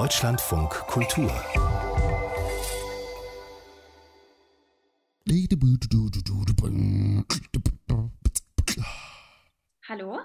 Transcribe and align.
Deutschlandfunk 0.00 0.70
Kultur. 0.88 1.30
Hallo? 9.88 10.20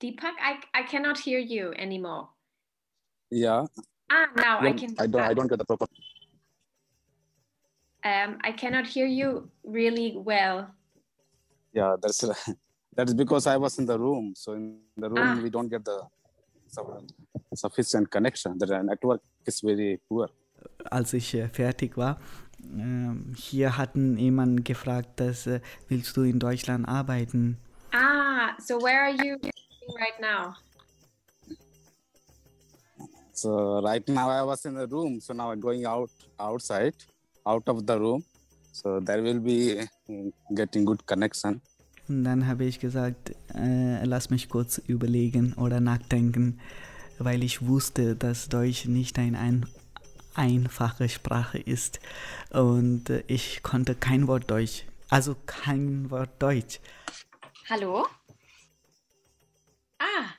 Deepak, 0.00 0.34
I, 0.40 0.58
I 0.74 0.82
cannot 0.84 1.18
hear 1.18 1.38
you 1.38 1.72
anymore. 1.76 2.28
Yeah. 3.30 3.64
Ah, 4.10 4.26
now 4.36 4.58
I 4.60 4.62
Don't- 4.72 4.78
can. 4.78 4.94
I 4.98 5.06
don't. 5.06 5.22
I 5.22 5.34
don't 5.34 5.48
get 5.48 5.58
the 5.58 5.64
proper. 5.64 5.86
Um, 8.04 8.38
I 8.44 8.52
cannot 8.52 8.86
hear 8.86 9.06
you 9.06 9.50
really 9.64 10.16
well. 10.16 10.70
Yeah, 11.72 11.96
that's 12.00 12.24
that's 12.96 13.12
because 13.12 13.46
I 13.46 13.56
was 13.56 13.78
in 13.78 13.86
the 13.86 13.98
room. 13.98 14.34
So 14.36 14.52
in 14.52 14.78
the 14.96 15.10
room 15.10 15.18
Ah. 15.18 15.40
we 15.42 15.50
don't 15.50 15.68
get 15.68 15.84
the 15.84 15.98
su- 15.98 16.08
sufficient 17.54 18.10
connection. 18.10 18.58
The 18.58 18.82
network 18.82 19.22
is 19.46 19.60
very 19.60 20.00
poor. 20.08 20.28
als 20.90 21.12
ich 21.12 21.34
äh, 21.34 21.48
fertig 21.48 21.96
war, 21.96 22.18
ähm, 22.62 23.34
hier 23.36 23.76
hatten 23.76 24.18
jemand 24.18 24.64
gefragt, 24.64 25.20
dass, 25.20 25.46
äh, 25.46 25.60
willst 25.88 26.16
du 26.16 26.22
in 26.22 26.38
Deutschland 26.38 26.88
arbeiten? 26.88 27.58
Ah, 27.92 28.54
so 28.58 28.80
where 28.80 29.02
are 29.02 29.12
you 29.12 29.36
right 29.98 30.18
now? 30.20 30.54
So 33.32 33.78
right 33.78 34.06
now 34.08 34.28
I 34.28 34.44
was 34.44 34.64
in 34.64 34.74
the 34.74 34.86
room. 34.90 35.20
So 35.20 35.32
now 35.32 35.52
I'm 35.52 35.60
going 35.60 35.86
out 35.86 36.10
outside, 36.38 36.94
out 37.46 37.68
of 37.68 37.86
the 37.86 37.96
room. 37.98 38.24
So 38.72 39.00
there 39.00 39.22
will 39.22 39.40
be 39.40 39.80
mm, 40.08 40.32
getting 40.54 40.84
good 40.84 41.06
connection. 41.06 41.60
Und 42.08 42.24
dann 42.24 42.46
habe 42.46 42.64
ich 42.64 42.80
gesagt, 42.80 43.32
äh, 43.54 44.04
lass 44.04 44.30
mich 44.30 44.48
kurz 44.48 44.78
überlegen 44.78 45.52
oder 45.54 45.80
nachdenken, 45.80 46.58
weil 47.18 47.42
ich 47.42 47.66
wusste, 47.66 48.16
dass 48.16 48.48
Deutsch 48.48 48.86
nicht 48.86 49.18
ein, 49.18 49.34
ein 49.36 49.66
einfache 50.34 51.08
Sprache 51.08 51.58
ist. 51.58 52.00
Und 52.50 53.10
äh, 53.10 53.22
ich 53.26 53.62
konnte 53.62 53.94
kein 53.94 54.26
Wort 54.26 54.50
Deutsch, 54.50 54.84
also 55.10 55.36
kein 55.46 56.10
Wort 56.10 56.30
Deutsch. 56.40 56.80
Hallo? 57.68 58.06
Ah, 59.98 60.30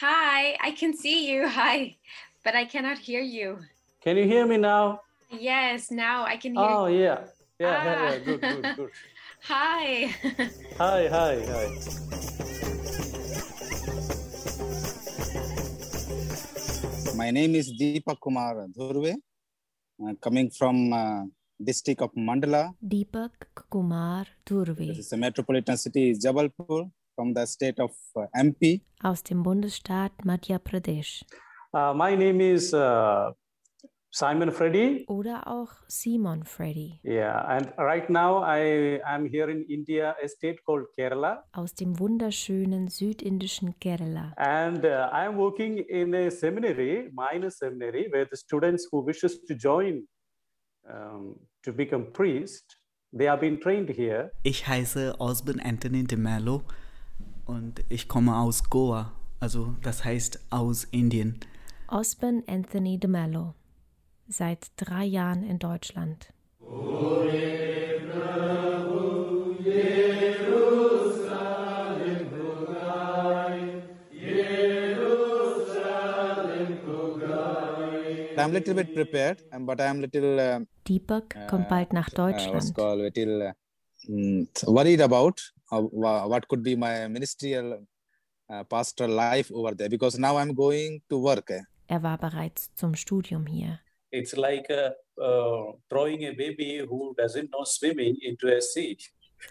hi, 0.00 0.56
I 0.68 0.74
can 0.74 0.92
see 0.92 1.32
you. 1.32 1.48
Hi, 1.48 1.96
but 2.44 2.54
I 2.54 2.66
cannot 2.66 2.98
hear 2.98 3.22
you. 3.22 3.58
Can 4.02 4.16
you 4.18 4.24
hear 4.24 4.44
me 4.46 4.58
now? 4.58 5.00
Yes, 5.30 5.90
now 5.90 6.24
I 6.26 6.36
can 6.36 6.54
hear 6.54 6.68
Oh 6.68 6.86
you. 6.88 6.98
yeah. 6.98 7.24
Yeah, 7.58 7.84
yeah, 7.84 7.96
Ah. 7.96 8.10
yeah. 8.12 8.18
Good, 8.18 8.40
good, 8.42 8.76
good. 8.76 8.90
Hi. 9.48 10.10
Hi, 10.78 11.08
hi, 11.08 11.34
hi. 11.52 12.76
My 17.16 17.30
name 17.30 17.54
is 17.54 17.72
Deepak 17.80 18.20
Kumar 18.20 18.66
Dhurve, 18.76 19.14
uh, 20.04 20.12
coming 20.20 20.50
from 20.50 20.92
uh, 20.92 21.22
district 21.62 22.02
of 22.02 22.10
Mandala. 22.14 22.72
Deepak 22.86 23.30
Kumar 23.70 24.26
Durve 24.46 24.86
This 24.88 24.98
is 24.98 25.12
a 25.12 25.16
metropolitan 25.16 25.76
city, 25.76 26.10
is 26.10 26.24
Jabalpur, 26.24 26.90
from 27.14 27.32
the 27.32 27.46
state 27.46 27.78
of 27.78 27.90
uh, 28.16 28.26
MP. 28.36 28.82
aus 29.04 29.22
dem 29.22 29.42
Bundesstaat 29.42 30.12
Madhya 30.24 30.58
Pradesh 30.58 31.22
Uh, 31.74 31.92
my 31.92 32.14
name 32.16 32.40
is 32.40 32.72
uh, 32.72 33.30
Simon 34.18 34.50
Freddy. 34.50 35.04
oder 35.08 35.46
auch 35.46 35.68
Simon 35.88 36.42
Freddy 36.44 36.98
Yeah, 37.04 37.44
and 37.48 37.70
right 37.76 38.08
now 38.08 38.42
I 38.42 38.98
am 39.04 39.26
here 39.26 39.50
in 39.52 39.62
India, 39.64 40.16
a 40.24 40.26
state 40.26 40.64
called 40.64 40.86
Kerala, 40.96 41.44
aus 41.52 41.74
dem 41.74 41.98
wunderschönen 41.98 42.88
südindischen 42.88 43.78
Kerala. 43.78 44.32
and 44.38 44.82
uh, 44.86 45.10
I 45.12 45.26
am 45.26 45.36
working 45.36 45.76
in 45.76 46.14
a 46.14 46.30
seminary, 46.30 47.10
minor 47.12 47.50
seminary, 47.50 48.08
where 48.10 48.26
the 48.30 48.38
students 48.38 48.88
who 48.90 49.04
wishes 49.04 49.44
to 49.44 49.54
join 49.54 50.06
um, 50.88 51.36
to 51.62 51.70
become 51.74 52.06
priest, 52.14 52.78
they 53.14 53.26
have 53.28 53.40
been 53.40 53.60
trained 53.60 53.90
here. 53.90 54.30
Ich 54.44 54.66
heiße 54.66 55.16
Osborne 55.20 55.62
Anthony 55.62 56.04
de 56.04 56.16
Mello 56.16 56.62
und 57.44 57.84
ich 57.90 58.08
komme 58.08 58.34
aus 58.34 58.70
Goa, 58.70 59.12
also 59.40 59.74
das 59.82 60.06
heißt 60.06 60.40
aus 60.48 60.84
Indien. 60.84 61.38
Osborne 61.88 62.42
Anthony 62.46 62.98
de 62.98 63.10
Mello, 63.10 63.54
seit 64.28 64.68
drei 64.76 65.04
Jahren 65.04 65.42
in 65.42 65.58
Deutschland. 65.58 66.28
I'm 78.38 78.52
little 78.52 78.74
bit 78.74 78.92
prepared, 78.92 79.42
but 79.60 79.80
I'm 79.80 80.00
little 80.00 80.38
uh, 80.38 80.60
Deepak 80.86 81.36
kommt 81.48 81.68
bald 81.68 81.92
nach 81.92 82.08
uh, 82.12 82.16
Deutschland. 82.16 82.76
little 82.76 83.42
uh, 83.48 83.52
mm, 84.06 84.46
worried 84.66 85.00
about 85.00 85.40
uh, 85.72 85.80
wha- 85.90 86.26
what 86.28 86.46
could 86.48 86.62
be 86.62 86.76
my 86.76 87.08
ministerial 87.08 87.86
uh, 88.50 88.64
pastoral 88.64 89.10
life 89.10 89.50
over 89.52 89.74
there 89.74 89.88
because 89.88 90.18
now 90.18 90.36
I'm 90.36 90.54
going 90.54 91.00
to 91.08 91.18
work. 91.18 91.50
eh. 91.50 91.62
Er 91.88 92.02
war 92.02 92.18
bereits 92.18 92.68
zum 92.74 92.94
Studium 92.94 93.46
hier. 93.46 93.80
It's 94.18 94.34
like 94.36 94.68
uh, 94.70 94.90
uh, 95.22 95.72
throwing 95.88 96.22
a 96.24 96.32
baby 96.32 96.84
who 96.88 97.14
doesn't 97.16 97.50
know 97.50 97.64
swimming 97.64 98.16
into 98.22 98.46
a 98.48 98.60
sea. 98.60 98.96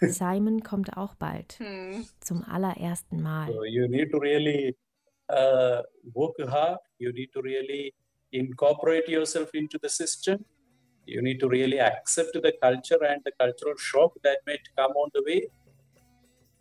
Simon 0.00 0.62
kommt 0.62 0.96
auch 0.96 1.14
bald, 1.14 1.58
Hmm. 1.58 2.04
zum 2.20 2.42
allerersten 2.44 3.22
Mal. 3.22 3.52
So 3.52 3.64
you 3.64 3.88
need 3.88 4.10
to 4.10 4.18
really 4.18 4.76
uh, 5.28 5.82
work 6.14 6.36
hard. 6.50 6.78
You 6.98 7.12
need 7.12 7.32
to 7.32 7.40
really 7.40 7.94
incorporate 8.32 9.08
yourself 9.08 9.50
into 9.54 9.78
the 9.78 9.88
system. 9.88 10.44
You 11.06 11.22
need 11.22 11.38
to 11.40 11.48
really 11.48 11.78
accept 11.80 12.32
the 12.32 12.52
culture 12.60 12.98
and 13.04 13.22
the 13.24 13.32
cultural 13.38 13.76
shock 13.78 14.12
that 14.24 14.38
might 14.46 14.66
come 14.76 14.92
on 14.96 15.10
the 15.14 15.22
way. 15.24 15.48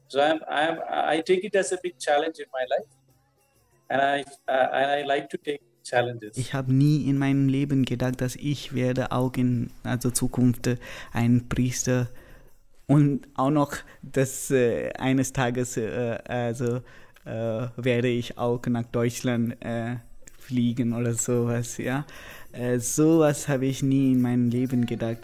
So 0.07 0.21
I'm, 0.21 0.39
I'm, 0.47 0.77
I 0.87 1.21
take 1.21 1.43
it 1.43 1.55
as 1.55 1.71
a 1.71 1.79
big 1.81 1.97
challenge 1.99 2.37
in 2.37 2.45
my 2.53 2.65
life, 2.69 2.89
and 3.89 4.01
I, 4.01 4.23
I, 4.47 4.57
and 4.81 4.91
I 4.91 5.01
like 5.01 5.29
to 5.31 5.37
take 5.37 5.61
challenges. 5.85 6.37
Ich 6.37 6.53
habe 6.53 6.73
nie 6.73 7.07
in 7.09 7.17
meinem 7.17 7.47
Leben 7.47 7.85
gedacht, 7.85 8.19
dass 8.19 8.35
ich 8.35 8.73
werde 8.73 9.11
auch 9.11 9.33
in 9.35 9.69
also 9.83 10.11
Zukunft 10.11 10.67
äh, 10.67 10.77
ein 11.13 11.47
Priester 11.47 12.09
und 12.87 13.27
auch 13.35 13.51
noch 13.51 13.75
dass 14.01 14.51
äh, 14.51 14.91
eines 14.97 15.33
Tages 15.33 15.77
äh, 15.77 16.17
also 16.27 16.81
äh, 17.25 17.67
werde 17.77 18.07
ich 18.07 18.37
auch 18.37 18.61
nach 18.67 18.85
Deutschland 18.85 19.57
äh, 19.61 19.95
fliegen 20.37 20.93
oder 20.93 21.13
sowas, 21.13 21.77
ja. 21.77 22.05
Äh, 22.51 22.79
sowas 22.79 23.47
habe 23.47 23.65
ich 23.65 23.81
nie 23.81 24.11
in 24.11 24.21
meinem 24.21 24.49
Leben 24.49 24.85
gedacht. 24.85 25.19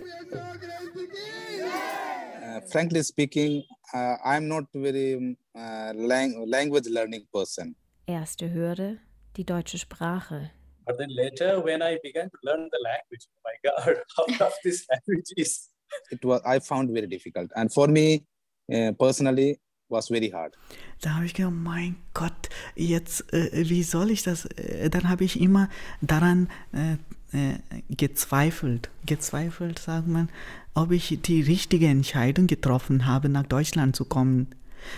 Uh, 2.41 2.59
frankly 2.67 3.03
speaking, 3.03 3.63
uh, 3.93 4.17
I'm 4.25 4.47
not 4.47 4.65
very 4.73 5.37
uh, 5.55 5.93
lang- 5.93 6.43
language 6.47 6.89
learning 6.89 7.27
person. 7.31 7.75
Erste 8.07 8.51
Hürde, 8.51 8.97
die 9.37 9.45
deutsche 9.45 9.77
Sprache. 9.77 10.51
But 10.85 10.97
then 10.97 11.09
later, 11.09 11.63
when 11.63 11.81
I 11.81 11.99
began 12.01 12.29
to 12.29 12.37
learn 12.43 12.69
the 12.71 12.79
language, 12.83 13.27
oh 13.29 13.41
my 13.43 13.55
God, 13.63 14.03
how 14.17 14.25
tough 14.37 14.57
this 14.63 14.85
language 14.89 15.31
is. 15.37 15.69
It 16.11 16.23
was 16.23 16.41
I 16.45 16.59
found 16.59 16.89
very 16.91 17.07
difficult, 17.07 17.51
and 17.55 17.71
for 17.71 17.87
me 17.87 18.25
uh, 18.73 18.93
personally 18.93 19.59
was 19.89 20.09
very 20.09 20.29
hard. 20.29 20.57
Da 21.01 21.15
habe 21.15 21.25
ich 21.25 21.33
gedacht, 21.33 21.53
mein 21.53 21.97
Gott, 22.13 22.49
jetzt, 22.75 23.31
äh, 23.33 23.69
wie 23.69 23.83
soll 23.83 24.09
ich 24.09 24.23
das? 24.23 24.45
Äh, 24.45 24.89
dann 24.89 25.09
habe 25.09 25.23
ich 25.23 25.39
immer 25.39 25.69
daran 26.01 26.49
äh, 26.73 26.93
äh, 27.33 27.59
gezweifelt, 27.89 28.89
gezweifelt, 29.05 29.79
sagt 29.79 30.07
man, 30.07 30.29
ob 30.73 30.91
ich 30.91 31.19
die 31.21 31.41
richtige 31.41 31.87
Entscheidung 31.87 32.47
getroffen 32.47 33.05
habe, 33.05 33.29
nach 33.29 33.45
Deutschland 33.45 33.95
zu 33.95 34.05
kommen. 34.05 34.47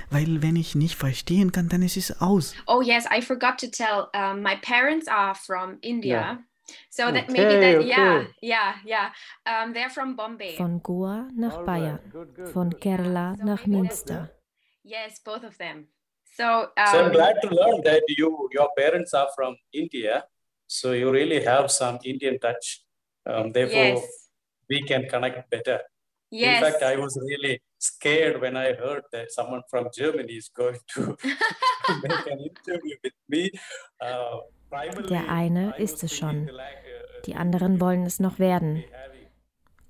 Weil 0.09 0.41
wenn 0.41 0.55
ich 0.55 0.75
nicht 0.75 0.95
verstehen 0.95 1.51
kann, 1.51 1.69
dann 1.69 1.81
ist 1.81 1.97
es 1.97 2.21
aus. 2.21 2.53
Oh 2.67 2.81
yes, 2.81 3.05
I 3.11 3.21
forgot 3.21 3.57
to 3.59 3.67
tell. 3.67 4.07
Um, 4.13 4.41
my 4.41 4.55
parents 4.61 5.08
are 5.08 5.35
from 5.35 5.78
India, 5.81 6.11
Yeah. 6.13 6.37
so 6.90 7.11
that 7.11 7.28
maybe 7.29 7.55
Okay, 7.55 7.59
that 7.75 7.85
yeah, 7.85 8.16
okay. 8.19 8.28
yeah, 8.41 8.73
yeah. 8.85 9.11
Um, 9.46 9.73
they're 9.73 9.90
from 9.90 10.16
Bombay. 10.16 10.55
Von 10.58 10.81
Goa 10.81 11.28
nach 11.35 11.58
All 11.58 11.66
Bayern, 11.66 11.99
right, 11.99 12.11
good, 12.11 12.35
good. 12.35 12.49
von 12.49 12.69
Kerala 12.79 13.35
So 13.37 13.46
nach 13.46 13.66
maybe 13.66 13.81
Münster. 13.87 14.29
yes, 14.84 15.19
both 15.23 15.43
of 15.43 15.58
them. 15.58 15.87
So, 16.35 16.67
So 16.90 16.97
I'm 16.97 17.05
um, 17.08 17.11
glad 17.11 17.35
to 17.43 17.49
learn 17.49 17.81
that 17.84 18.02
you 18.08 18.49
your 18.52 18.69
parents 18.75 19.13
are 19.13 19.29
from 19.35 19.55
India, 19.72 20.23
so 20.66 20.93
you 20.93 21.11
really 21.11 21.43
have 21.46 21.69
some 21.69 21.99
Indian 22.03 22.40
touch. 22.40 22.81
Um, 23.25 23.52
therefore, 23.53 23.99
yes, 24.02 24.29
we 24.69 24.81
can 24.81 25.08
connect 25.08 25.49
better. 25.52 25.79
yes. 26.31 26.58
In 26.58 26.63
fact, 26.72 26.81
I 26.84 26.96
was 26.96 27.13
really 27.22 27.61
scared 27.84 28.41
when 28.41 28.56
I 28.56 28.74
heard 28.74 29.03
that 29.12 29.32
someone 29.32 29.62
from 29.70 29.90
Germany 29.94 30.34
is 30.34 30.50
going 30.53 30.80
to 30.96 31.02
make 32.03 32.28
an 32.32 32.40
interview 32.40 32.96
with 33.03 33.14
me. 33.28 33.52
Uh, 34.02 34.40
Der 35.09 35.30
eine 35.30 35.76
ist 35.78 36.02
was 36.02 36.12
es 36.12 36.18
schon. 36.18 36.47
like, 36.47 36.58
uh, 36.58 37.22
Die 37.28 37.35
anderen 37.35 37.80
wollen 37.80 38.06
es 38.06 38.20
noch 38.20 38.40
werden. 38.40 38.84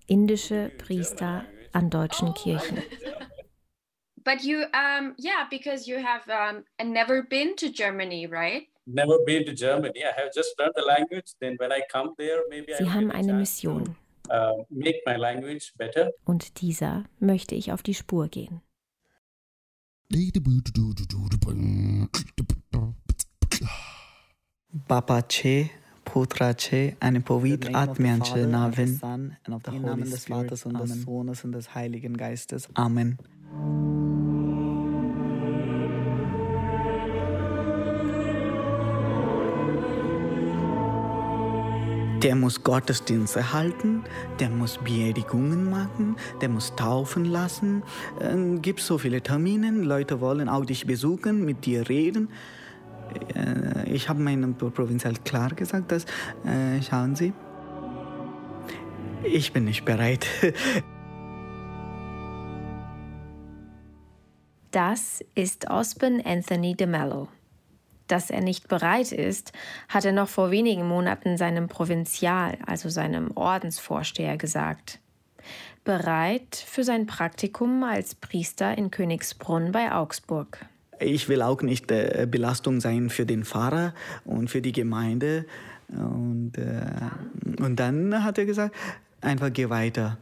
Indische 0.08 0.72
Priester 0.78 1.46
an 1.72 1.90
deutschen 1.90 2.34
Kirchen. 2.34 2.84
But 4.26 4.42
you, 4.44 4.64
um, 4.74 5.16
yeah, 5.18 5.46
because 5.50 5.86
you 5.88 5.98
have 6.00 6.24
um, 6.30 6.64
never 6.82 7.24
been 7.24 7.56
to 7.58 7.70
Germany, 7.70 8.26
right? 8.28 8.68
never 8.86 9.18
been 9.26 9.46
to 9.46 9.54
Germany. 9.54 10.04
I 10.04 10.12
have 10.20 10.32
just 10.34 10.58
learned 10.60 10.74
the 10.76 10.82
language. 10.84 11.32
Then 11.40 11.56
when 11.58 11.72
I 11.72 11.82
come 11.92 12.14
there, 12.18 12.42
maybe 12.50 12.74
Sie 12.78 12.86
I 12.86 12.90
haben 12.90 13.12
eine 13.12 13.34
Mission. 13.34 13.96
Uh, 14.30 14.64
make 14.70 15.02
my 15.06 15.16
language 15.16 15.74
better. 15.78 16.12
Und 16.26 16.62
dieser 16.62 17.06
möchte 17.20 17.56
ich 17.56 17.72
auf 17.72 17.84
die 17.84 17.94
Spur 17.94 18.28
gehen. 18.28 18.62
Bapace, 24.88 25.70
Putrace, 26.06 26.96
eine 27.00 27.22
pavitra 27.22 27.84
Atmianche 27.84 28.48
Navin, 28.48 29.00
im 29.72 29.82
Namen 29.82 30.10
des 30.10 30.26
Vaters 30.26 30.66
und 30.66 30.80
des 30.80 31.02
Sohnes 31.04 31.44
und 31.44 31.54
des 31.54 31.74
Heiligen 31.74 32.18
Geistes. 32.18 32.70
Amen. 32.76 33.18
Der 42.24 42.38
muss 42.38 42.64
Gottesdienste 42.64 43.52
halten, 43.52 44.04
der 44.40 44.50
muss 44.50 44.78
Beerdigungen 44.78 45.70
machen, 45.70 46.16
der 46.40 46.48
muss 46.48 46.74
taufen 46.76 47.26
lassen. 47.26 47.84
Äh, 48.22 48.60
gibt 48.60 48.80
so 48.80 48.98
viele 48.98 49.22
Termine, 49.22 49.72
Leute 49.72 50.22
wollen 50.22 50.48
auch 50.48 50.64
dich 50.64 50.88
besuchen, 50.88 51.44
mit 51.44 51.66
dir 51.66 51.90
reden. 51.90 52.30
Äh, 53.36 53.90
ich 53.90 54.08
habe 54.08 54.22
meinem 54.22 54.56
Provinzial 54.56 55.16
klar 55.26 55.50
gesagt, 55.50 55.92
dass, 55.92 56.06
äh, 56.46 56.82
schauen 56.82 57.16
Sie, 57.16 57.34
ich 59.24 59.52
bin 59.52 59.66
nicht 59.66 59.84
bereit. 59.86 60.26
Das 64.72 65.24
ist 65.36 65.70
Osben 65.70 66.20
Anthony 66.26 66.74
de 66.74 66.88
Mello. 66.88 67.28
Dass 68.08 68.30
er 68.30 68.42
nicht 68.42 68.68
bereit 68.68 69.12
ist, 69.12 69.54
hat 69.88 70.06
er 70.06 70.12
noch 70.12 70.30
vor 70.30 70.52
wenigen 70.52 70.88
Monaten 70.88 71.38
seinem 71.38 71.68
Provinzial, 71.68 72.58
also 72.66 72.90
seinem 72.90 73.32
Ordensvorsteher, 73.36 74.38
gesagt. 74.38 75.00
Bereit 75.84 76.56
für 76.56 76.84
sein 76.84 77.08
Praktikum 77.08 77.84
als 77.84 78.16
Priester 78.16 78.78
in 78.78 78.92
Königsbrunn 78.92 79.72
bei 79.72 79.92
Augsburg. 79.92 80.66
Ich 81.00 81.28
will 81.28 81.42
auch 81.42 81.62
nicht 81.62 81.92
äh, 81.92 82.28
Belastung 82.30 82.80
sein 82.80 83.10
für 83.10 83.26
den 83.26 83.44
Pfarrer 83.44 83.94
und 84.24 84.50
für 84.50 84.62
die 84.62 84.72
Gemeinde. 84.72 85.46
Und, 85.90 86.54
äh, 86.58 87.62
und 87.62 87.78
dann 87.78 88.24
hat 88.24 88.38
er 88.38 88.46
gesagt, 88.46 88.76
einfach 89.22 89.52
geh 89.52 89.70
weiter. 89.70 90.18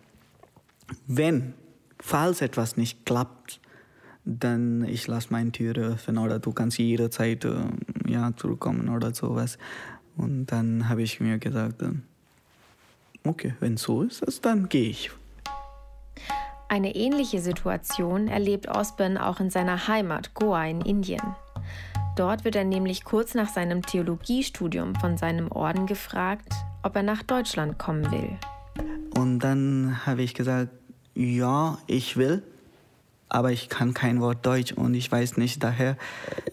Wenn, 1.07 1.53
falls 1.99 2.41
etwas 2.41 2.77
nicht 2.77 3.05
klappt, 3.05 3.59
dann 4.25 4.83
ich 4.83 5.07
lasse 5.07 5.27
meine 5.31 5.51
Türe 5.51 5.93
öffnen 5.93 6.17
oder 6.17 6.39
du 6.39 6.51
kannst 6.51 6.77
jederzeit 6.77 7.45
äh, 7.45 7.63
ja, 8.07 8.31
zurückkommen 8.35 8.89
oder 8.89 9.13
sowas. 9.13 9.57
Und 10.17 10.47
dann 10.47 10.89
habe 10.89 11.01
ich 11.01 11.19
mir 11.19 11.37
gesagt, 11.37 11.81
äh, 11.81 11.93
okay, 13.23 13.55
wenn 13.59 13.77
so 13.77 14.03
ist, 14.03 14.45
dann 14.45 14.69
gehe 14.69 14.89
ich. 14.89 15.11
Eine 16.69 16.95
ähnliche 16.95 17.41
Situation 17.41 18.27
erlebt 18.27 18.69
Osborn 18.69 19.17
auch 19.17 19.39
in 19.39 19.49
seiner 19.49 19.87
Heimat 19.87 20.33
Goa 20.33 20.65
in 20.65 20.81
Indien. 20.81 21.35
Dort 22.15 22.45
wird 22.45 22.55
er 22.55 22.63
nämlich 22.63 23.03
kurz 23.03 23.35
nach 23.35 23.49
seinem 23.49 23.81
Theologiestudium 23.81 24.95
von 24.95 25.17
seinem 25.17 25.51
Orden 25.51 25.85
gefragt, 25.85 26.53
ob 26.83 26.95
er 26.95 27.03
nach 27.03 27.23
Deutschland 27.23 27.77
kommen 27.77 28.09
will. 28.11 28.37
Und 29.17 29.39
dann 29.39 30.05
habe 30.05 30.21
ich 30.21 30.33
gesagt, 30.33 30.69
ja, 31.13 31.77
ich 31.87 32.15
will, 32.17 32.43
aber 33.31 33.51
ich 33.51 33.69
kann 33.69 33.93
kein 33.93 34.19
Wort 34.19 34.45
Deutsch 34.45 34.73
und 34.73 34.93
ich 34.93 35.09
weiß 35.09 35.37
nicht, 35.37 35.63
daher, 35.63 35.97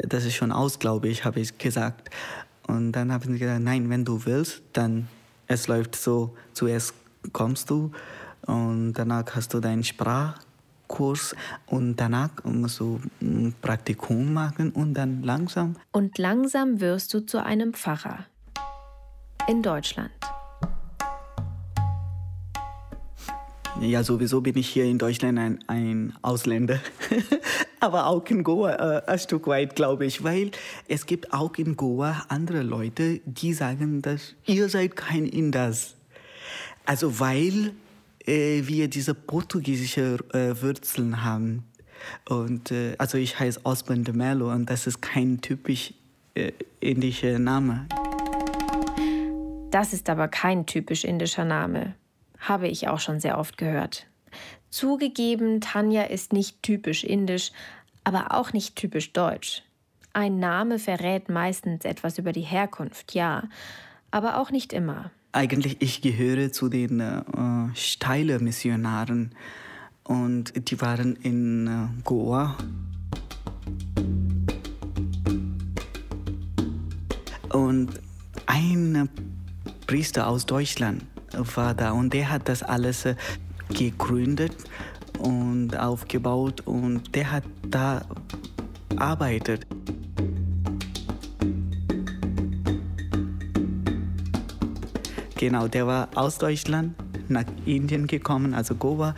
das 0.06 0.25
ist 0.25 0.34
schon 0.34 0.52
aus, 0.52 0.78
glaube 0.78 1.08
ich, 1.08 1.25
habe 1.25 1.40
ich 1.40 1.58
gesagt. 1.58 2.08
Und 2.69 2.92
dann 2.92 3.12
haben 3.12 3.32
sie 3.32 3.38
gesagt, 3.38 3.60
nein, 3.60 3.90
wenn 3.90 4.04
du 4.04 4.25
willst, 4.25 4.62
dann 4.75 5.08
es 5.48 5.66
läuft 5.66 5.96
so, 5.96 6.36
zuerst 6.52 6.94
kommst 7.32 7.70
du 7.70 7.90
und 8.46 8.92
danach 8.92 9.25
hast 9.34 9.54
du 9.54 9.60
deinen 9.60 9.82
Sprachkurs 9.82 11.34
und 11.66 11.96
danach 11.96 12.30
musst 12.44 12.78
du 12.78 13.00
ein 13.20 13.54
Praktikum 13.60 14.32
machen 14.32 14.70
und 14.70 14.94
dann 14.94 15.22
langsam. 15.24 15.74
Und 15.90 16.16
langsam 16.19 16.81
wirst 16.81 17.12
du 17.12 17.26
zu 17.26 17.42
einem 17.42 17.74
Pfarrer. 17.74 18.26
In 19.48 19.62
Deutschland. 19.62 20.12
Ja, 23.80 24.02
sowieso 24.02 24.40
bin 24.40 24.58
ich 24.58 24.69
hier 24.69 24.84
in 24.84 24.98
Deutschland 24.98 25.38
ein, 25.38 25.58
ein 25.69 26.12
Ausländer. 26.20 26.80
Aber 27.80 28.06
auch 28.06 28.26
in 28.26 28.42
Goa 28.42 28.72
äh, 28.72 29.02
ein 29.06 29.19
Stück 29.20 29.46
weit, 29.46 29.76
glaube 29.76 30.04
ich, 30.04 30.25
weil 30.25 30.50
es 30.88 31.06
gibt 31.06 31.32
auch 31.32 31.54
in 31.56 31.76
Goa 31.76 32.25
andere 32.28 32.62
Leute, 32.62 33.20
die 33.25 33.54
sagen, 33.54 34.02
dass 34.02 34.34
ihr 34.46 34.69
seid 34.69 34.96
kein 34.96 35.26
Inders. 35.26 35.94
Also 36.86 37.20
weil 37.20 37.72
äh, 38.26 38.62
wir 38.66 38.88
diese 38.88 39.14
portugiesische 39.14 40.19
äh, 40.32 40.60
Wurzeln 40.60 41.22
haben. 41.22 41.62
Und 42.28 42.72
äh, 42.72 42.96
also 42.98 43.16
ich 43.16 43.38
heiße 43.38 43.60
Osman 43.62 44.02
de 44.02 44.14
Mello 44.14 44.52
und 44.52 44.69
das 44.69 44.88
ist 44.88 45.00
kein 45.00 45.40
typisch 45.40 45.94
äh, 46.34 46.50
indischer 46.81 47.38
Name. 47.38 47.86
Das 49.70 49.92
ist 49.92 50.10
aber 50.10 50.26
kein 50.26 50.66
typisch 50.66 51.04
indischer 51.04 51.44
Name 51.44 51.94
habe 52.38 52.69
ich 52.69 52.88
auch 52.88 53.00
schon 53.00 53.20
sehr 53.20 53.38
oft 53.38 53.58
gehört. 53.58 54.06
Zugegeben, 54.70 55.61
Tanja 55.61 56.05
ist 56.05 56.32
nicht 56.32 56.62
typisch 56.62 57.05
indisch, 57.05 57.52
aber 58.05 58.35
auch 58.35 58.52
nicht 58.52 58.76
typisch 58.76 59.12
deutsch. 59.12 59.62
Ein 60.12 60.38
Name 60.38 60.79
verrät 60.79 61.29
meistens 61.29 61.85
etwas 61.85 62.19
über 62.19 62.32
die 62.32 62.43
Herkunft, 62.43 63.14
ja, 63.14 63.44
aber 64.11 64.38
auch 64.38 64.50
nicht 64.50 64.73
immer. 64.73 65.11
Eigentlich, 65.32 65.81
ich 65.81 66.00
gehöre 66.00 66.52
zu 66.52 66.69
den 66.69 67.00
äh, 67.00 67.23
Steiler 67.75 68.41
Missionaren 68.41 69.34
und 70.05 70.70
die 70.70 70.81
waren 70.81 71.17
in 71.17 71.67
äh, 71.67 72.02
Goa. 72.05 72.56
Und 77.52 78.00
ein 78.46 79.08
Priester 79.87 80.26
aus 80.26 80.46
Deutschland 80.46 81.02
war 81.38 81.94
und 81.94 82.12
der 82.12 82.31
hat 82.31 82.49
das 82.49 82.62
alles 82.62 83.05
äh, 83.05 83.14
gegründet 83.70 84.56
und 85.19 85.76
aufgebaut 85.76 86.62
und 86.62 87.14
der 87.14 87.32
hat 87.32 87.44
da 87.69 88.02
arbeitet. 88.96 89.67
Genau, 95.36 95.69
der 95.69 95.86
war 95.86 96.08
aus 96.17 96.39
Deutschland 96.39 96.94
nach 97.29 97.44
Indien 97.65 98.06
gekommen, 98.06 98.55
also 98.55 98.74
Goa, 98.74 99.15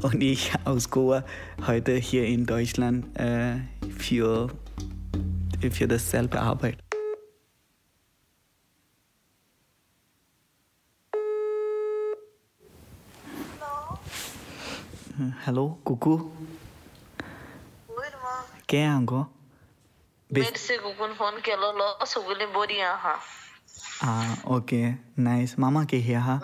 und 0.00 0.22
ich 0.22 0.52
aus 0.64 0.88
Goa 0.90 1.24
heute 1.66 1.92
hier 1.96 2.24
in 2.24 2.46
Deutschland 2.46 3.04
äh, 3.18 3.56
für, 3.98 4.48
für 5.70 5.88
dasselbe 5.88 6.40
Arbeit. 6.40 6.87
Hello 15.45 15.67
Kuku 15.85 16.17
क्या 18.69 18.81
है 18.81 18.87
हमको 18.87 19.25
मेरे 20.33 20.57
से 20.57 20.77
cocoon 20.83 21.13
phone 21.19 21.39
केलो 21.45 21.71
लो 21.79 22.05
सुगुले 22.05 22.45
बोरी 22.57 22.79
हा 22.81 23.15
Ah, 24.05 24.35
okay, 24.45 24.97
nice. 25.15 25.57
Mama 25.57 25.85
geh 25.85 25.99
hier, 25.99 26.19
ha? 26.19 26.39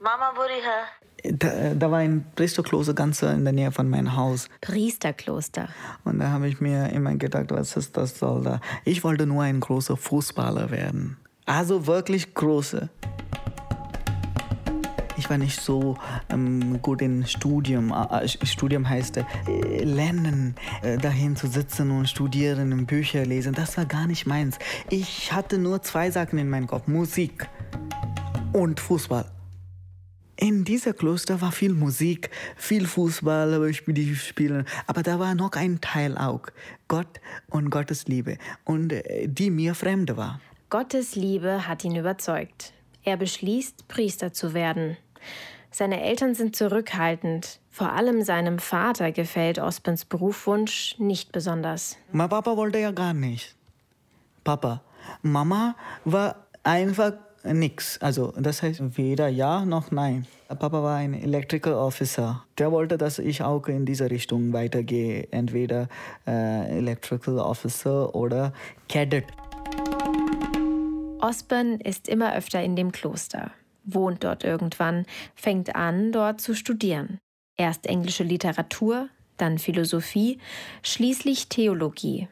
Mama 0.00 0.28
बोरी 0.36 0.60
हा 0.66 0.78
Da, 1.24 1.74
da 1.74 1.90
war 1.90 1.98
ein 1.98 2.24
Priesterkloster 2.36 2.94
ganz 2.94 3.22
in 3.22 3.44
der 3.44 3.52
Nähe 3.52 3.72
von 3.72 3.90
meinem 3.90 4.14
Haus. 4.14 4.48
Priesterkloster. 4.60 5.68
Und 6.04 6.20
da 6.20 6.28
habe 6.30 6.46
ich 6.48 6.60
mir 6.60 6.90
immer 6.90 7.14
gedacht, 7.16 7.50
was 7.50 7.76
ist 7.76 7.96
das 7.96 8.16
soll 8.18 8.44
da? 8.44 8.60
Ich 8.84 9.02
wollte 9.02 9.26
nur 9.26 9.42
ein 9.42 9.58
großer 9.58 9.96
Fußballer 9.96 10.70
werden. 10.70 11.16
Also 11.46 11.86
wirklich 11.88 12.34
große. 12.34 12.88
Ich 15.23 15.29
war 15.29 15.37
nicht 15.37 15.61
so 15.61 15.95
ähm, 16.29 16.81
gut 16.81 17.01
in 17.01 17.25
Studium. 17.25 17.93
Äh, 17.93 18.27
Studium 18.27 18.89
heißt 18.89 19.15
äh, 19.15 19.83
lernen, 19.85 20.53
äh, 20.81 20.97
dahin 20.97 21.37
zu 21.37 21.47
sitzen 21.47 21.91
und 21.91 22.09
studieren 22.09 22.73
und 22.73 22.87
Bücher 22.87 23.25
lesen. 23.25 23.53
Das 23.53 23.77
war 23.77 23.85
gar 23.85 24.05
nicht 24.05 24.25
meins. 24.25 24.59
Ich 24.89 25.31
hatte 25.31 25.59
nur 25.59 25.81
zwei 25.81 26.11
Sachen 26.11 26.37
in 26.39 26.49
meinem 26.49 26.67
Kopf: 26.67 26.87
Musik 26.87 27.47
und 28.51 28.81
Fußball. 28.81 29.31
In 30.35 30.65
dieser 30.65 30.91
Kloster 30.91 31.39
war 31.39 31.53
viel 31.53 31.71
Musik, 31.71 32.29
viel 32.57 32.85
Fußball, 32.85 33.53
aber 33.53 33.69
ich 33.69 33.85
die 33.87 34.17
spielen. 34.17 34.65
Aber 34.87 35.03
da 35.03 35.19
war 35.19 35.35
noch 35.35 35.53
ein 35.53 35.79
Teil 35.79 36.17
auch: 36.17 36.41
Gott 36.89 37.21
und 37.49 37.69
Gottes 37.69 38.09
Liebe 38.09 38.39
und 38.65 38.91
äh, 38.91 39.29
die 39.29 39.51
mir 39.51 39.73
fremd 39.73 40.17
war. 40.17 40.41
Gottes 40.69 41.15
Liebe 41.15 41.65
hat 41.65 41.85
ihn 41.85 41.95
überzeugt. 41.95 42.73
Er 43.05 43.15
beschließt, 43.15 43.87
Priester 43.87 44.33
zu 44.33 44.53
werden. 44.53 44.97
Seine 45.71 46.01
Eltern 46.03 46.35
sind 46.35 46.55
zurückhaltend. 46.55 47.59
Vor 47.71 47.91
allem 47.91 48.21
seinem 48.21 48.59
Vater 48.59 49.11
gefällt 49.11 49.57
Ospens 49.57 50.05
Berufswunsch 50.05 50.95
nicht 50.99 51.31
besonders. 51.31 51.97
Mein 52.11 52.29
Papa 52.29 52.55
wollte 52.57 52.77
ja 52.77 52.91
gar 52.91 53.13
nicht. 53.13 53.55
Papa. 54.43 54.81
Mama 55.21 55.75
war 56.05 56.35
einfach 56.63 57.13
nix. 57.43 57.97
Also 57.99 58.33
das 58.37 58.61
heißt 58.61 58.97
weder 58.97 59.27
ja 59.27 59.65
noch 59.65 59.91
nein. 59.91 60.27
Papa 60.47 60.83
war 60.83 60.97
ein 60.97 61.13
Electrical 61.13 61.73
Officer. 61.73 62.45
Der 62.57 62.71
wollte, 62.71 62.97
dass 62.97 63.19
ich 63.19 63.41
auch 63.41 63.67
in 63.67 63.85
diese 63.85 64.09
Richtung 64.09 64.53
weitergehe. 64.53 65.27
Entweder 65.31 65.87
äh, 66.27 66.77
Electrical 66.77 67.39
Officer 67.39 68.13
oder 68.13 68.53
Cadet. 68.87 69.25
Osborn 71.19 71.79
ist 71.79 72.09
immer 72.09 72.35
öfter 72.35 72.61
in 72.61 72.75
dem 72.75 72.91
Kloster, 72.91 73.51
wohnt 73.83 74.23
dort 74.23 74.43
irgendwann, 74.43 75.05
fängt 75.35 75.75
an, 75.75 76.11
dort 76.11 76.41
zu 76.41 76.55
studieren. 76.55 77.19
Erst 77.57 77.85
englische 77.85 78.23
Literatur, 78.23 79.09
dann 79.37 79.59
Philosophie, 79.59 80.39
schließlich 80.81 81.49
Theologie. 81.49 82.27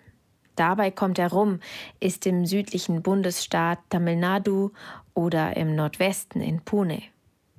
Dabei 0.55 0.91
kommt 0.91 1.17
er 1.17 1.31
rum, 1.31 1.59
ist 1.99 2.25
im 2.25 2.45
südlichen 2.45 3.01
Bundesstaat 3.01 3.79
Tamil 3.89 4.17
Nadu 4.17 4.71
oder 5.13 5.55
im 5.57 5.75
Nordwesten 5.75 6.41
in 6.41 6.61
Pune. 6.61 7.01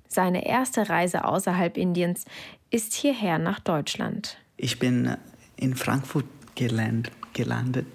Seine 0.09 0.47
erste 0.47 0.89
Reise 0.89 1.25
außerhalb 1.25 1.77
Indiens 1.77 2.27
ist 2.71 2.93
hierher 2.93 3.39
nach 3.39 3.61
Deutschland. 3.61 4.37
Ich 4.57 4.79
bin 4.79 5.17
in 5.57 5.75
Frankfurt 5.75 6.27
gelandet 6.55 7.87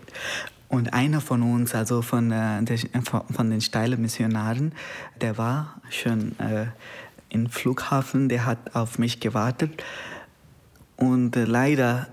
und 0.70 0.94
einer 0.94 1.22
von 1.22 1.42
uns, 1.44 1.74
also 1.74 2.02
von, 2.02 2.32
äh, 2.32 2.62
der, 2.64 2.78
von 3.04 3.50
den 3.50 3.62
steilen 3.62 4.02
Missionaren, 4.02 4.74
der 5.22 5.38
war 5.38 5.82
schon 5.90 6.38
äh, 6.40 6.68
im 7.30 7.50
Flughafen, 7.50 8.30
der 8.30 8.46
hat 8.46 8.76
auf 8.76 9.00
mich 9.00 9.20
gewartet. 9.20 9.84
Und 10.98 11.36
äh, 11.36 11.46
leider, 11.46 12.08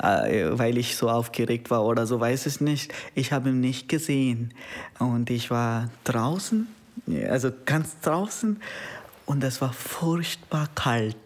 äh, 0.00 0.46
weil 0.52 0.78
ich 0.78 0.96
so 0.96 1.08
aufgeregt 1.10 1.70
war 1.70 1.84
oder 1.84 2.06
so, 2.06 2.18
weiß 2.18 2.46
ich 2.46 2.60
nicht, 2.60 2.92
ich 3.14 3.32
habe 3.32 3.50
ihn 3.50 3.60
nicht 3.60 3.88
gesehen. 3.88 4.52
Und 4.98 5.30
ich 5.30 5.50
war 5.50 5.90
draußen, 6.04 6.66
also 7.28 7.50
ganz 7.66 8.00
draußen, 8.00 8.60
und 9.26 9.44
es 9.44 9.60
war 9.60 9.72
furchtbar 9.72 10.68
kalt. 10.74 11.16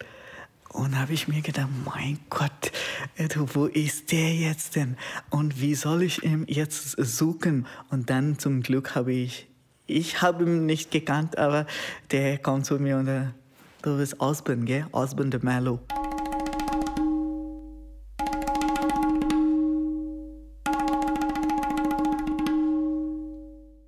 Und 0.77 0.95
habe 0.95 1.13
ich 1.13 1.27
mir 1.27 1.41
gedacht, 1.41 1.69
mein 1.85 2.19
Gott, 2.29 2.71
wo 3.51 3.65
ist 3.65 4.11
der 4.11 4.35
jetzt 4.35 4.75
denn? 4.75 4.95
Und 5.31 5.59
wie 5.59 5.73
soll 5.73 6.03
ich 6.03 6.23
ihn 6.23 6.45
jetzt 6.47 6.91
suchen? 7.03 7.65
Und 7.89 8.11
dann 8.11 8.37
zum 8.37 8.61
Glück 8.61 8.93
habe 8.93 9.11
ich, 9.11 9.47
ich 9.87 10.21
habe 10.21 10.43
ihn 10.43 10.67
nicht 10.67 10.91
gekannt, 10.91 11.39
aber 11.39 11.65
der 12.11 12.37
kommt 12.37 12.67
zu 12.67 12.77
mir 12.77 12.97
und 12.97 13.07
du 13.81 13.97
bist 13.97 14.21
Osborne, 14.21 14.65
gell? 14.65 14.85
Osborne 14.91 15.31
de 15.31 15.39
Mello. 15.43 15.79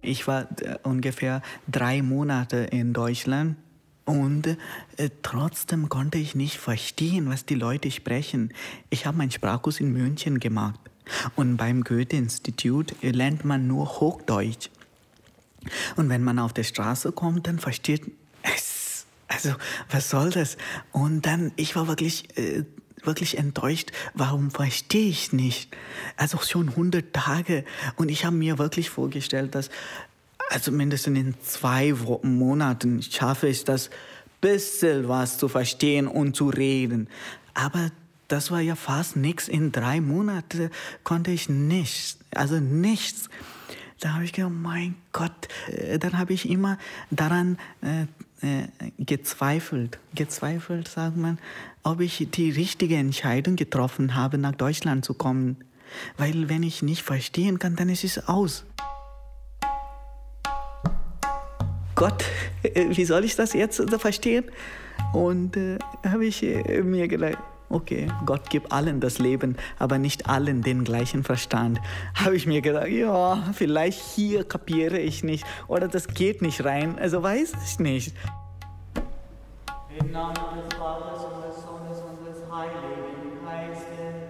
Ich 0.02 0.28
war 0.28 0.48
äh, 0.62 0.80
ungefähr 0.82 1.44
drei 1.68 2.02
Monate 2.02 2.58
in 2.58 2.94
Deutschland 2.94 3.58
und 4.10 4.58
äh, 4.98 5.12
trotzdem 5.22 5.88
konnte 5.88 6.18
ich 6.18 6.34
nicht 6.34 6.58
verstehen, 6.58 7.30
was 7.30 7.46
die 7.46 7.54
Leute 7.54 7.92
sprechen. 7.92 8.52
Ich 8.90 9.06
habe 9.06 9.20
meinen 9.20 9.30
Sprachkurs 9.30 9.80
in 9.80 9.94
München 9.94 10.40
gemacht. 10.40 10.80
Und 11.36 11.58
beim 11.58 11.84
Goethe-Institut 11.84 12.96
lernt 13.04 13.46
man 13.46 13.68
nur 13.68 14.00
Hochdeutsch. 14.00 14.70
Und 15.96 16.10
wenn 16.10 16.24
man 16.24 16.40
auf 16.40 16.54
der 16.54 16.64
Straße 16.64 17.12
kommt, 17.12 17.46
dann 17.46 17.60
versteht 17.60 18.12
es. 18.42 19.06
Also, 19.28 19.54
was 19.92 20.10
soll 20.10 20.32
das? 20.32 20.58
Und 20.92 21.28
dann, 21.28 21.52
ich 21.56 21.76
war 21.76 21.88
wirklich, 21.88 22.36
äh, 22.36 22.64
wirklich 23.04 23.38
enttäuscht. 23.38 23.92
Warum 24.16 24.50
verstehe 24.50 25.10
ich 25.10 25.34
nicht? 25.34 25.76
Also 26.18 26.40
schon 26.40 26.70
100 26.70 27.14
Tage. 27.14 27.64
Und 27.96 28.10
ich 28.10 28.26
habe 28.26 28.36
mir 28.36 28.58
wirklich 28.58 28.90
vorgestellt, 28.90 29.54
dass 29.54 29.70
also 30.50 30.72
mindestens 30.72 31.18
in 31.18 31.36
zwei 31.42 31.94
Monaten 32.24 33.02
schaffe 33.02 33.48
ich 33.48 33.64
das, 33.64 33.90
bisschen 34.42 35.08
was 35.08 35.38
zu 35.38 35.48
verstehen 35.48 36.08
und 36.08 36.36
zu 36.36 36.50
reden. 36.50 37.08
Aber 37.54 37.92
das 38.28 38.52
war 38.52 38.62
ja 38.62 38.76
fast 38.76 39.16
nichts. 39.16 39.48
In 39.48 39.72
drei 39.72 40.02
Monaten 40.02 40.70
konnte 41.04 41.32
ich 41.32 41.50
nichts, 41.50 42.18
also 42.34 42.60
nichts. 42.60 43.30
Da 44.00 44.14
habe 44.14 44.24
ich 44.24 44.32
gedacht, 44.32 44.54
mein 44.54 44.96
Gott, 45.12 45.50
äh, 45.68 46.00
dann 46.00 46.18
habe 46.18 46.34
ich 46.34 46.50
immer 46.50 46.78
daran 47.12 47.58
äh, 47.82 48.04
äh, 48.42 48.68
gezweifelt, 48.98 50.00
gezweifelt, 50.16 50.88
sagt 50.88 51.18
man, 51.18 51.38
ob 51.84 52.00
ich 52.00 52.26
die 52.32 52.50
richtige 52.50 52.96
Entscheidung 52.96 53.58
getroffen 53.58 54.16
habe, 54.16 54.38
nach 54.38 54.56
Deutschland 54.56 55.04
zu 55.04 55.14
kommen. 55.14 55.58
Weil 56.18 56.48
wenn 56.48 56.64
ich 56.64 56.82
nicht 56.82 57.02
verstehen 57.02 57.60
kann, 57.60 57.76
dann 57.76 57.90
ist 57.90 58.06
es 58.06 58.28
aus. 58.30 58.64
Gott, 62.00 62.24
äh, 62.64 62.86
wie 62.92 63.04
soll 63.04 63.26
ich 63.26 63.36
das 63.36 63.52
jetzt 63.52 63.84
verstehen? 64.00 64.46
Und 65.12 65.58
äh, 65.58 65.80
habe 66.08 66.26
ich 66.26 66.42
äh, 66.42 66.82
mir 66.82 67.10
gedacht, 67.10 67.38
okay, 67.70 68.08
Gott 68.26 68.50
gibt 68.50 68.72
allen 68.72 69.02
das 69.02 69.20
Leben, 69.20 69.58
aber 69.80 69.98
nicht 69.98 70.30
allen 70.30 70.62
den 70.62 70.86
gleichen 70.86 71.26
Verstand. 71.26 71.82
Habe 72.16 72.38
ich 72.38 72.48
mir 72.48 72.62
gedacht, 72.62 72.88
ja, 72.88 73.44
vielleicht 73.52 74.00
hier 74.00 74.46
kapiere 74.46 74.98
ich 74.98 75.26
nicht 75.26 75.46
oder 75.68 75.90
das 75.90 76.08
geht 76.08 76.42
nicht 76.42 76.64
rein, 76.64 76.98
also 76.98 77.22
weiß 77.22 77.52
ich 77.66 77.80
nicht. 77.80 78.16
Im 80.00 80.12
Namen 80.14 80.36
des 80.36 80.80
Vaters 80.80 81.26
und 81.26 81.44
des 81.44 81.56
Sohnes 81.62 82.00
und 82.00 82.26
des 82.26 82.50
Heiligen 82.50 83.44
Geistes. 83.44 84.30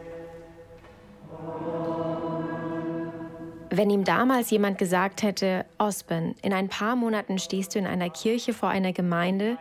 Wenn 3.72 3.92
ihm 3.92 4.04
damals 4.04 4.50
jemand 4.50 4.80
gesagt 4.80 5.22
hätte, 5.22 5.66
Osben, 5.78 6.36
in 6.42 6.54
ein 6.54 6.70
paar 6.70 6.96
Monaten 6.96 7.38
stehst 7.38 7.76
du 7.76 7.80
in 7.80 7.86
einer 7.86 8.10
Kirche 8.10 8.54
vor 8.54 8.70
einer 8.70 8.94
Gemeinde 8.94 9.58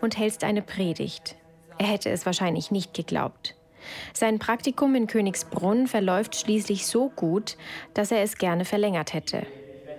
und 0.00 0.18
hältst 0.18 0.42
eine 0.42 0.62
Predigt, 0.62 1.36
er 1.78 1.86
hätte 1.86 2.10
es 2.10 2.26
wahrscheinlich 2.26 2.70
nicht 2.72 2.92
geglaubt. 2.92 3.54
Sein 4.12 4.38
Praktikum 4.38 4.94
in 4.94 5.06
Königsbrunn 5.06 5.86
verläuft 5.86 6.36
schließlich 6.36 6.86
so 6.86 7.08
gut, 7.08 7.56
dass 7.94 8.10
er 8.10 8.22
es 8.22 8.36
gerne 8.36 8.64
verlängert 8.64 9.12
hätte. 9.12 9.46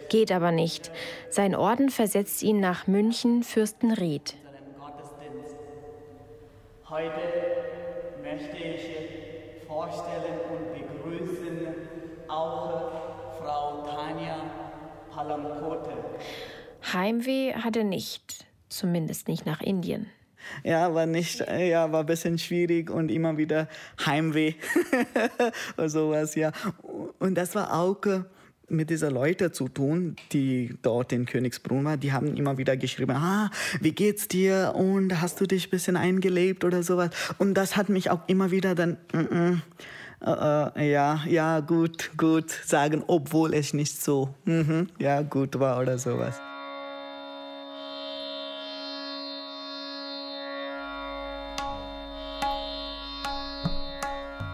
Geht 0.09 0.31
aber 0.31 0.51
nicht. 0.51 0.91
Sein 1.29 1.55
Orden 1.55 1.89
versetzt 1.89 2.43
ihn 2.43 2.59
nach 2.59 2.87
München 2.87 3.43
Fürstenried. 3.43 4.35
Heute 6.89 7.11
möchte 8.21 8.57
ich 8.57 9.67
vorstellen 9.67 10.39
und 10.51 11.03
begrüßen 11.03 11.67
auch 12.27 13.12
Frau 13.43 13.85
Tanja 13.85 14.37
Palamkote. 15.11 15.91
Heimweh 16.93 17.53
hat 17.53 17.75
er 17.75 17.83
nicht, 17.83 18.45
zumindest 18.69 19.27
nicht 19.27 19.45
nach 19.45 19.59
Indien. 19.59 20.07
Ja, 20.63 20.93
war 20.93 21.05
nicht, 21.05 21.39
ja, 21.41 21.91
war 21.91 22.01
ein 22.01 22.05
bisschen 22.05 22.37
schwierig 22.37 22.89
und 22.89 23.11
immer 23.11 23.37
wieder 23.37 23.67
Heimweh 24.05 24.53
und 25.77 25.89
sowas, 25.89 26.35
ja. 26.35 26.53
Und 27.19 27.35
das 27.35 27.53
war 27.55 27.73
auch 27.73 28.05
äh, 28.05 28.21
mit 28.69 28.89
dieser 28.89 29.11
Leute 29.11 29.51
zu 29.51 29.67
tun, 29.67 30.15
die 30.31 30.77
dort 30.81 31.11
in 31.11 31.25
Königsbrunn 31.25 31.83
waren, 31.83 31.99
die 31.99 32.13
haben 32.13 32.37
immer 32.37 32.57
wieder 32.57 32.77
geschrieben, 32.77 33.15
ah, 33.15 33.51
wie 33.81 33.91
geht's 33.91 34.29
dir 34.29 34.73
und 34.75 35.21
hast 35.21 35.41
du 35.41 35.47
dich 35.47 35.67
ein 35.67 35.69
bisschen 35.69 35.97
eingelebt 35.97 36.63
oder 36.63 36.81
sowas. 36.81 37.09
Und 37.39 37.55
das 37.55 37.75
hat 37.75 37.89
mich 37.89 38.09
auch 38.09 38.21
immer 38.27 38.51
wieder 38.51 38.73
dann, 38.73 38.97
mm 39.11 39.17
-mm, 39.17 39.61
Uh, 40.25 40.71
ja, 40.79 41.19
ja, 41.27 41.59
gut, 41.59 42.11
gut 42.17 42.49
sagen, 42.49 43.03
obwohl 43.07 43.53
es 43.53 43.73
nicht 43.73 44.01
so, 44.01 44.29
mhm, 44.45 44.87
ja, 44.97 45.21
gut 45.21 45.59
war 45.59 45.81
oder 45.81 45.97
sowas. 45.97 46.39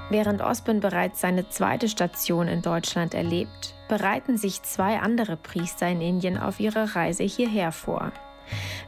Während 0.10 0.42
Osborn 0.42 0.80
bereits 0.80 1.22
seine 1.22 1.48
zweite 1.50 1.88
Station 1.88 2.48
in 2.48 2.64
Deutschland 2.64 3.14
erlebt, 3.14 3.76
bereiten 3.88 4.40
sich 4.40 4.64
zwei 4.64 4.98
andere 5.00 5.38
Priester 5.38 5.88
in 5.88 6.02
Indien 6.02 6.40
auf 6.40 6.60
ihre 6.60 6.96
Reise 6.96 7.24
hierher 7.24 7.72
vor. 7.72 8.12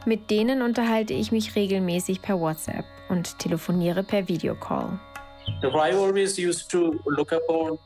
Mit 0.04 0.32
denen 0.32 0.62
unterhalte 0.62 1.14
ich 1.14 1.30
mich 1.30 1.54
regelmäßig 1.54 2.22
per 2.22 2.40
WhatsApp 2.40 2.86
und 3.08 3.38
telefoniere 3.38 4.02
per 4.02 4.26
Videocall. 4.26 4.98
So 5.60 5.70
I 5.78 5.92
always 5.92 6.38
used 6.38 6.70
to 6.70 7.00
look 7.06 7.32
upon 7.32 7.78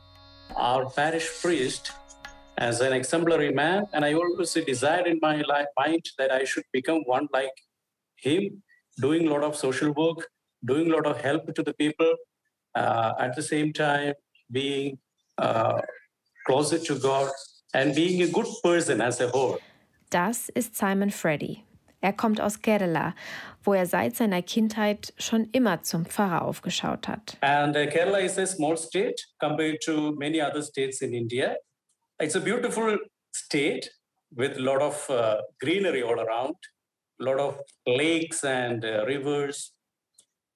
our 0.55 0.89
parish 0.89 1.41
priest 1.41 1.91
as 2.57 2.81
an 2.81 2.93
exemplary 2.93 3.51
man, 3.51 3.85
and 3.93 4.03
I 4.03 4.13
always 4.13 4.53
desired 4.53 5.07
in 5.07 5.19
my 5.21 5.41
life, 5.41 5.67
mind 5.77 6.03
that 6.17 6.31
I 6.31 6.43
should 6.43 6.65
become 6.73 7.03
one 7.05 7.27
like 7.31 7.53
him, 8.15 8.63
doing 8.99 9.27
a 9.27 9.31
lot 9.31 9.43
of 9.43 9.55
social 9.55 9.91
work, 9.91 10.27
doing 10.65 10.91
a 10.91 10.95
lot 10.95 11.05
of 11.05 11.21
help 11.21 11.53
to 11.53 11.61
the 11.61 11.73
people, 11.73 12.11
uh, 12.75 13.13
at 13.19 13.35
the 13.35 13.43
same 13.43 13.73
time 13.73 14.13
being 14.51 14.97
uh, 15.37 15.81
closer 16.45 16.79
to 16.79 16.95
God 16.95 17.31
and 17.73 17.93
being 17.93 18.21
a 18.23 18.27
good 18.27 18.47
person 18.63 19.01
as 19.01 19.21
a 19.21 19.29
whole. 19.29 19.59
Das 20.09 20.49
ist 20.55 20.75
Simon 20.75 21.11
Freddy. 21.11 21.63
Er 21.99 22.13
kommt 22.13 22.39
aus 22.39 22.61
Kerala, 22.61 23.13
wo 23.67 23.73
er 23.73 23.85
seit 23.85 24.15
seiner 24.15 24.41
Kindheit 24.41 25.13
schon 25.17 25.49
immer 25.51 25.83
zum 25.83 26.05
Pfarrer 26.05 26.43
aufgeschaut 26.43 27.07
hat. 27.09 27.37
And 27.41 27.75
uh, 27.75 27.81
Kerala 27.81 28.21
is 28.21 28.37
a 28.37 28.47
small 28.47 28.77
state 28.77 29.21
compared 29.39 29.81
to 29.81 30.15
many 30.17 30.41
other 30.41 30.63
states 30.63 31.01
in 31.01 31.13
India. 31.13 31.57
It's 32.19 32.35
a 32.35 32.39
beautiful 32.39 32.97
state 33.35 33.91
with 34.31 34.57
a 34.57 34.61
lot 34.61 34.81
of 34.81 35.09
uh, 35.09 35.41
greenery 35.59 36.01
all 36.01 36.19
around, 36.19 36.55
a 37.19 37.23
lot 37.23 37.39
of 37.39 37.59
lakes 37.85 38.43
and 38.45 38.83
uh, 38.85 39.05
rivers, 39.05 39.73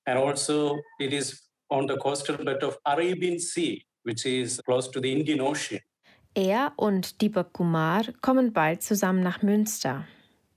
and 0.07 0.17
also 0.17 0.79
it 0.99 1.13
is 1.13 1.41
on 1.69 1.87
the 1.87 1.97
coastal 1.97 2.37
belt 2.37 2.63
of 2.63 2.77
Arabian 2.85 3.39
Sea, 3.39 3.85
which 4.03 4.25
is 4.25 4.61
close 4.65 4.89
to 4.89 5.01
the 5.01 5.11
Indian 5.11 5.41
Ocean. 5.41 5.79
Er 6.33 6.71
und 6.77 7.21
Deepak 7.21 7.51
Kumar 7.51 8.03
kommen 8.21 8.53
bald 8.53 8.81
zusammen 8.81 9.21
nach 9.21 9.41
Münster. 9.41 10.05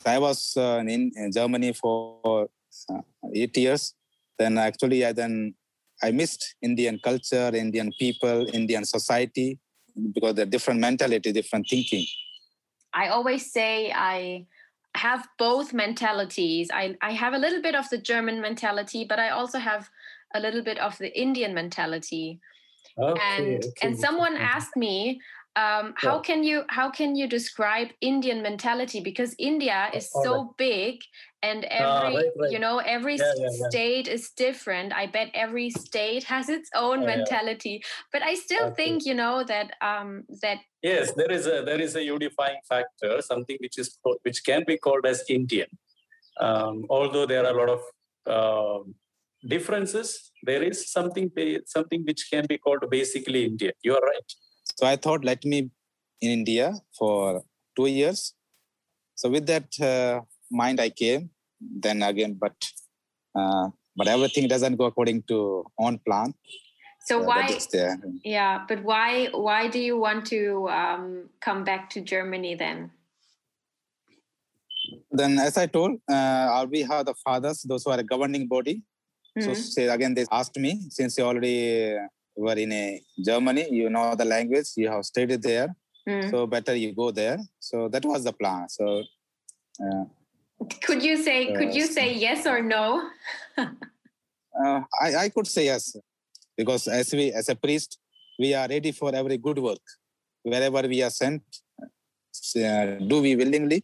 I 0.07 0.19
was 0.19 0.57
uh, 0.57 0.83
in, 0.87 1.13
in 1.17 1.33
Germany 1.33 1.73
for 1.73 2.49
uh, 2.89 3.01
eight 3.35 3.57
years. 3.57 3.95
Then 4.39 4.59
actually, 4.59 5.05
I 5.05 5.13
then 5.13 5.55
I 6.03 6.11
missed 6.11 6.57
Indian 6.61 6.99
culture, 7.03 7.51
Indian 7.55 7.93
people, 7.99 8.47
Indian 8.53 8.85
society 8.85 9.59
because 10.15 10.35
they're 10.35 10.47
different 10.47 10.81
mentality, 10.81 11.33
different 11.33 11.67
thinking. 11.69 12.05
I 12.93 13.09
always 13.09 13.53
say 13.53 13.93
I 13.93 14.47
have 14.97 15.27
both 15.39 15.73
mentalities. 15.73 16.71
I, 16.73 16.97
I 17.03 17.13
have 17.13 17.35
a 17.35 17.39
little 17.39 17.63
bit 17.63 17.75
of 17.75 17.89
the 17.91 17.99
German 17.99 18.41
mentality, 18.41 19.05
but 19.09 19.19
I 19.19 19.31
also 19.31 19.59
have 19.59 19.89
a 20.35 20.41
little 20.41 20.63
bit 20.63 20.79
of 20.79 20.97
the 20.99 21.17
Indian 21.19 21.55
mentality. 21.55 22.41
Okay, 22.99 23.21
and 23.21 23.57
okay. 23.57 23.73
and 23.83 23.99
someone 23.99 24.37
asked 24.37 24.77
me 24.77 25.21
um, 25.57 25.95
how 25.97 26.17
Yeah. 26.17 26.23
can 26.23 26.45
you 26.45 26.65
how 26.69 26.91
can 26.91 27.15
you 27.15 27.27
describe 27.29 27.89
Indian 28.01 28.43
mentality 28.43 29.01
because 29.01 29.35
India 29.39 29.89
is 29.95 30.11
so 30.11 30.55
big 30.59 31.01
and 31.43 31.65
Ah, 31.71 32.03
every 32.03 32.15
right, 32.15 32.31
right. 32.41 32.53
you 32.53 32.59
know 32.59 32.79
every 32.79 33.17
Yeah, 33.17 33.33
yeah, 33.39 33.69
state 33.69 34.09
is 34.09 34.31
different. 34.31 34.93
I 34.93 35.07
bet 35.07 35.31
every 35.35 35.71
state 35.71 36.25
has 36.25 36.49
its 36.49 36.71
own 36.75 37.01
yeah. 37.03 37.17
mentality, 37.17 37.83
but 38.13 38.23
I 38.23 38.35
still 38.35 38.75
think 38.75 39.07
you 39.07 39.15
know 39.15 39.45
that 39.45 39.75
um, 39.81 40.25
that 40.43 40.59
Yes, 40.83 41.13
there 41.13 41.33
is 41.33 41.47
a 41.47 41.63
there 41.63 41.81
is 41.81 41.97
a 41.97 42.03
unifying 42.03 42.61
factor, 42.69 43.23
something 43.23 43.57
which 43.61 43.79
is 43.79 43.99
which 44.23 44.45
can 44.45 44.65
be 44.67 44.77
called 44.77 45.07
as 45.07 45.25
Indian. 45.29 45.69
Um, 46.41 46.85
although 46.91 47.27
there 47.27 47.45
are 47.47 47.53
a 47.53 47.59
lot 47.63 47.71
of 47.77 47.83
um 48.37 48.95
differences, 49.49 50.33
there 50.43 50.63
is 50.63 50.91
something 50.91 51.31
something 51.67 52.03
which 52.05 52.29
can 52.31 52.45
be 52.47 52.59
called 52.59 52.85
basically 52.91 53.45
Indian. 53.47 53.73
You 53.83 53.95
are 53.97 54.01
right. 54.03 54.31
So 54.77 54.87
I 54.87 54.97
thought, 54.97 55.25
let 55.25 55.45
me 55.45 55.71
in 56.21 56.31
India 56.31 56.75
for 56.99 57.43
two 57.77 57.87
years. 57.87 58.35
So 59.15 59.29
with 59.31 59.47
that 59.47 59.69
uh, 59.81 60.23
mind, 60.51 60.81
I 60.81 60.91
came. 60.91 61.31
Then 61.61 62.03
again, 62.03 62.35
but 62.35 62.55
uh, 63.35 63.69
but 63.97 64.09
everything 64.09 64.49
doesn't 64.49 64.77
go 64.77 64.85
according 64.85 65.23
to 65.29 65.65
on 65.79 65.99
plan. 66.07 66.35
so 67.07 67.21
Uh, 67.21 67.27
why 67.29 67.47
yeah 68.25 68.65
but 68.69 68.83
why 68.83 69.29
why 69.47 69.69
do 69.69 69.79
you 69.79 69.97
want 69.99 70.27
to 70.27 70.69
um, 70.69 71.31
come 71.41 71.65
back 71.65 71.89
to 71.95 72.01
Germany 72.01 72.55
then? 72.55 72.91
Then, 75.11 75.39
as 75.39 75.57
I 75.57 75.67
told, 75.67 76.01
uh, 76.09 76.67
we 76.71 76.83
have 76.83 77.07
the 77.07 77.15
fathers, 77.15 77.63
those 77.63 77.85
who 77.85 77.91
are 77.93 78.01
a 78.01 78.03
governing 78.03 78.47
body. 78.47 78.83
So 79.41 79.51
Mhm. 79.53 79.57
say 79.57 79.89
again, 79.89 80.15
they 80.15 80.27
asked 80.31 80.59
me 80.59 80.73
since 80.91 81.19
you 81.19 81.25
already 81.25 81.97
were 82.37 82.55
in 82.55 82.73
a 82.73 83.03
Germany, 83.25 83.69
you 83.71 83.89
know 83.91 84.15
the 84.15 84.25
language, 84.25 84.71
you 84.77 84.89
have 84.91 85.05
studied 85.05 85.43
there, 85.43 85.75
Mm. 86.07 86.31
so 86.31 86.47
better 86.47 86.75
you 86.77 86.93
go 86.95 87.11
there. 87.11 87.39
So 87.61 87.89
that 87.89 88.05
was 88.05 88.25
the 88.25 88.33
plan. 88.33 88.69
So 88.69 89.03
uh, 89.85 90.05
Could 90.83 91.03
you 91.03 91.17
say 91.17 91.53
could 91.59 91.75
you 91.75 91.87
say 91.87 92.13
yes 92.13 92.47
or 92.47 92.61
no? 92.63 93.09
uh, 93.59 94.81
I, 95.01 95.17
I 95.25 95.29
could 95.31 95.47
say 95.47 95.65
yes, 95.67 95.97
because 96.57 96.89
as 96.89 97.13
we 97.13 97.33
as 97.33 97.49
a 97.49 97.57
priest, 97.57 97.99
we 98.39 98.53
are 98.55 98.69
ready 98.69 98.93
for 98.93 99.15
every 99.15 99.39
good 99.39 99.59
work. 99.59 99.81
Wherever 100.43 100.83
we 100.87 101.03
are 101.03 101.11
sent, 101.11 101.43
uh, 102.57 102.85
do 103.11 103.23
we 103.23 103.35
willingly? 103.35 103.83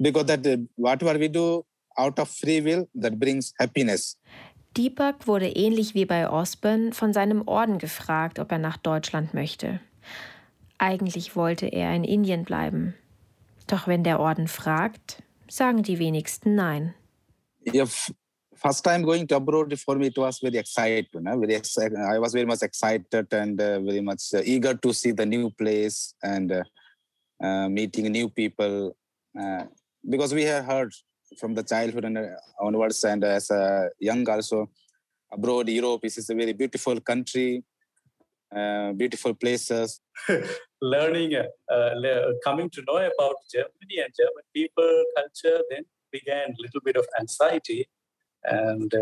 Because 0.00 0.26
that 0.26 0.46
uh, 0.46 0.56
whatever 0.76 1.18
we 1.18 1.28
do 1.28 1.64
out 1.98 2.18
of 2.18 2.28
free 2.28 2.60
will, 2.60 2.88
that 2.94 3.18
brings 3.18 3.52
happiness. 3.58 4.16
Deepak 4.76 5.26
wurde 5.26 5.48
ähnlich 5.48 5.94
wie 5.94 6.04
bei 6.04 6.28
Osborn 6.28 6.92
von 6.92 7.12
seinem 7.12 7.46
Orden 7.46 7.78
gefragt, 7.78 8.38
ob 8.38 8.50
er 8.50 8.58
nach 8.58 8.76
Deutschland 8.76 9.32
möchte. 9.32 9.80
Eigentlich 10.78 11.36
wollte 11.36 11.66
er 11.66 11.94
in 11.94 12.04
Indien 12.04 12.44
bleiben. 12.44 12.94
Doch 13.68 13.86
wenn 13.86 14.02
der 14.02 14.18
Orden 14.18 14.48
fragt, 14.48 15.22
sagen 15.48 15.82
die 15.82 15.98
wenigsten 15.98 16.54
Nein. 16.54 16.94
if 17.72 18.12
first 18.54 18.84
time 18.84 19.02
going 19.02 19.26
to 19.26 19.36
abroad 19.36 19.76
for 19.78 19.96
me 19.96 20.06
it 20.06 20.16
was 20.16 20.38
very 20.38 20.62
know, 21.20 21.38
very 21.38 21.54
excited 21.54 21.96
i 21.96 22.18
was 22.18 22.32
very 22.32 22.46
much 22.46 22.62
excited 22.62 23.32
and 23.32 23.60
uh, 23.60 23.80
very 23.80 24.00
much 24.00 24.32
uh, 24.34 24.42
eager 24.44 24.74
to 24.74 24.92
see 24.92 25.12
the 25.12 25.24
new 25.24 25.50
place 25.50 26.14
and 26.22 26.52
uh, 26.52 27.68
meeting 27.68 28.10
new 28.12 28.28
people 28.28 28.94
because 30.08 30.32
we 30.34 30.44
have 30.44 30.64
heard 30.64 30.92
from 31.38 31.54
the 31.54 31.62
childhood 31.62 32.04
and 32.04 32.18
uh, 32.18 32.26
onwards 32.60 33.02
and 33.04 33.24
as 33.24 33.50
a 33.50 33.90
young 33.98 34.28
also 34.28 34.68
abroad 35.32 35.68
europe 35.68 36.04
is 36.04 36.18
is 36.18 36.30
a 36.30 36.34
very 36.34 36.52
beautiful 36.52 37.00
country 37.00 37.62
uh, 38.56 38.92
beautiful 38.92 39.34
places 39.34 40.00
Learning, 40.84 41.34
uh, 41.34 41.44
uh, 41.72 41.94
le- 41.96 42.34
coming 42.44 42.68
to 42.68 42.82
know 42.86 42.98
about 42.98 43.36
Germany 43.50 43.96
and 44.04 44.12
German 44.14 44.44
people, 44.52 45.04
culture, 45.16 45.62
then 45.70 45.84
began 46.12 46.50
a 46.50 46.62
little 46.62 46.82
bit 46.84 46.96
of 46.96 47.06
anxiety, 47.18 47.88
and 48.42 48.92
uh, 48.92 49.00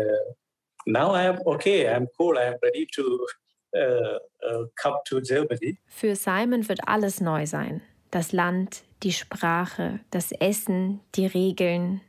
now 0.87 1.11
I 1.11 1.23
am 1.23 1.39
okay. 1.45 1.93
I'm 1.93 2.07
cool. 2.17 2.37
I 2.37 2.43
am 2.43 2.57
ready 2.63 2.87
to 2.95 3.27
uh, 3.75 4.17
uh, 4.47 4.63
come 4.81 4.95
to 5.07 5.19
Germany. 5.19 5.77
Für 5.87 6.15
Simon 6.15 6.69
wird 6.69 6.87
alles 6.87 7.19
neu 7.19 7.45
sein. 7.45 7.81
Das 8.11 8.31
Land, 8.31 8.83
die 9.01 9.11
Sprache, 9.11 9.99
das 10.09 10.31
Essen, 10.31 11.01
die 11.15 11.25
Regeln, 11.25 11.99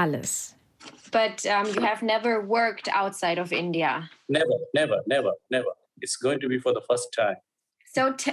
alles. 0.00 0.54
But 1.12 1.44
um, 1.46 1.66
you 1.66 1.82
have 1.82 2.02
never 2.02 2.40
worked 2.40 2.88
outside 2.88 3.38
of 3.38 3.52
India. 3.52 4.08
Never, 4.28 4.56
never, 4.74 5.00
never, 5.06 5.32
never. 5.50 5.68
It's 6.00 6.16
going 6.16 6.40
to 6.40 6.48
be 6.48 6.58
for 6.58 6.72
the 6.72 6.80
first 6.88 7.12
time. 7.12 7.36
So, 7.92 8.12
t- 8.12 8.32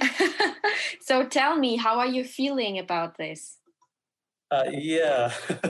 so 1.01 1.25
tell 1.25 1.57
me, 1.57 1.77
how 1.77 1.99
are 1.99 2.07
you 2.07 2.23
feeling 2.23 2.79
about 2.79 3.17
this? 3.17 3.57
Uh, 4.49 4.65
yeah. 4.71 5.33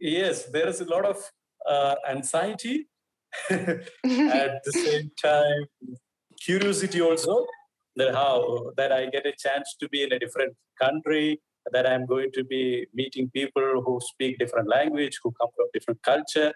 yes, 0.00 0.44
there 0.44 0.68
is 0.68 0.80
a 0.80 0.84
lot 0.84 1.04
of 1.04 1.18
uh, 1.68 1.96
anxiety. 2.08 2.88
At 3.50 4.62
the 4.64 4.72
same 4.72 5.10
time, 5.20 5.64
curiosity 6.40 7.00
also 7.00 7.44
that 7.96 8.14
how 8.14 8.70
that 8.76 8.92
I 8.92 9.06
get 9.06 9.26
a 9.26 9.32
chance 9.36 9.74
to 9.80 9.88
be 9.88 10.04
in 10.04 10.12
a 10.12 10.18
different 10.18 10.54
country, 10.80 11.40
that 11.72 11.86
I'm 11.86 12.06
going 12.06 12.30
to 12.34 12.44
be 12.44 12.86
meeting 12.94 13.30
people 13.30 13.82
who 13.84 14.00
speak 14.02 14.38
different 14.38 14.68
language, 14.68 15.18
who 15.22 15.32
come 15.40 15.48
from 15.56 15.66
different 15.72 16.02
culture, 16.02 16.52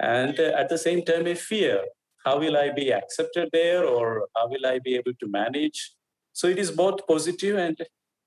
and 0.00 0.38
uh, 0.38 0.52
at 0.56 0.68
the 0.68 0.78
same 0.78 1.04
time 1.04 1.26
a 1.26 1.34
fear. 1.34 1.82
How 2.24 2.40
will 2.40 2.56
I 2.56 2.70
be 2.72 2.92
accepted 2.92 3.50
there, 3.52 3.84
or 3.84 4.26
how 4.36 4.48
will 4.48 4.66
I 4.66 4.80
be 4.80 4.96
able 4.96 5.12
to 5.20 5.28
manage? 5.28 5.92
So 6.32 6.48
it 6.48 6.58
is 6.58 6.70
both 6.70 7.06
positive 7.06 7.56
and 7.56 7.78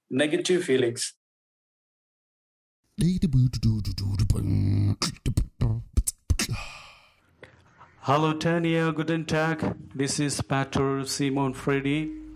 negative 0.09 0.63
feelings. 0.63 1.13
Hallo 8.01 8.33
Tania. 8.33 8.91
guten 8.91 9.25
Tag. 9.25 9.75
This 9.93 10.19
is 10.19 10.41
Pater 10.41 11.05
Simon 11.05 11.53
Freddy. 11.53 12.28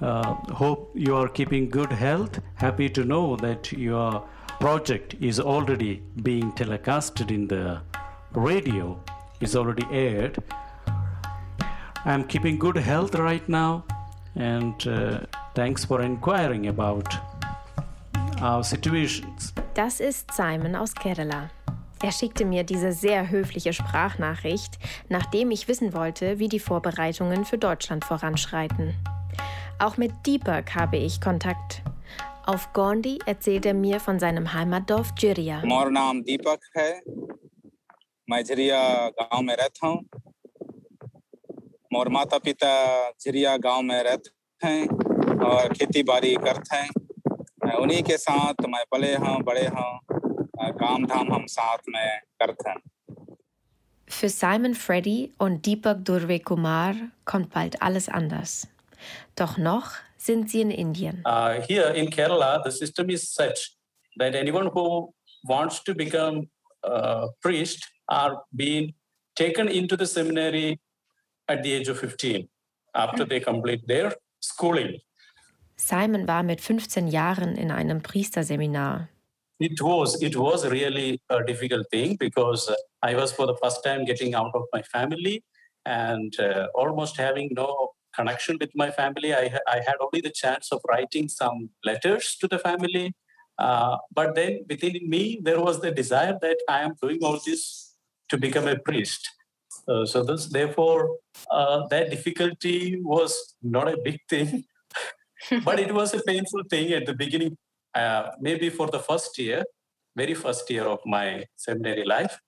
Uh, 0.00 0.34
hope 0.52 0.90
you 0.94 1.14
are 1.14 1.28
keeping 1.28 1.68
good 1.68 1.92
health. 1.92 2.40
Happy 2.54 2.88
to 2.88 3.04
know 3.04 3.36
that 3.36 3.70
your 3.72 4.22
project 4.58 5.14
is 5.20 5.38
already 5.38 6.02
being 6.22 6.52
telecasted 6.52 7.30
in 7.30 7.48
the 7.48 7.80
radio, 8.32 8.98
is 9.40 9.54
already 9.54 9.86
aired. 9.92 10.38
I'm 12.04 12.24
keeping 12.24 12.58
good 12.58 12.78
health 12.78 13.14
right 13.14 13.46
now, 13.46 13.84
and 14.34 14.74
uh, 14.86 15.20
thanks 15.54 15.84
for 15.84 16.00
inquiring 16.00 16.68
about 16.68 17.14
our 18.40 18.64
situations. 18.64 19.52
Das 19.74 20.00
ist 20.00 20.32
Simon 20.32 20.76
aus 20.76 20.94
Kerala. 20.94 21.50
Er 22.02 22.12
schickte 22.12 22.46
mir 22.46 22.64
diese 22.64 22.92
sehr 22.92 23.28
höfliche 23.28 23.74
Sprachnachricht, 23.74 24.78
nachdem 25.10 25.50
ich 25.50 25.68
wissen 25.68 25.92
wollte, 25.92 26.38
wie 26.38 26.48
die 26.48 26.58
Vorbereitungen 26.58 27.44
für 27.44 27.58
Deutschland 27.58 28.06
voranschreiten. 28.06 28.94
Auch 29.79 29.97
mit 29.97 30.11
Deepak 30.25 30.75
habe 30.75 30.97
ich 30.97 31.19
Kontakt. 31.21 31.81
Auf 32.45 32.71
Gondi 32.73 33.19
erzählt 33.25 33.65
er 33.65 33.73
mir 33.73 33.99
von 33.99 34.19
seinem 34.19 34.53
Heimatdorf 34.53 35.13
Jiria. 35.17 35.61
हमारा 35.61 35.89
नाम 35.89 36.21
दीपक 36.29 36.59
है 36.77 36.89
मैं 38.27 38.41
झरिया 38.43 38.81
गांव 39.19 39.41
में 39.47 39.55
रहता 39.55 39.87
हूँ 39.87 39.99
और 41.99 42.09
माता 42.09 42.37
पिता 42.45 42.71
झरिया 43.25 43.55
गांव 43.65 43.81
में 43.89 44.01
रहते 44.03 44.67
हैं 44.67 44.87
और 45.49 45.73
खेती 45.73 46.03
बाड़ी 46.03 46.33
करते 46.45 46.75
हैं 46.77 47.73
उन्हीं 47.81 48.01
के 48.03 48.17
साथ 48.17 48.65
मैं 48.73 48.83
पले 48.91 49.13
हूँ 49.25 49.37
बड़े 49.49 49.65
हूँ 49.77 49.91
काम 50.81 51.05
धाम 51.05 51.33
हम 51.33 51.45
साथ 51.59 51.89
में 51.95 52.05
करते 52.41 52.69
हैं 52.69 52.81
Für 54.07 54.29
Simon 54.29 54.75
Freddy 54.75 55.31
und 55.39 55.65
Deepak 55.65 56.05
Durve 56.05 56.39
Kumar 56.39 56.93
kommt 57.25 57.49
bald 57.55 57.81
alles 57.81 58.07
anders. 58.07 58.67
Doch 59.40 59.56
noch 59.56 59.92
sind 60.18 60.50
sie 60.50 60.60
in 60.60 60.70
Indien. 60.70 61.22
Uh, 61.24 61.62
here 61.66 61.94
in 61.94 62.10
Kerala, 62.10 62.62
the 62.62 62.70
system 62.70 63.08
is 63.08 63.32
such 63.32 63.74
that 64.18 64.34
anyone 64.34 64.66
who 64.66 65.14
wants 65.44 65.82
to 65.84 65.94
become 65.94 66.50
a 66.84 67.28
priest 67.40 67.88
are 68.10 68.42
being 68.54 68.92
taken 69.34 69.66
into 69.68 69.96
the 69.96 70.04
seminary 70.04 70.78
at 71.48 71.62
the 71.62 71.72
age 71.72 71.88
of 71.88 71.98
15 71.98 72.50
after 72.94 73.24
they 73.24 73.40
complete 73.40 73.80
their 73.88 74.14
schooling. 74.40 75.00
Simon 75.76 76.28
war 76.28 76.42
mit 76.42 76.60
15 76.60 77.08
Jahren 77.08 77.56
in 77.56 77.70
einem 77.70 78.02
Priesterseminar. 78.02 79.08
It 79.58 79.80
was 79.80 80.20
it 80.22 80.36
was 80.36 80.66
really 80.66 81.18
a 81.30 81.42
difficult 81.42 81.86
thing 81.90 82.18
because 82.18 82.70
I 83.02 83.14
was 83.14 83.32
for 83.32 83.46
the 83.46 83.56
first 83.62 83.82
time 83.82 84.04
getting 84.04 84.34
out 84.34 84.54
of 84.54 84.64
my 84.70 84.82
family 84.82 85.42
and 85.86 86.38
uh, 86.38 86.66
almost 86.74 87.16
having 87.16 87.48
no 87.54 87.94
connection 88.14 88.56
with 88.60 88.70
my 88.74 88.90
family. 88.90 89.34
I, 89.34 89.58
I 89.66 89.76
had 89.86 89.96
only 90.00 90.20
the 90.20 90.30
chance 90.30 90.72
of 90.72 90.80
writing 90.88 91.28
some 91.28 91.70
letters 91.84 92.36
to 92.40 92.48
the 92.48 92.58
family. 92.58 93.14
Uh, 93.58 93.98
but 94.14 94.34
then 94.34 94.64
within 94.68 94.98
me, 95.08 95.40
there 95.42 95.60
was 95.60 95.80
the 95.80 95.90
desire 95.90 96.38
that 96.40 96.56
I 96.68 96.80
am 96.80 96.94
doing 97.02 97.18
all 97.22 97.38
this 97.44 97.94
to 98.30 98.38
become 98.38 98.66
a 98.68 98.78
priest. 98.78 99.28
Uh, 99.86 100.04
so 100.06 100.22
this, 100.22 100.46
therefore, 100.46 101.16
uh, 101.50 101.86
that 101.88 102.10
difficulty 102.10 103.00
was 103.02 103.54
not 103.62 103.88
a 103.88 103.98
big 104.04 104.18
thing, 104.28 104.64
but 105.64 105.78
it 105.78 105.92
was 105.92 106.14
a 106.14 106.22
painful 106.22 106.62
thing 106.70 106.92
at 106.92 107.06
the 107.06 107.14
beginning. 107.14 107.56
Uh, 107.94 108.30
maybe 108.40 108.70
for 108.70 108.86
the 108.86 108.98
first 108.98 109.36
year, 109.38 109.64
very 110.16 110.34
first 110.34 110.70
year 110.70 110.84
of 110.84 111.00
my 111.04 111.44
seminary 111.56 112.04
life, 112.04 112.38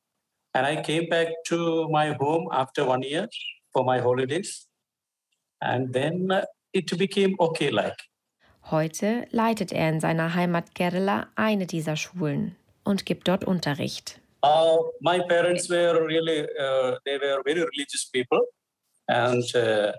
and 0.55 0.67
I 0.67 0.83
came 0.83 1.09
back 1.09 1.29
to 1.47 1.89
my 1.89 2.13
home 2.13 2.49
after 2.53 2.85
one 2.85 3.03
year 3.03 3.29
for 3.73 3.85
my 3.85 3.99
holidays. 3.99 4.67
And 5.63 5.93
then 5.93 6.29
it 6.73 6.99
became 6.99 7.37
okay 7.39 7.71
like. 7.71 7.97
Heute 8.71 9.27
leitet 9.31 9.73
er 9.73 9.89
in 9.89 10.01
seiner 10.01 10.35
Heimat 10.35 10.75
Kerala 10.75 11.29
eine 11.37 11.67
dieser 11.67 11.97
Schulen 11.97 12.57
und 12.85 13.07
gibt 13.07 13.29
dort 13.29 13.45
Unterricht. 13.45 14.21
Uh, 14.45 14.91
my 15.01 15.21
parents 15.21 15.69
were 15.69 16.05
really, 16.05 16.43
uh, 16.59 16.97
they 17.05 17.19
were 17.19 17.43
very 17.45 17.61
religious 17.61 18.09
people. 18.11 18.41
And 19.09 19.45
uh, 19.55 19.93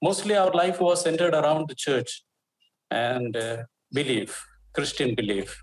mostly 0.00 0.36
our 0.36 0.52
life 0.52 0.80
was 0.80 1.02
centered 1.02 1.34
around 1.34 1.68
the 1.68 1.74
church 1.74 2.22
and 2.90 3.36
uh, 3.36 3.64
belief, 3.92 4.42
Christian 4.72 5.14
belief. 5.14 5.62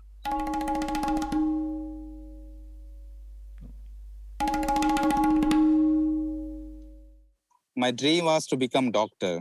My 7.78 7.92
dream 7.92 8.24
was 8.24 8.46
to 8.48 8.56
become 8.56 8.90
doctor. 8.90 9.40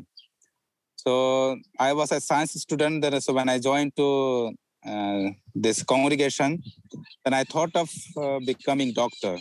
So 0.96 1.58
I 1.80 1.94
was 1.94 2.12
a 2.12 2.22
science 2.22 2.54
student. 2.54 3.02
Then, 3.02 3.20
so 3.20 3.34
when 3.34 3.50
I 3.50 3.60
joined 3.60 3.96
to 3.96 4.54
uh, 4.86 5.30
this 5.56 5.84
congregation, 5.84 6.64
then 7.24 7.34
I 7.34 7.44
thought 7.44 7.76
of 7.76 7.90
uh, 8.16 8.40
becoming 8.46 8.94
doctor, 8.94 9.38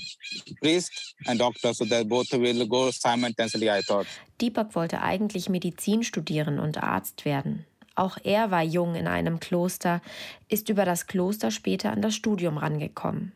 priest 0.62 1.14
and 1.28 1.38
doctor, 1.38 1.74
so 1.74 1.84
that 1.84 2.08
both 2.08 2.32
will 2.32 2.66
go 2.66 2.90
simultaneously. 2.90 3.70
I 3.70 3.82
thought. 3.82 4.06
Deepak 4.40 4.74
wollte 4.74 5.02
eigentlich 5.02 5.48
Medizin 5.48 6.02
studieren 6.02 6.58
und 6.58 6.82
Arzt 6.82 7.24
werden. 7.24 7.66
Auch 7.94 8.18
er 8.24 8.50
war 8.50 8.62
jung 8.62 8.94
in 8.94 9.06
einem 9.06 9.40
Kloster, 9.40 10.02
ist 10.48 10.68
über 10.68 10.84
das 10.84 11.06
Kloster 11.06 11.50
später 11.50 11.92
an 11.92 12.02
das 12.02 12.14
Studium 12.14 12.58
rangekommen. 12.58 13.32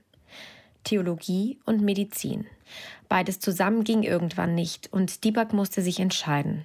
Theologie 0.84 1.58
und 1.64 1.80
Medizin. 1.80 2.46
Beides 3.08 3.40
zusammen 3.40 3.84
ging 3.84 4.02
irgendwann 4.02 4.54
nicht 4.54 4.92
und 4.92 5.24
Deepak 5.24 5.52
musste 5.52 5.82
sich 5.82 6.00
entscheiden. 6.00 6.64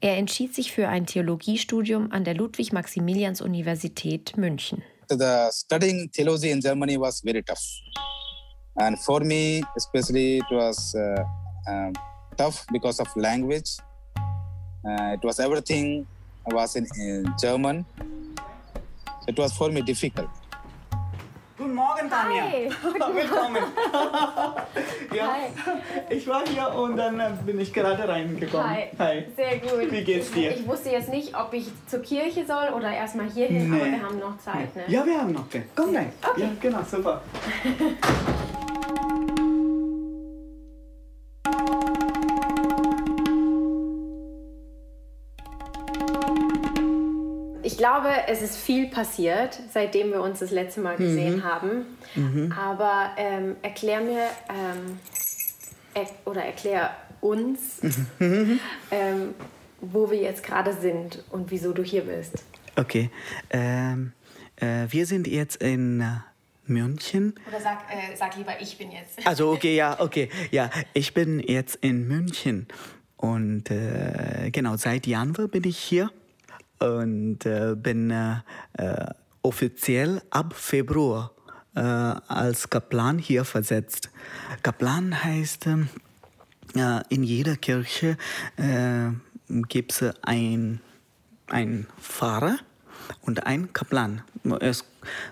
Er 0.00 0.16
entschied 0.16 0.54
sich 0.54 0.72
für 0.72 0.88
ein 0.88 1.06
Theologiestudium 1.06 2.12
an 2.12 2.24
der 2.24 2.34
Ludwig-Maximilians-Universität 2.34 4.36
München. 4.36 4.82
The 5.08 5.50
studying 5.52 6.10
theology 6.10 6.50
in 6.50 6.60
Germany 6.60 6.98
was 6.98 7.22
very 7.22 7.42
tough. 7.42 7.62
And 8.76 8.98
for 8.98 9.20
me, 9.20 9.62
especially, 9.76 10.38
it 10.38 10.50
was 10.50 10.94
uh, 10.94 11.22
uh, 11.70 11.92
tough 12.36 12.66
because 12.72 13.00
of 13.00 13.08
language. 13.16 13.78
Uh, 14.84 15.14
it 15.14 15.22
was 15.22 15.38
everything 15.38 16.06
was 16.46 16.76
in, 16.76 16.86
in 16.98 17.32
German. 17.40 17.86
It 19.26 19.38
was 19.38 19.52
for 19.52 19.70
me 19.70 19.82
difficult. 19.82 20.28
Guten 21.74 21.86
Morgen, 21.86 22.08
Tanja. 22.08 22.42
Hi. 22.42 22.70
Willkommen. 23.14 23.56
ja, 25.12 25.26
Hi. 25.34 25.50
ich 26.08 26.24
war 26.28 26.44
hier 26.46 26.68
und 26.72 26.96
dann 26.96 27.18
äh, 27.18 27.30
bin 27.44 27.58
ich 27.58 27.72
gerade 27.72 28.08
reingekommen. 28.08 28.70
Hi. 28.70 28.90
Hi. 28.96 29.26
Sehr 29.34 29.58
gut. 29.58 29.90
Wie 29.90 30.04
geht's 30.04 30.30
dir? 30.30 30.52
Ich 30.52 30.64
wusste 30.68 30.90
jetzt 30.90 31.08
nicht, 31.08 31.36
ob 31.36 31.52
ich 31.52 31.66
zur 31.88 32.00
Kirche 32.00 32.46
soll 32.46 32.68
oder 32.76 32.92
erstmal 32.92 33.28
hier 33.28 33.48
hin, 33.48 33.74
aber 33.74 33.84
Nee. 33.86 33.90
wir 33.92 34.02
haben 34.02 34.18
noch 34.20 34.38
Zeit, 34.38 34.76
ne? 34.76 34.84
Ja, 34.86 35.04
wir 35.04 35.18
haben 35.20 35.32
noch 35.32 35.48
Zeit. 35.48 35.64
Komm 35.74 35.96
rein. 35.96 36.12
Okay. 36.22 36.42
Ja, 36.42 36.48
genau, 36.60 36.82
super. 36.88 37.22
glaube, 47.84 48.08
es 48.28 48.40
ist 48.40 48.56
viel 48.56 48.86
passiert, 48.88 49.60
seitdem 49.70 50.10
wir 50.10 50.22
uns 50.22 50.38
das 50.38 50.50
letzte 50.50 50.80
Mal 50.80 50.96
gesehen 50.96 51.36
Mhm. 51.36 51.44
haben. 51.44 52.50
Aber 52.56 53.10
ähm, 53.18 53.56
erklär 53.60 54.00
mir 54.00 54.22
ähm, 54.48 54.98
er, 55.92 56.06
oder 56.24 56.42
erklär 56.44 56.96
uns, 57.20 57.82
Mhm. 58.18 58.58
ähm, 58.90 59.34
wo 59.82 60.10
wir 60.10 60.18
jetzt 60.18 60.42
gerade 60.42 60.72
sind 60.72 61.22
und 61.30 61.50
wieso 61.50 61.72
du 61.74 61.82
hier 61.82 62.02
bist. 62.04 62.42
Okay. 62.76 63.10
Ähm, 63.50 64.12
äh, 64.56 64.86
wir 64.88 65.04
sind 65.04 65.26
jetzt 65.26 65.56
in 65.62 66.00
äh, 66.00 66.06
München. 66.66 67.34
Oder 67.46 67.60
sag, 67.60 67.80
äh, 67.90 68.16
sag 68.16 68.34
lieber, 68.38 68.54
ich 68.62 68.78
bin 68.78 68.92
jetzt. 68.92 69.26
Also 69.26 69.52
okay, 69.52 69.76
ja, 69.76 69.96
okay, 70.00 70.30
ja, 70.50 70.70
ich 70.94 71.12
bin 71.12 71.38
jetzt 71.38 71.76
in 71.82 72.08
München 72.08 72.66
und 73.18 73.70
äh, 73.70 74.48
genau 74.50 74.76
seit 74.78 75.06
Januar 75.06 75.48
bin 75.48 75.64
ich 75.64 75.76
hier 75.78 76.10
und 76.78 77.46
äh, 77.46 77.74
bin 77.76 78.10
äh, 78.10 78.36
äh, 78.74 79.06
offiziell 79.42 80.22
ab 80.30 80.54
Februar 80.54 81.32
äh, 81.74 81.80
als 81.80 82.70
Kaplan 82.70 83.18
hier 83.18 83.44
versetzt. 83.44 84.10
Kaplan 84.62 85.24
heißt 85.24 85.66
ähm, 85.66 85.88
äh, 86.74 87.00
in 87.08 87.22
jeder 87.22 87.56
Kirche 87.56 88.16
äh, 88.56 89.10
gibt 89.68 89.92
es 89.92 90.14
ein 90.22 90.80
ein 91.48 91.86
Pfarrer 92.00 92.56
und 93.22 93.46
ein 93.46 93.72
Kaplan. 93.72 94.22
Es 94.60 94.84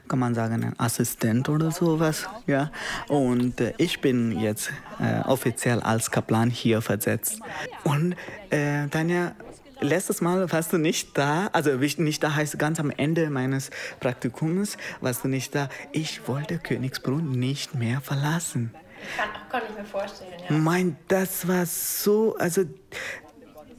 kann 0.08 0.18
man 0.18 0.34
sagen, 0.34 0.62
ein 0.64 0.78
Assistent 0.78 1.48
oder 1.48 1.70
sowas. 1.70 2.28
Ja. 2.46 2.70
Und 3.08 3.60
äh, 3.60 3.74
ich 3.78 4.00
bin 4.00 4.38
jetzt 4.38 4.70
äh, 5.00 5.20
offiziell 5.20 5.80
als 5.80 6.10
Kaplan 6.10 6.50
hier 6.50 6.82
versetzt. 6.82 7.40
Und 7.84 8.14
äh, 8.50 8.88
Tanja, 8.88 9.34
letztes 9.82 10.20
Mal 10.20 10.50
warst 10.50 10.72
du 10.72 10.78
nicht 10.78 11.16
da, 11.18 11.48
also 11.52 11.72
nicht 11.72 11.98
nicht 11.98 12.22
da 12.22 12.34
heißt 12.34 12.58
ganz 12.58 12.80
am 12.80 12.90
Ende 12.90 13.30
meines 13.30 13.70
Praktikums, 14.00 14.76
warst 15.00 15.24
du 15.24 15.28
nicht 15.28 15.54
da. 15.54 15.68
Ich 15.92 16.26
wollte 16.28 16.58
Königsbrunn 16.58 17.30
nicht 17.30 17.74
mehr 17.74 18.00
verlassen. 18.00 18.74
Kann, 19.16 19.28
kann 19.50 19.62
ich 19.68 19.76
mir 19.76 19.84
vorstellen, 19.84 20.30
ja. 20.48 20.56
Mein, 20.56 20.96
das 21.08 21.48
war 21.48 21.66
so, 21.66 22.36
also 22.36 22.64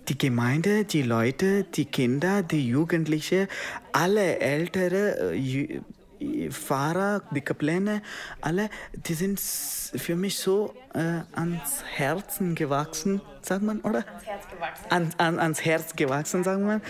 die 0.10 0.18
Gemeinde, 0.18 0.84
die 0.84 1.02
Leute, 1.02 1.64
die 1.64 1.86
Kinder, 1.86 2.44
die 2.44 2.68
Jugendliche, 2.68 3.48
alle 3.94 4.40
ältere 4.40 5.34
äh, 5.34 5.82
äh, 6.20 6.52
Fahrer, 6.52 7.24
die 7.32 7.42
Kapläne, 7.42 8.02
alle, 8.42 8.70
die 8.94 9.14
sind 9.14 9.40
für 9.40 10.16
mich 10.16 10.38
so 10.38 10.74
äh, 10.94 11.22
ans 11.36 11.84
Herzen 11.96 12.56
gewachsen, 12.56 13.22
sagt 13.42 13.64
man, 13.64 13.80
oder? 13.82 14.06
Ans 14.08 14.26
Herz 14.26 14.48
gewachsen. 14.48 14.86
An, 14.90 15.10
an, 15.18 15.40
ans 15.40 15.66
Herz 15.66 15.96
gewachsen, 15.96 16.44
sagen 16.44 16.68
wir. 16.68 16.82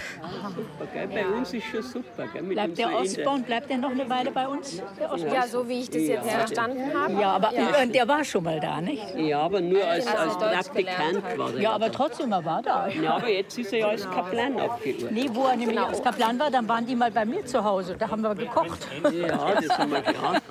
Bei 1.07 1.25
uns 1.25 1.53
ist 1.53 1.65
schon 1.65 1.81
super. 1.81 2.27
Gell? 2.31 2.43
Mit 2.43 2.53
Bleibt 2.53 2.77
der 2.77 2.93
Ostborn, 2.93 3.43
bleibt 3.43 3.69
der 3.69 3.77
noch 3.77 3.91
eine 3.91 4.09
Weile 4.09 4.31
bei 4.31 4.47
uns? 4.47 4.81
Ja, 4.99 5.47
so 5.47 5.67
wie 5.67 5.81
ich 5.81 5.89
das 5.89 6.01
jetzt 6.01 6.29
verstanden 6.29 6.93
habe. 6.93 7.13
Ja, 7.13 7.31
aber 7.31 7.53
äh, 7.53 7.87
der 7.87 8.07
war 8.07 8.23
schon 8.23 8.43
mal 8.43 8.59
da, 8.59 8.81
nicht? 8.81 9.15
Ja, 9.15 9.39
aber 9.39 9.61
nur 9.61 9.85
als, 9.85 10.05
Als 10.07 10.37
Praktikant 10.37 11.37
war 11.37 11.51
der. 11.51 11.61
Ja, 11.61 11.71
aber 11.71 11.91
trotzdem, 11.91 12.31
er 12.31 12.43
war 12.43 12.61
da. 12.61 12.87
Ja, 12.89 13.15
aber 13.15 13.29
jetzt 13.29 13.57
ist 13.57 13.71
er 13.73 13.79
ja 13.79 13.87
als 13.87 14.09
Kaplan 14.09 14.59
abgeordnet. 14.59 15.11
Nee, 15.11 15.29
wo 15.31 15.45
er 15.45 15.55
nämlich 15.55 15.79
als 15.79 16.03
Kaplan 16.03 16.39
war, 16.39 16.51
dann 16.51 16.67
waren 16.67 16.85
die 16.85 16.95
mal 16.95 17.11
bei 17.11 17.25
mir 17.25 17.45
zu 17.45 17.63
Hause. 17.63 17.95
Da 17.97 18.09
haben 18.09 18.21
wir 18.21 18.35
gekocht. 18.35 18.87
Ja, 19.11 19.61
das 19.61 19.77
haben 19.77 19.91
wir 19.91 20.01
klar. 20.01 20.41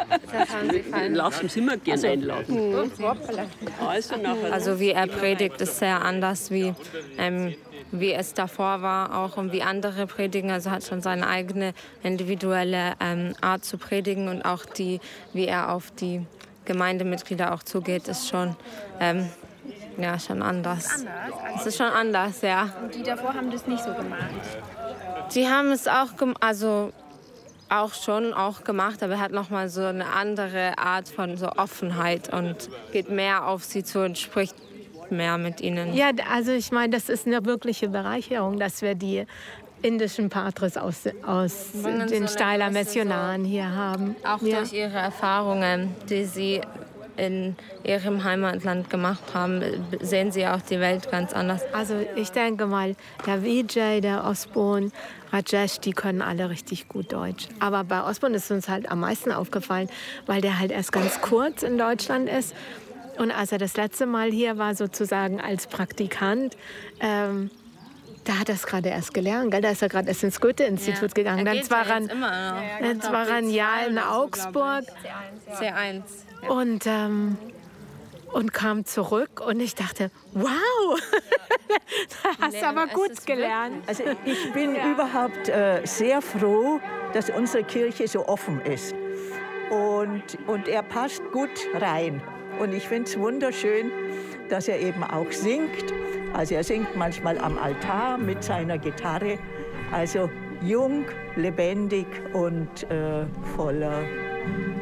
Lassen 1.11 1.49
Sie 1.49 1.61
immer 1.61 1.77
gerne 1.77 2.09
einladen. 2.09 2.75
Also 2.75 3.03
nachher. 3.03 3.42
Also 4.51 4.81
wie 4.81 4.91
er 4.91 5.07
predigt, 5.07 5.61
ist 5.61 5.79
sehr 5.79 6.03
anders, 6.03 6.51
wie, 6.51 6.75
ähm, 7.19 7.55
wie 7.91 8.13
es 8.13 8.35
davor 8.35 8.83
war, 8.83 9.19
auch 9.19 9.37
und 9.37 9.53
wie 9.53 9.63
andere 9.63 10.07
predigen. 10.07 10.51
Also 10.51 10.71
hat 10.71 10.85
schon 10.85 11.03
seine 11.03 11.27
eigene 11.27 11.75
individuelle 12.03 12.95
ähm, 13.01 13.35
Art 13.41 13.65
zu 13.65 13.79
predigen 13.79 14.29
und 14.29 14.45
auch 14.45 14.65
die, 14.65 15.01
wie 15.33 15.47
er 15.47 15.73
auf 15.73 15.91
die 15.91 16.27
Gemeindemitglieder 16.65 17.53
auch 17.53 17.63
zugeht, 17.63 18.09
ist 18.09 18.29
schon 18.29 18.57
ähm, 19.01 19.29
Ja, 19.99 20.19
schon 20.19 20.43
anders. 20.43 20.87
Es 20.87 20.97
ist, 20.97 21.07
anders? 21.07 21.61
es 21.61 21.67
ist 21.67 21.77
schon 21.77 21.87
anders, 21.87 22.43
ja. 22.43 22.73
Und 22.83 22.95
die 22.95 23.03
davor 23.03 23.35
haben 23.35 23.51
das 23.51 23.67
nicht 23.67 23.83
so 23.83 23.93
gemacht? 23.93 24.21
Die 25.35 25.49
haben 25.49 25.71
es 25.71 25.87
auch, 25.87 26.09
also 26.41 26.93
auch 27.73 27.95
schon 27.95 28.35
auch 28.35 28.65
gemacht, 28.65 29.03
aber 29.03 29.15
er 29.15 29.21
hat 29.21 29.33
noch 29.33 29.51
mal 29.51 29.69
so 29.69 29.83
eine 29.83 30.07
andere 30.07 30.79
Art 30.79 31.09
von 31.09 31.37
so 31.37 31.49
Offenheit 31.53 32.33
und 32.33 32.69
geht 32.93 33.11
mehr 33.11 33.47
auf 33.47 33.65
sie 33.65 33.83
zu 33.83 34.01
und 34.05 34.19
spricht 34.19 34.55
mehr 35.11 35.39
mit 35.39 35.61
ihnen. 35.61 35.95
Ja, 35.95 36.11
also 36.31 36.53
ich 36.53 36.71
meine, 36.71 36.93
das 36.93 37.09
ist 37.09 37.27
eine 37.27 37.45
wirkliche 37.45 37.89
Bereicherung, 37.89 38.59
dass 38.59 38.83
wir 38.83 38.95
die 38.95 39.25
indischen 39.83 40.29
Patres 40.29 40.77
aus, 40.77 41.05
aus 41.27 41.73
den 41.73 42.27
so 42.27 42.33
Steiler 42.33 42.71
Missionaren 42.71 43.45
hier 43.45 43.69
haben. 43.69 44.17
Auch 44.25 44.43
ja. 44.43 44.59
durch 44.59 44.73
ihre 44.73 44.99
Erfahrungen, 44.99 45.95
die 46.09 46.25
sie 46.25 46.61
in 47.17 47.57
ihrem 47.85 48.25
Heimatland 48.25 48.89
gemacht 48.89 49.35
haben, 49.35 49.63
sehen 50.01 50.33
sie 50.33 50.47
auch 50.47 50.63
die 50.63 50.81
Welt 50.81 51.11
ganz 51.11 51.33
anders. 51.33 51.63
Also 51.73 51.95
ich 52.17 52.31
denke 52.31 52.67
mal, 52.67 52.97
der 53.27 53.43
Vijay, 53.43 54.01
der 54.01 54.25
Osborne, 54.25 54.91
Rajesh, 55.33 55.81
die 55.81 55.93
können 55.93 56.23
alle 56.23 56.51
richtig 56.51 56.89
gut 56.89 57.13
Deutsch. 57.13 57.49
Aber 57.59 57.85
bei 57.85 58.05
Osborne 58.05 58.37
ist 58.37 58.51
uns 58.51 58.69
halt 58.69 58.91
am 58.91 59.01
meisten 59.01 59.33
aufgefallen, 59.33 59.89
weil 60.27 60.41
der 60.41 60.59
halt 60.59 60.71
erst 60.71 60.93
ganz 60.93 61.21
kurz 61.21 61.63
in 61.63 61.79
Deutschland 61.79 62.29
ist. 62.29 62.55
Und 63.19 63.31
als 63.31 63.53
er 63.53 63.59
das 63.59 63.77
letzte 63.77 64.07
Mal 64.07 64.31
hier 64.31 64.59
war, 64.59 64.75
sozusagen 64.75 65.41
als 65.41 65.67
Praktikant, 65.67 66.57
ähm, 67.01 67.51
da 68.25 68.39
hat 68.39 68.49
er 68.49 68.55
es 68.55 68.67
gerade 68.67 68.89
erst 68.89 69.15
gelernt, 69.15 69.51
gell? 69.51 69.61
da 69.61 69.71
ist 69.71 69.83
er 69.83 69.89
gerade 69.89 70.09
erst 70.09 70.23
ins 70.23 70.41
Goethe-Institut 70.41 71.03
ja. 71.03 71.09
gegangen. 71.09 71.45
Dann 71.45 71.71
war 71.71 71.87
er, 71.87 72.01
dann 72.01 73.13
war 73.13 73.29
er 73.29 73.35
ein 73.37 73.51
Jahr 73.51 73.87
in 73.87 73.99
Augsburg. 73.99 74.85
C1. 75.51 76.03
Und, 76.49 76.87
ähm, 76.87 77.37
und 78.33 78.53
kam 78.53 78.85
zurück 78.85 79.41
und 79.47 79.61
ich 79.61 79.75
dachte, 79.75 80.11
wow, 80.33 81.01
da 81.69 82.29
hast 82.47 82.57
du 82.57 82.67
aber 82.67 82.87
gut 82.89 83.25
gelernt. 83.27 83.85
Also 83.87 84.05
ich 84.25 84.53
bin 84.53 84.75
ja. 84.75 84.91
überhaupt 84.91 85.49
äh, 85.49 85.83
sehr 85.85 86.23
froh, 86.23 86.81
dass 87.13 87.31
unsere 87.31 87.65
Kirche 87.65 88.09
so 88.09 88.27
offen 88.27 88.61
ist. 88.63 88.95
Und, 89.71 90.23
und 90.47 90.69
er 90.69 90.83
passt 90.83 91.23
gut 91.33 91.51
rein. 91.75 92.23
Und 92.59 92.75
ich 92.75 92.87
finde 92.89 93.09
es 93.09 93.19
wunderschön, 93.19 93.91
dass 94.49 94.69
er 94.69 94.81
eben 94.81 95.03
auch 95.03 95.31
singt. 95.31 95.93
Also 96.35 96.55
er 96.55 96.65
singt 96.65 96.97
manchmal 96.97 97.39
am 97.39 97.59
Altar 97.59 98.19
mit 98.19 98.45
seiner 98.45 98.79
Gitarre. 98.79 99.39
Also 99.91 100.31
jung, 100.63 101.07
lebendig 101.37 102.07
und 102.33 102.85
äh, 102.91 103.27
voller 103.57 104.03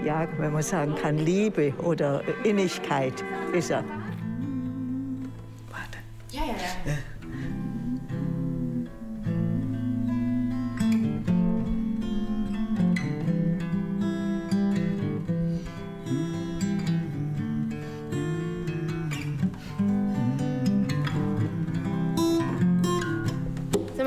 ja, 0.04 0.26
wenn 0.38 0.52
man 0.52 0.62
sagen 0.62 0.94
kann, 0.94 1.18
Liebe 1.18 1.72
oder 1.82 2.22
Innigkeit 2.44 3.14
ist 3.52 3.70
er. 3.70 3.84
Warte. 5.70 5.98
Ja, 6.30 6.42
ja, 6.46 6.52
ja. 6.86 6.92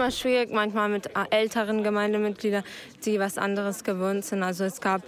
immer 0.04 0.12
schwierig 0.12 0.52
manchmal 0.52 0.90
mit 0.90 1.10
älteren 1.30 1.82
Gemeindemitgliedern, 1.82 2.64
die 3.06 3.20
was 3.20 3.38
anderes 3.38 3.86
gewohnt 3.86 4.26
sind. 4.26 4.44
Also 4.44 4.66
es 4.66 4.82
gab 4.82 5.02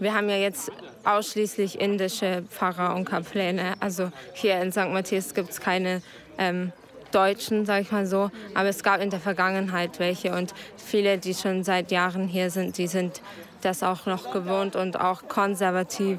wir 0.00 0.14
haben 0.14 0.28
ja 0.28 0.36
jetzt 0.36 0.72
ausschließlich 1.04 1.80
indische 1.80 2.42
Pfarrer 2.50 2.94
und 2.94 3.04
Kapläne. 3.04 3.74
Also 3.80 4.10
hier 4.32 4.60
in 4.60 4.72
St. 4.72 4.88
Matthias 4.90 5.34
gibt 5.34 5.50
es 5.50 5.60
keine 5.60 6.02
ähm, 6.38 6.72
Deutschen, 7.12 7.64
sage 7.64 7.82
ich 7.82 7.92
mal 7.92 8.06
so. 8.06 8.30
Aber 8.54 8.68
es 8.68 8.82
gab 8.82 9.00
in 9.00 9.10
der 9.10 9.20
Vergangenheit 9.20 9.98
welche. 10.00 10.34
Und 10.34 10.52
viele, 10.76 11.18
die 11.18 11.34
schon 11.34 11.62
seit 11.62 11.92
Jahren 11.92 12.26
hier 12.26 12.50
sind, 12.50 12.78
die 12.78 12.88
sind 12.88 13.22
das 13.62 13.82
auch 13.82 14.06
noch 14.06 14.32
gewohnt 14.32 14.76
und 14.76 14.98
auch 14.98 15.28
konservativ. 15.28 16.18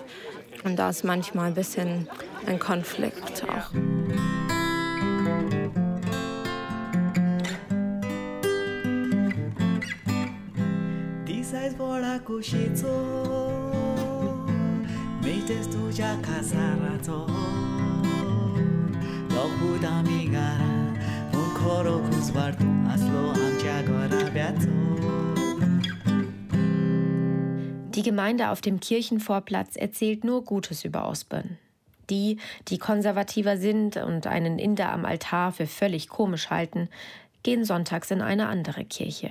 Und 0.64 0.78
da 0.78 0.90
ist 0.90 1.04
manchmal 1.04 1.48
ein 1.48 1.54
bisschen 1.54 2.08
ein 2.48 2.60
Konflikt 2.60 3.44
auch. 3.44 3.72
Dieses 11.28 11.76
Bola 11.76 12.20
Cuchito 12.20 13.55
Meites 15.26 15.68
tuya 15.68 16.16
kasarato 16.22 17.26
Lokuda 19.34 20.04
migara 20.06 20.94
Un 21.34 21.50
coro 21.58 21.98
kuzvartu 22.08 22.68
Aslo 22.94 23.32
amtia 23.32 23.82
gorabiato 23.82 24.70
die 27.90 28.04
Gemeinde 28.04 28.50
auf 28.50 28.60
dem 28.60 28.82
Kirchenvorplatz 28.82 29.78
erzählt 29.78 30.26
nur 30.26 30.44
Gutes 30.44 30.84
über 30.84 31.08
Osborn. 31.08 31.58
Die, 32.10 32.40
die 32.68 32.78
konservativer 32.78 33.56
sind 33.56 33.96
und 33.96 34.28
einen 34.28 34.60
Inder 34.60 34.92
am 34.92 35.06
Altar 35.06 35.54
für 35.54 35.66
völlig 35.66 36.10
komisch 36.10 36.50
halten, 36.50 36.90
gehen 37.44 37.64
sonntags 37.64 38.12
in 38.12 38.22
eine 38.22 38.48
andere 38.50 38.84
Kirche. 38.84 39.30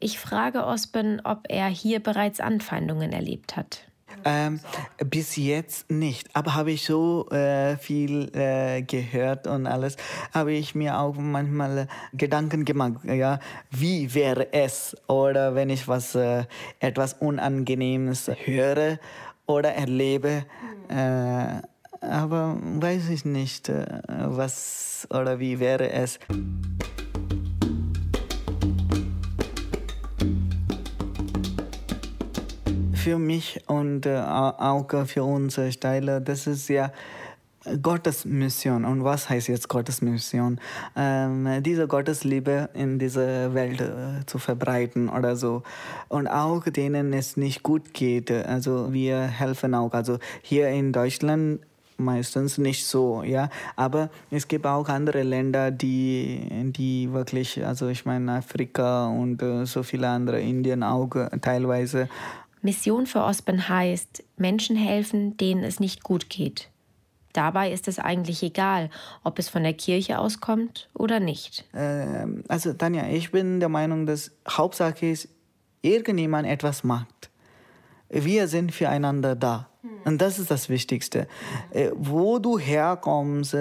Ich 0.00 0.18
frage 0.18 0.66
Osborn, 0.66 1.22
ob 1.24 1.46
er 1.48 1.68
hier 1.68 2.00
bereits 2.00 2.40
Anfeindungen 2.40 3.12
erlebt 3.12 3.56
hat. 3.56 3.86
Ähm, 4.24 4.60
bis 5.04 5.36
jetzt 5.36 5.90
nicht, 5.90 6.28
aber 6.34 6.54
habe 6.54 6.72
ich 6.72 6.84
so 6.84 7.28
äh, 7.30 7.76
viel 7.76 8.34
äh, 8.34 8.82
gehört 8.82 9.46
und 9.46 9.66
alles, 9.66 9.96
habe 10.32 10.52
ich 10.52 10.74
mir 10.74 10.98
auch 10.98 11.14
manchmal 11.16 11.78
äh, 11.78 11.86
Gedanken 12.12 12.64
gemacht, 12.64 13.04
ja, 13.04 13.38
wie 13.70 14.14
wäre 14.14 14.52
es 14.52 14.96
oder 15.06 15.54
wenn 15.54 15.70
ich 15.70 15.86
was 15.86 16.14
äh, 16.14 16.44
etwas 16.80 17.14
Unangenehmes 17.14 18.30
höre 18.44 18.98
oder 19.46 19.74
erlebe, 19.74 20.44
äh, 20.88 21.62
aber 22.00 22.56
weiß 22.60 23.08
ich 23.10 23.24
nicht, 23.24 23.68
äh, 23.68 24.00
was 24.08 25.06
oder 25.10 25.38
wie 25.38 25.60
wäre 25.60 25.90
es. 25.90 26.18
Für 33.06 33.18
mich 33.20 33.60
und 33.68 34.04
äh, 34.04 34.18
auch 34.18 34.88
für 35.06 35.22
unsere 35.22 35.70
Steiler, 35.70 36.18
das 36.18 36.48
ist 36.48 36.68
ja 36.68 36.90
Gottes 37.80 38.24
Mission. 38.24 38.84
Und 38.84 39.04
was 39.04 39.30
heißt 39.30 39.46
jetzt 39.46 39.68
Gottes 39.68 40.02
Mission? 40.02 40.58
Ähm, 40.96 41.62
diese 41.62 41.86
Gottesliebe 41.86 42.68
in 42.74 42.98
dieser 42.98 43.54
Welt 43.54 43.80
äh, 43.80 44.26
zu 44.26 44.38
verbreiten 44.38 45.08
oder 45.08 45.36
so. 45.36 45.62
Und 46.08 46.26
auch 46.26 46.64
denen 46.64 47.12
es 47.12 47.36
nicht 47.36 47.62
gut 47.62 47.94
geht. 47.94 48.32
Also 48.32 48.92
wir 48.92 49.20
helfen 49.20 49.76
auch. 49.76 49.92
Also 49.92 50.18
hier 50.42 50.68
in 50.70 50.92
Deutschland 50.92 51.60
meistens 51.98 52.58
nicht 52.58 52.86
so, 52.86 53.22
ja. 53.22 53.50
Aber 53.76 54.10
es 54.32 54.48
gibt 54.48 54.66
auch 54.66 54.88
andere 54.88 55.22
Länder, 55.22 55.70
die, 55.70 56.72
die 56.76 57.12
wirklich, 57.12 57.64
also 57.64 57.88
ich 57.88 58.04
meine 58.04 58.32
Afrika 58.32 59.06
und 59.06 59.42
äh, 59.42 59.64
so 59.64 59.84
viele 59.84 60.08
andere, 60.08 60.40
Indien 60.40 60.82
auch 60.82 61.14
äh, 61.14 61.28
teilweise 61.40 62.08
Mission 62.66 63.06
für 63.06 63.22
Ospen 63.22 63.68
heißt, 63.68 64.22
Menschen 64.36 64.76
helfen, 64.76 65.36
denen 65.38 65.64
es 65.64 65.80
nicht 65.80 66.02
gut 66.02 66.28
geht. 66.28 66.68
Dabei 67.32 67.70
ist 67.70 67.86
es 67.86 67.98
eigentlich 67.98 68.42
egal, 68.42 68.90
ob 69.22 69.38
es 69.38 69.48
von 69.48 69.62
der 69.62 69.74
Kirche 69.74 70.18
auskommt 70.18 70.88
oder 70.94 71.20
nicht. 71.20 71.64
Ähm, 71.74 72.42
also 72.48 72.72
Tanja, 72.72 73.08
ich 73.08 73.30
bin 73.30 73.60
der 73.60 73.68
Meinung, 73.68 74.06
dass 74.06 74.32
Hauptsache 74.48 75.06
ist, 75.06 75.28
irgendjemand 75.82 76.48
etwas 76.48 76.82
macht. 76.82 77.30
Wir 78.08 78.48
sind 78.48 78.72
füreinander 78.72 79.36
da. 79.36 79.68
Hm. 79.82 79.90
Und 80.04 80.18
das 80.22 80.38
ist 80.38 80.50
das 80.50 80.68
Wichtigste. 80.68 81.28
Äh, 81.70 81.90
wo 81.94 82.38
du 82.38 82.58
herkommst, 82.58 83.54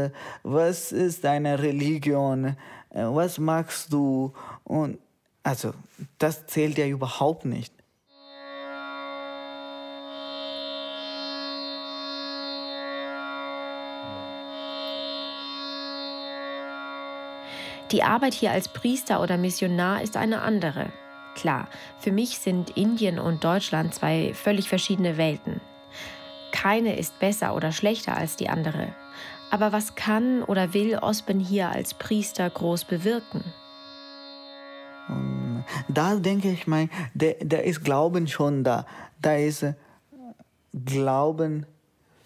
was 0.44 0.92
ist 0.92 1.24
deine 1.24 1.62
Religion, 1.62 2.56
äh, 2.90 3.04
was 3.04 3.38
magst 3.38 3.92
du? 3.92 4.34
Und 4.64 4.98
also, 5.44 5.74
das 6.18 6.48
zählt 6.48 6.78
ja 6.78 6.88
überhaupt 6.88 7.46
nicht. 7.46 7.74
Die 17.92 18.04
Arbeit 18.04 18.34
hier 18.34 18.52
als 18.52 18.68
Priester 18.68 19.22
oder 19.22 19.38
Missionar 19.38 20.02
ist 20.02 20.18
eine 20.18 20.42
andere. 20.42 20.88
Klar, 21.36 21.68
für 22.00 22.12
mich 22.12 22.40
sind 22.40 22.76
Indien 22.78 23.20
und 23.20 23.44
Deutschland 23.44 23.94
zwei 23.94 24.34
völlig 24.34 24.70
verschiedene 24.70 25.18
Welten. 25.18 25.62
Keine 26.52 26.98
ist 26.98 27.20
besser 27.20 27.56
oder 27.56 27.72
schlechter 27.72 28.18
als 28.18 28.38
die 28.38 28.50
andere. 28.50 28.88
Aber 29.52 29.72
was 29.72 29.96
kann 29.96 30.42
oder 30.44 30.74
will 30.74 30.98
Osben 30.98 31.40
hier 31.40 31.70
als 31.70 31.94
Priester 31.94 32.50
groß 32.50 32.86
bewirken? 32.86 33.44
Da 35.88 36.16
denke 36.16 36.50
ich 36.50 36.66
mal, 36.66 36.90
da 37.14 37.58
ist 37.58 37.84
Glauben 37.84 38.28
schon 38.28 38.64
da. 38.64 38.86
Da 39.22 39.36
ist 39.36 39.66
Glauben 40.74 41.66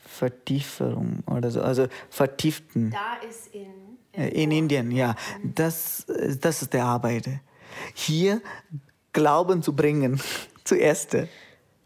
Vertiefung 0.06 1.24
oder 1.28 1.52
so, 1.52 1.62
also 1.62 1.88
vertieften. 2.10 2.92
Da 2.92 3.28
ist 3.28 3.54
in. 3.54 3.89
In, 4.14 4.24
in 4.24 4.52
Indien, 4.52 4.92
ja. 4.92 5.16
Das, 5.44 6.06
das 6.40 6.62
ist 6.62 6.74
der 6.74 6.86
Arbeit. 6.86 7.30
Hier 7.94 8.42
Glauben 9.14 9.64
zu 9.64 9.76
bringen, 9.76 10.22
zuerst. 10.64 11.18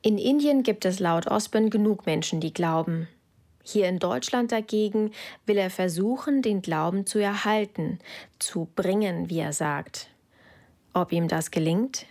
In 0.02 0.18
Indien 0.18 0.64
gibt 0.64 0.86
es 0.86 1.00
laut 1.00 1.28
Osborne 1.28 1.70
genug 1.70 2.06
Menschen, 2.06 2.42
die 2.42 2.54
glauben. 2.54 3.08
Hier 3.64 3.88
in 3.88 4.00
Deutschland 4.00 4.52
dagegen 4.52 5.12
will 5.46 5.58
er 5.58 5.70
versuchen, 5.70 6.42
den 6.42 6.62
Glauben 6.62 7.06
zu 7.06 7.20
erhalten, 7.20 8.00
zu 8.38 8.68
bringen, 8.76 9.30
wie 9.30 9.40
er 9.40 9.54
sagt. 9.54 10.10
Ob 10.94 11.14
ihm 11.14 11.30
das 11.30 11.50
gelingt? 11.50 12.06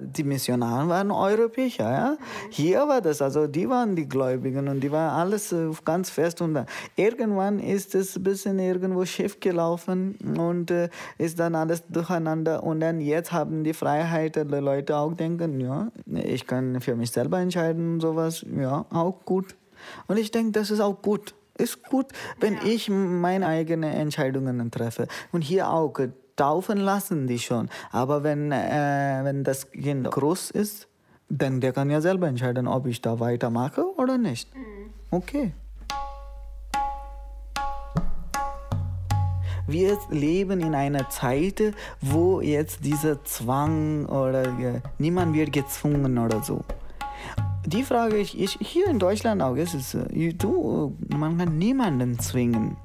Die 0.00 0.22
Missionare 0.22 0.88
waren 0.88 1.10
Europäer, 1.10 1.90
ja. 1.90 2.16
Hier 2.50 2.86
war 2.86 3.00
das, 3.00 3.20
also 3.20 3.48
die 3.48 3.68
waren 3.68 3.96
die 3.96 4.08
Gläubigen 4.08 4.68
und 4.68 4.78
die 4.78 4.92
waren 4.92 5.10
alles 5.10 5.50
äh, 5.50 5.70
ganz 5.84 6.08
fest 6.08 6.40
und 6.40 6.64
irgendwann 6.94 7.58
ist 7.58 7.96
es 7.96 8.14
ein 8.14 8.22
bisschen 8.22 8.60
irgendwo 8.60 9.04
schief 9.04 9.40
gelaufen 9.40 10.16
und 10.38 10.70
äh, 10.70 10.88
ist 11.18 11.40
dann 11.40 11.56
alles 11.56 11.84
durcheinander 11.88 12.62
und 12.62 12.78
dann 12.78 13.00
jetzt 13.00 13.32
haben 13.32 13.64
die 13.64 13.74
Freiheit, 13.74 14.36
die 14.36 14.42
Leute 14.42 14.96
auch 14.96 15.14
denken, 15.14 15.58
ja, 15.58 15.88
ich 16.06 16.46
kann 16.46 16.80
für 16.80 16.94
mich 16.94 17.10
selber 17.10 17.40
entscheiden 17.40 17.94
und 17.94 18.00
sowas, 18.00 18.46
ja, 18.56 18.86
auch 18.90 19.24
gut. 19.24 19.56
Und 20.06 20.16
ich 20.16 20.30
denke, 20.30 20.52
das 20.52 20.70
ist 20.70 20.80
auch 20.80 21.02
gut. 21.02 21.34
Ist 21.56 21.82
gut, 21.82 22.06
wenn 22.38 22.54
ja. 22.54 22.60
ich 22.66 22.88
meine 22.88 23.46
eigenen 23.46 23.92
Entscheidungen 23.92 24.70
treffe. 24.70 25.08
Und 25.32 25.42
hier 25.42 25.68
auch, 25.68 25.92
taufen 26.38 26.78
lassen 26.78 27.26
die 27.26 27.38
schon. 27.38 27.68
Aber 27.92 28.22
wenn, 28.22 28.52
äh, 28.52 29.20
wenn 29.22 29.44
das 29.44 29.70
Kind 29.70 30.10
groß 30.10 30.50
ist, 30.52 30.88
dann 31.28 31.60
der 31.60 31.72
kann 31.72 31.90
ja 31.90 32.00
selber 32.00 32.26
entscheiden, 32.26 32.66
ob 32.66 32.86
ich 32.86 33.02
da 33.02 33.20
weitermache 33.20 33.84
oder 33.96 34.16
nicht. 34.16 34.54
Mhm. 34.54 34.90
Okay. 35.10 35.52
Wir 39.66 39.98
leben 40.10 40.60
in 40.60 40.74
einer 40.74 41.10
Zeit, 41.10 41.62
wo 42.00 42.40
jetzt 42.40 42.86
dieser 42.86 43.22
Zwang 43.24 44.06
oder 44.06 44.54
niemand 44.96 45.34
wird 45.34 45.52
gezwungen 45.52 46.16
oder 46.16 46.42
so. 46.42 46.64
Die 47.66 47.82
Frage 47.82 48.18
ist, 48.18 48.56
hier 48.60 48.86
in 48.86 48.98
Deutschland 48.98 49.42
auch, 49.42 49.56
es, 49.56 49.94
äh, 49.94 50.32
du, 50.32 50.96
man 51.14 51.36
kann 51.36 51.58
niemanden 51.58 52.18
zwingen. 52.18 52.78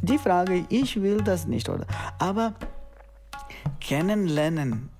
Die 0.00 0.18
Frage, 0.18 0.64
ich 0.68 1.02
will 1.02 1.22
das 1.22 1.48
nicht, 1.48 1.68
oder? 1.68 1.86
Aber 2.20 2.54
kennenlernen. 3.80 4.90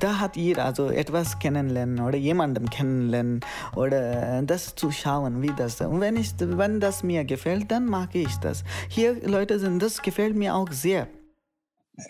Da 0.00 0.18
hat 0.18 0.36
jeder 0.36 0.64
also 0.64 0.88
etwas 0.88 1.38
kennenlernen 1.38 2.00
oder 2.00 2.16
jemandem 2.16 2.70
kennenlernen 2.70 3.40
oder 3.76 4.42
das 4.42 4.74
zu 4.74 4.90
schauen, 4.90 5.42
wie 5.42 5.52
das. 5.56 5.80
Und 5.80 6.00
wenn, 6.00 6.16
ich, 6.16 6.32
wenn 6.38 6.80
das 6.80 7.02
mir 7.02 7.24
gefällt, 7.24 7.70
dann 7.70 7.86
mag 7.86 8.14
ich 8.14 8.34
das. 8.36 8.64
Hier 8.88 9.14
Leute 9.26 9.58
sind, 9.58 9.82
das 9.82 10.00
gefällt 10.00 10.36
mir 10.36 10.54
auch 10.54 10.70
sehr. 10.72 11.08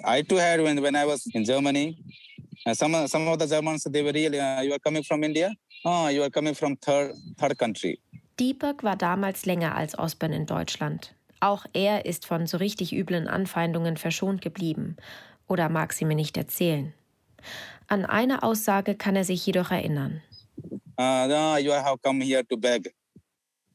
I 0.06 0.22
too 0.22 0.38
had 0.38 0.60
when, 0.60 0.82
when 0.82 0.94
I 0.94 1.06
was 1.06 1.26
in 1.26 1.44
Germany. 1.44 1.98
Uh, 2.66 2.72
some, 2.72 3.06
some 3.06 3.28
of 3.28 3.38
the 3.38 3.46
Germans, 3.46 3.84
they 3.84 4.02
were 4.02 4.12
really, 4.14 4.40
uh, 4.40 4.62
you 4.62 4.72
are 4.72 4.78
coming 4.78 5.04
from 5.04 5.22
India? 5.22 5.52
Oh, 5.84 6.08
you 6.08 6.22
are 6.22 6.30
coming 6.30 6.54
from 6.54 6.76
third, 6.80 7.12
third 7.36 7.58
country. 7.58 8.00
Deepak 8.40 8.82
war 8.82 8.96
damals 8.96 9.44
länger 9.44 9.74
als 9.74 9.98
Osborn 9.98 10.32
in 10.32 10.46
Deutschland. 10.46 11.14
Auch 11.40 11.66
er 11.74 12.06
ist 12.06 12.24
von 12.24 12.46
so 12.46 12.56
richtig 12.56 12.94
üblen 12.94 13.28
Anfeindungen 13.28 13.98
verschont 13.98 14.40
geblieben 14.40 14.96
oder 15.48 15.68
mag 15.68 15.92
sie 15.92 16.04
mir 16.04 16.14
nicht 16.14 16.36
erzählen. 16.36 16.92
An 17.86 18.04
eine 18.04 18.42
Aussage 18.42 18.94
kann 18.94 19.16
er 19.16 19.24
sich 19.24 19.44
jedoch 19.46 19.70
erinnern. 19.70 20.22
Uh, 20.98 21.26
no, 21.26 21.56
you 21.56 21.72
have 21.72 22.00
come 22.02 22.20
here 22.22 22.44
to 22.44 22.56
beg. 22.56 22.92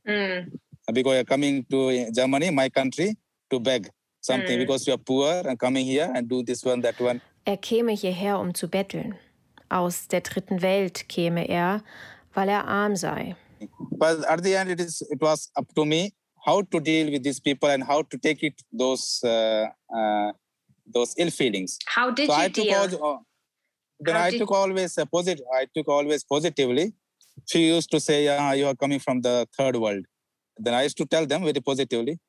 Mm. 0.08 0.52
Because 0.92 1.18
you're 1.18 1.26
coming 1.26 1.66
to 1.70 2.12
Germany, 2.12 2.50
my 2.52 2.70
country, 2.70 3.16
to 3.50 3.60
beg 3.60 3.90
something 4.22 4.58
mm. 4.58 4.62
because 4.62 4.88
you 4.88 4.94
are 4.94 4.98
poor 4.98 5.44
and 5.46 5.60
coming 5.60 5.86
here 5.86 6.12
and 6.16 6.28
do 6.28 6.42
this 6.44 6.64
one, 6.64 6.82
that 6.82 7.00
one. 7.00 7.22
Er 7.46 7.58
käme 7.58 7.92
hierher, 7.92 8.40
um 8.40 8.54
zu 8.54 8.68
betteln. 8.68 9.16
Aus 9.70 10.08
der 10.08 10.22
dritten 10.22 10.62
Welt 10.62 11.08
käme 11.10 11.48
er, 11.48 11.84
weil 12.34 12.50
er 12.50 12.68
arm 12.68 12.96
sei. 12.96 13.36
But 13.92 14.26
at 14.26 14.44
the 14.44 14.56
end, 14.56 14.72
it, 14.72 14.80
is, 14.80 15.02
it 15.02 15.22
was 15.22 15.52
up 15.56 15.68
to 15.76 15.86
me 15.86 16.14
how 16.46 16.62
to 16.62 16.80
deal 16.80 17.12
with 17.12 17.24
these 17.24 17.40
people 17.40 17.70
and 17.70 17.84
how 17.84 18.02
to 18.02 18.18
take 18.18 18.42
it 18.44 18.62
those 18.72 19.22
uh, 19.24 19.68
uh, 19.94 20.32
those 20.94 21.14
ill 21.18 21.30
feelings. 21.30 21.78
How 21.86 22.12
did 22.12 22.28
so 22.30 22.36
you 22.36 22.44
I 22.44 22.48
deal? 22.48 23.02
All, 23.02 23.14
uh, 23.14 23.18
then 24.00 24.16
How 24.16 24.24
I 24.24 24.38
took 24.38 24.52
always 24.52 24.98
a 24.98 25.06
positive. 25.06 25.46
I 25.54 25.68
took 25.76 25.88
always 25.88 26.24
positively. 26.24 26.94
She 27.46 27.68
used 27.68 27.92
to 27.92 28.00
say, 28.00 28.26
"Yeah, 28.26 28.54
you 28.54 28.68
are 28.68 28.76
coming 28.76 29.00
from 29.00 29.22
the 29.22 29.48
third 29.58 29.76
world." 29.76 30.06
Then 30.58 30.74
I 30.74 30.84
used 30.84 30.98
to 30.98 31.06
tell 31.06 31.26
them 31.26 31.44
very 31.44 31.62
positively. 31.62 32.20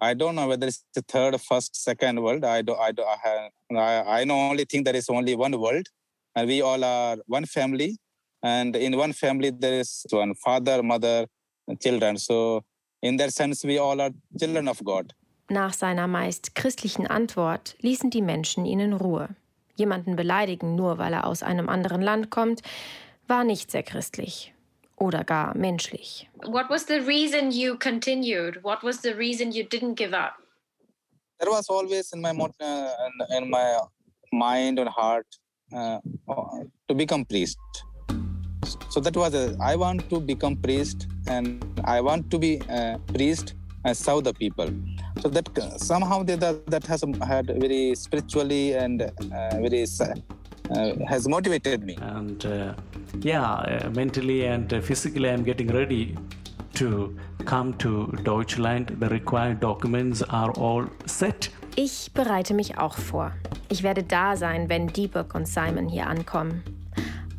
I 0.00 0.14
don't 0.14 0.34
know 0.34 0.48
whether 0.48 0.66
it's 0.66 0.84
the 0.94 1.02
third, 1.02 1.40
first, 1.40 1.76
second 1.76 2.22
world. 2.22 2.44
I 2.44 2.62
do. 2.62 2.74
I 2.74 2.90
do. 2.92 3.02
I, 3.04 3.16
have, 3.24 3.50
I, 3.76 4.20
I 4.20 4.24
know 4.24 4.38
only 4.50 4.64
think 4.64 4.84
there 4.84 4.96
is 4.96 5.08
only 5.08 5.34
one 5.36 5.58
world, 5.58 5.86
and 6.34 6.48
we 6.48 6.60
all 6.62 6.82
are 6.82 7.16
one 7.26 7.46
family. 7.46 7.98
And 8.42 8.76
in 8.76 8.96
one 8.96 9.12
family 9.12 9.50
there 9.50 9.80
is 9.80 10.04
one 10.10 10.34
father, 10.34 10.82
mother, 10.82 11.26
children. 11.80 12.18
So 12.18 12.64
in 13.02 13.16
that 13.18 13.32
sense, 13.32 13.64
we 13.64 13.78
all 13.78 14.00
are 14.00 14.10
children 14.38 14.68
of 14.68 14.82
God. 14.84 15.12
Nach 15.48 15.72
seiner 15.72 16.06
meist 16.06 16.54
christlichen 16.54 17.06
Antwort 17.06 17.76
ließen 17.80 18.10
die 18.10 18.22
Menschen 18.22 18.64
ihn 18.64 18.80
in 18.80 18.92
Ruhe. 18.94 19.28
Jemanden 19.76 20.16
beleidigen, 20.16 20.74
nur 20.74 20.98
weil 20.98 21.12
er 21.12 21.26
aus 21.26 21.42
einem 21.42 21.68
anderen 21.68 22.00
Land 22.00 22.30
kommt, 22.30 22.62
war 23.26 23.44
nicht 23.44 23.70
sehr 23.70 23.82
christlich 23.82 24.54
oder 24.96 25.24
gar 25.24 25.56
menschlich. 25.56 26.30
What 26.46 26.70
was 26.70 26.86
the 26.86 26.94
reason 26.94 27.50
you 27.50 27.76
continued? 27.76 28.62
What 28.62 28.82
was 28.82 29.02
the 29.02 29.10
reason 29.10 29.52
you 29.52 29.64
didn't 29.64 29.96
give 29.96 30.14
up? 30.14 30.34
There 31.38 31.50
was 31.50 31.68
always 31.68 32.12
in 32.12 32.20
my 32.20 32.30
uh, 32.30 33.36
in 33.36 33.50
my 33.50 33.80
mind 34.32 34.78
and 34.78 34.88
heart 34.88 35.26
uh, 35.72 35.98
to 36.88 36.94
become 36.94 37.24
priest. 37.24 37.58
So 38.88 39.00
that 39.00 39.16
was 39.16 39.34
a, 39.34 39.56
I 39.60 39.76
want 39.76 40.08
to 40.10 40.20
become 40.20 40.56
priest 40.56 41.08
and 41.26 41.64
I 41.84 42.00
want 42.00 42.30
to 42.30 42.38
be 42.38 42.62
a 42.68 42.98
priest 43.12 43.54
and 43.84 43.96
serve 43.96 44.24
the 44.24 44.34
people. 44.34 44.68
so 45.20 45.28
that 45.28 45.48
uh, 45.58 45.78
somehow 45.78 46.22
that 46.22 46.66
that 46.66 46.84
has 46.86 47.04
had 47.22 47.46
very 47.46 47.94
spiritually 47.94 48.74
and 48.74 49.02
uh, 49.02 49.10
very 49.64 49.84
uh, 49.84 51.06
has 51.06 51.28
motivated 51.28 51.84
me. 51.84 51.96
And 52.00 52.44
uh, 52.44 52.74
yeah 53.20 53.42
uh, 53.42 53.90
mentally 53.90 54.46
and 54.46 54.72
uh, 54.72 54.80
physically 54.80 55.30
i'm 55.30 55.44
getting 55.44 55.68
ready 55.68 56.16
to 56.74 57.16
come 57.44 57.74
to 57.74 58.12
deutschland. 58.24 58.96
The 58.98 59.08
required 59.08 59.60
documents 59.60 60.22
are 60.22 60.50
all 60.52 60.86
set. 61.06 61.50
Ich 61.76 62.12
bereite 62.12 62.54
mich 62.54 62.78
auch 62.78 62.96
vor. 62.98 63.32
Ich 63.68 63.82
werde 63.82 64.02
da 64.02 64.36
sein 64.36 64.68
wenn 64.68 64.88
deepak 64.88 65.34
und 65.34 65.46
simon 65.46 65.88
hier 65.88 66.06
ankommen 66.06 66.62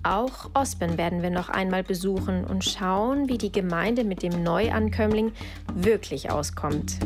auch 0.05 0.51
Ospen 0.53 0.97
werden 0.97 1.21
wir 1.21 1.31
noch 1.31 1.49
einmal 1.49 1.83
besuchen 1.83 2.45
und 2.45 2.63
schauen, 2.63 3.27
wie 3.27 3.37
die 3.37 3.51
Gemeinde 3.51 4.03
mit 4.03 4.23
dem 4.23 4.43
Neuankömmling 4.43 5.31
wirklich 5.73 6.31
auskommt. 6.31 6.99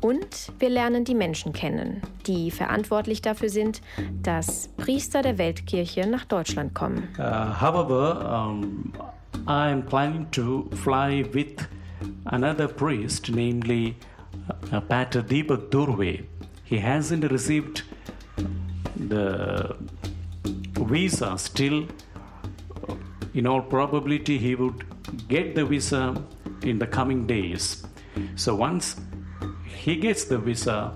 Und 0.00 0.52
wir 0.58 0.68
lernen 0.68 1.04
die 1.04 1.14
Menschen 1.14 1.52
kennen, 1.52 2.02
die 2.26 2.50
verantwortlich 2.50 3.22
dafür 3.22 3.48
sind, 3.48 3.80
dass 4.22 4.68
Priester 4.76 5.22
der 5.22 5.38
Weltkirche 5.38 6.08
nach 6.08 6.24
Deutschland 6.24 6.74
kommen. 6.74 7.08
Uh, 7.18 7.54
however, 7.60 8.48
um, 8.48 8.92
I'm 9.46 9.82
planning 9.82 10.28
to 10.32 10.68
fly 10.82 11.24
with 11.32 11.68
another 12.24 12.66
priest, 12.66 13.30
namely 13.30 13.94
uh, 14.72 14.80
Pater 14.80 15.22
Deepak 15.22 15.70
Durve. 15.70 16.24
He 16.64 16.80
hasn't 16.80 17.30
received 17.30 17.84
the 18.96 19.76
visa 20.80 21.38
still. 21.38 21.86
In 23.34 23.46
all 23.46 23.62
probability, 23.62 24.38
he 24.38 24.54
would 24.54 24.84
get 25.28 25.54
the 25.54 25.64
visa 25.64 26.22
in 26.62 26.78
the 26.78 26.86
coming 26.86 27.26
days. 27.26 27.82
So 28.36 28.54
once 28.54 28.96
he 29.66 29.96
gets 29.96 30.24
the 30.24 30.38
visa, 30.38 30.92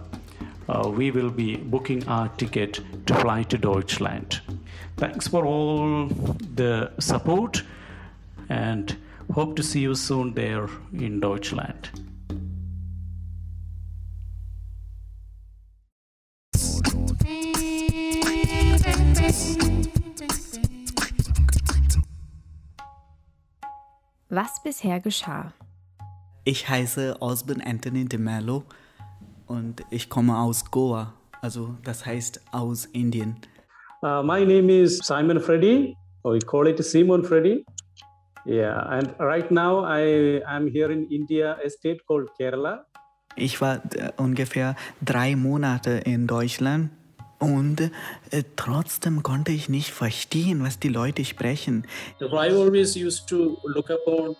uh, 0.68 0.88
we 0.88 1.10
will 1.10 1.30
be 1.30 1.56
booking 1.56 2.06
our 2.08 2.28
ticket 2.28 2.80
to 3.06 3.14
fly 3.14 3.42
to 3.44 3.56
Deutschland. 3.56 4.40
Thanks 4.96 5.28
for 5.28 5.46
all 5.46 6.06
the 6.06 6.92
support 6.98 7.62
and 8.48 8.96
hope 9.32 9.56
to 9.56 9.62
see 9.62 9.80
you 9.80 9.94
soon 9.94 10.34
there 10.34 10.68
in 10.92 11.20
Deutschland. 11.20 12.05
Was 24.36 24.62
bisher 24.62 25.00
geschah. 25.00 25.54
Ich 26.44 26.68
heiße 26.68 27.16
Osborne 27.20 27.66
Anthony 27.66 28.04
de 28.04 28.18
Mello 28.18 28.64
und 29.46 29.80
ich 29.90 30.10
komme 30.10 30.36
aus 30.36 30.70
Goa, 30.70 31.14
also 31.40 31.78
das 31.84 32.04
heißt 32.04 32.42
aus 32.52 32.84
Indien. 32.84 33.36
Uh, 34.02 34.22
my 34.22 34.44
name 34.44 34.70
is 34.70 34.98
Simon 34.98 35.40
Freddy, 35.40 35.96
or 36.22 36.34
we 36.34 36.40
call 36.40 36.66
it 36.66 36.84
Simon 36.84 37.24
Freddy. 37.24 37.64
Yeah, 38.44 38.86
and 38.90 39.14
right 39.18 39.50
now 39.50 39.86
I 39.86 40.42
am 40.46 40.66
here 40.66 40.92
in 40.92 41.06
India, 41.06 41.56
a 41.64 41.70
state 41.70 42.04
called 42.06 42.28
Kerala. 42.38 42.84
Ich 43.36 43.62
war 43.62 43.80
äh, 43.94 44.12
ungefähr 44.18 44.76
drei 45.02 45.34
Monate 45.34 45.92
in 46.04 46.26
Deutschland 46.26 46.90
und 47.38 47.80
äh, 47.80 48.42
trotzdem 48.56 49.22
konnte 49.22 49.52
ich 49.52 49.68
nicht 49.68 49.90
verstehen, 49.90 50.64
was 50.64 50.78
die 50.78 50.88
Leute 50.88 51.24
sprechen. 51.24 51.86
So 52.18 52.26
I 52.28 52.50
always 52.50 52.96
used 52.96 53.28
to 53.28 53.58
look 53.64 53.90
upon 53.90 54.36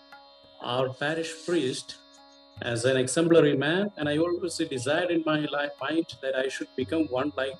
our 0.61 0.93
parish 0.93 1.33
priest 1.45 1.99
as 2.61 2.85
an 2.85 2.97
exemplary 2.97 3.55
man, 3.55 3.91
and 3.97 4.09
I 4.09 4.17
always 4.17 4.57
desired 4.57 5.11
in 5.11 5.23
my 5.25 5.45
life, 5.45 5.71
mind 5.79 6.05
that 6.21 6.35
I 6.35 6.49
should 6.49 6.69
become 6.75 7.07
one 7.11 7.31
like 7.35 7.57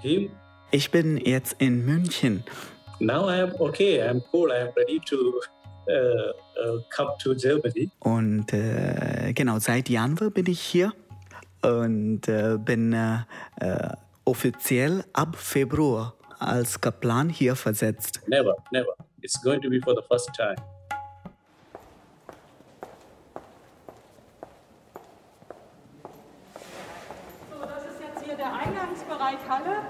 him. 0.00 0.30
Ich 0.70 0.90
bin 0.90 1.18
jetzt 1.18 1.56
in 1.58 1.84
München. 1.84 2.44
Now 2.98 3.28
I 3.28 3.42
am 3.42 3.52
okay, 3.58 4.00
I 4.00 4.08
am 4.08 4.22
cool, 4.32 4.50
I 4.50 4.62
am 4.62 4.72
ready 4.76 5.00
to 5.06 5.40
uh, 5.88 5.92
uh, 5.92 6.80
come 6.88 7.10
to 7.22 7.34
Germany. 7.34 7.90
Und 8.00 8.52
äh, 8.52 9.32
genau, 9.34 9.58
seit 9.58 9.88
Januar 9.90 10.30
bin 10.30 10.46
ich 10.46 10.60
hier 10.60 10.92
und 11.62 12.26
äh, 12.28 12.56
bin 12.58 12.92
äh, 12.92 13.18
äh, 13.60 13.88
offiziell 14.24 15.04
ab 15.12 15.36
Februar 15.36 16.14
als 16.38 16.80
Kaplan 16.80 17.28
hier 17.28 17.56
versetzt. 17.56 18.20
Never, 18.26 18.56
never. 18.72 18.94
It's 19.20 19.40
going 19.42 19.60
to 19.60 19.70
be 19.70 19.80
for 19.80 19.94
the 19.94 20.02
first 20.08 20.32
time. 20.34 20.56
So, 27.50 27.60
das 27.60 27.84
ist 27.84 28.00
jetzt 28.00 28.24
hier 28.24 28.36
der 28.36 28.52
Eingangsbereich 28.52 29.38
Halle, 29.48 29.82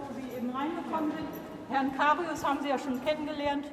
wo 0.00 0.12
Sie 0.14 0.36
eben 0.36 0.50
reingekommen 0.50 1.12
sind. 1.12 1.28
Herrn 1.68 1.96
Karius 1.96 2.44
haben 2.44 2.60
Sie 2.62 2.68
ja 2.68 2.78
schon 2.78 3.02
kennengelernt. 3.04 3.66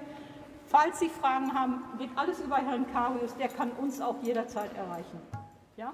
Falls 0.67 0.99
Sie 0.99 1.09
Fragen 1.09 1.53
haben, 1.53 1.81
geht 1.97 2.09
alles 2.15 2.39
über 2.39 2.57
Herrn 2.57 2.85
Karius. 2.91 3.35
Der 3.37 3.47
kann 3.47 3.71
uns 3.71 3.99
auch 4.01 4.21
jederzeit 4.21 4.75
erreichen. 4.75 5.19
Ja? 5.77 5.93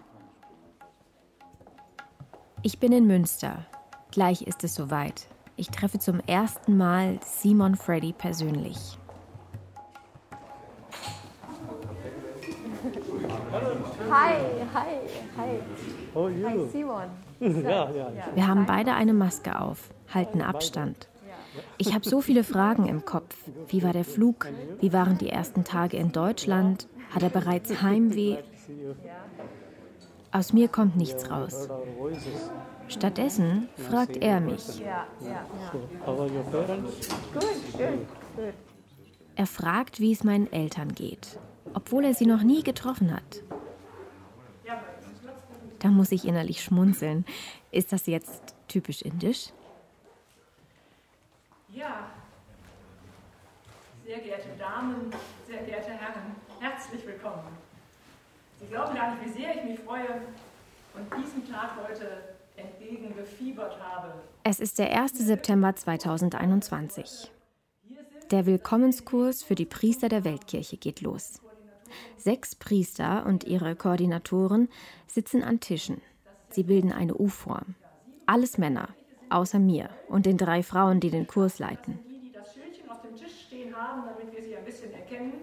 Ich 2.64 2.80
bin 2.80 2.92
in 2.92 3.06
Münster. 3.06 3.66
Gleich 4.14 4.44
ist 4.44 4.64
es 4.64 4.76
soweit. 4.76 5.26
Ich 5.56 5.70
treffe 5.72 5.98
zum 5.98 6.20
ersten 6.28 6.78
Mal 6.78 7.20
Simon 7.26 7.76
Freddy 7.76 8.14
persönlich. 8.14 8.78
Hi, 14.12 14.36
hi, 14.72 14.86
hi. 15.36 15.60
Oh, 16.14 16.30
Hi, 16.30 16.70
Simon. 16.72 17.10
Ja, 17.64 17.90
ja. 17.90 18.12
Wir 18.36 18.48
haben 18.48 18.68
beide 18.68 18.94
eine 18.94 19.14
Maske 19.14 19.60
auf, 19.60 19.90
halten 20.14 20.44
Abstand. 20.44 21.10
Ich 21.80 21.96
habe 21.96 22.08
so 22.08 22.22
viele 22.22 22.44
Fragen 22.44 22.86
im 22.86 23.06
Kopf. 23.06 23.36
Wie 23.68 23.82
war 23.82 23.94
der 23.94 24.06
Flug? 24.06 24.48
Wie 24.80 24.94
waren 24.94 25.18
die 25.18 25.30
ersten 25.30 25.64
Tage 25.64 25.98
in 25.98 26.12
Deutschland? 26.12 26.88
Hat 27.10 27.24
er 27.24 27.30
bereits 27.30 27.82
Heimweh? 27.82 28.38
Aus 30.34 30.52
mir 30.52 30.68
kommt 30.68 30.96
nichts 30.96 31.30
raus. 31.30 31.70
Stattdessen 32.88 33.70
fragt 33.88 34.18
er 34.18 34.40
mich. 34.40 34.84
Er 39.36 39.46
fragt, 39.46 40.00
wie 40.00 40.12
es 40.12 40.24
meinen 40.24 40.52
Eltern 40.52 40.96
geht, 40.96 41.40
obwohl 41.76 42.06
er 42.06 42.16
sie 42.16 42.26
noch 42.26 42.42
nie 42.42 42.64
getroffen 42.64 43.14
hat. 43.16 43.44
Da 45.78 45.90
muss 45.90 46.12
ich 46.12 46.26
innerlich 46.26 46.64
schmunzeln. 46.64 47.26
Ist 47.70 47.94
das 47.94 48.08
jetzt 48.08 48.56
typisch 48.68 49.04
indisch? 49.04 49.50
Ja. 51.70 52.08
Sehr 54.04 54.18
geehrte 54.18 54.50
Damen, 54.58 55.14
sehr 55.48 55.62
geehrte 55.64 55.92
Herren, 55.92 56.36
herzlich 56.60 57.06
willkommen. 57.06 57.63
Sie 58.64 58.70
glauben 58.70 58.96
gar 58.96 59.16
nicht, 59.16 59.26
wie 59.26 59.42
sehr 59.42 59.56
ich 59.56 59.64
mich 59.66 59.80
freue 59.80 60.22
und 60.96 61.14
diesem 61.18 61.52
Tag 61.52 61.72
heute 61.86 62.24
entgegengefiebert 62.56 63.78
habe. 63.82 64.14
Es 64.44 64.60
ist 64.62 64.80
der 64.80 64.98
1. 64.98 65.18
September 65.18 65.76
2021. 65.76 67.30
Der 68.32 68.46
Willkommenskurs 68.46 69.44
für 69.44 69.56
die 69.56 69.66
Priester 69.66 70.08
der 70.08 70.24
Weltkirche 70.24 70.78
geht 70.78 71.02
los. 71.02 71.42
Sechs 72.18 72.56
Priester 72.56 73.26
und 73.26 73.44
ihre 73.44 73.76
Koordinatoren 73.76 74.70
sitzen 75.08 75.44
an 75.44 75.60
Tischen. 75.60 76.02
Sie 76.50 76.64
bilden 76.64 76.94
eine 76.94 77.16
U-Form. 77.16 77.76
Alles 78.26 78.58
Männer, 78.58 78.90
außer 79.30 79.60
mir 79.60 79.90
und 80.08 80.26
den 80.26 80.38
drei 80.38 80.64
Frauen, 80.64 81.02
die 81.02 81.10
den 81.10 81.28
Kurs 81.28 81.60
leiten. 81.60 82.00
Die, 82.08 82.32
das 82.32 82.54
Schildchen 82.54 82.90
auf 82.90 83.02
dem 83.02 83.16
Tisch 83.16 83.46
stehen 83.48 83.76
haben, 83.76 84.04
damit 84.06 84.34
wir 84.34 84.42
sie 84.42 84.56
ein 84.56 84.64
bisschen 84.64 84.94
erkennen. 84.94 85.34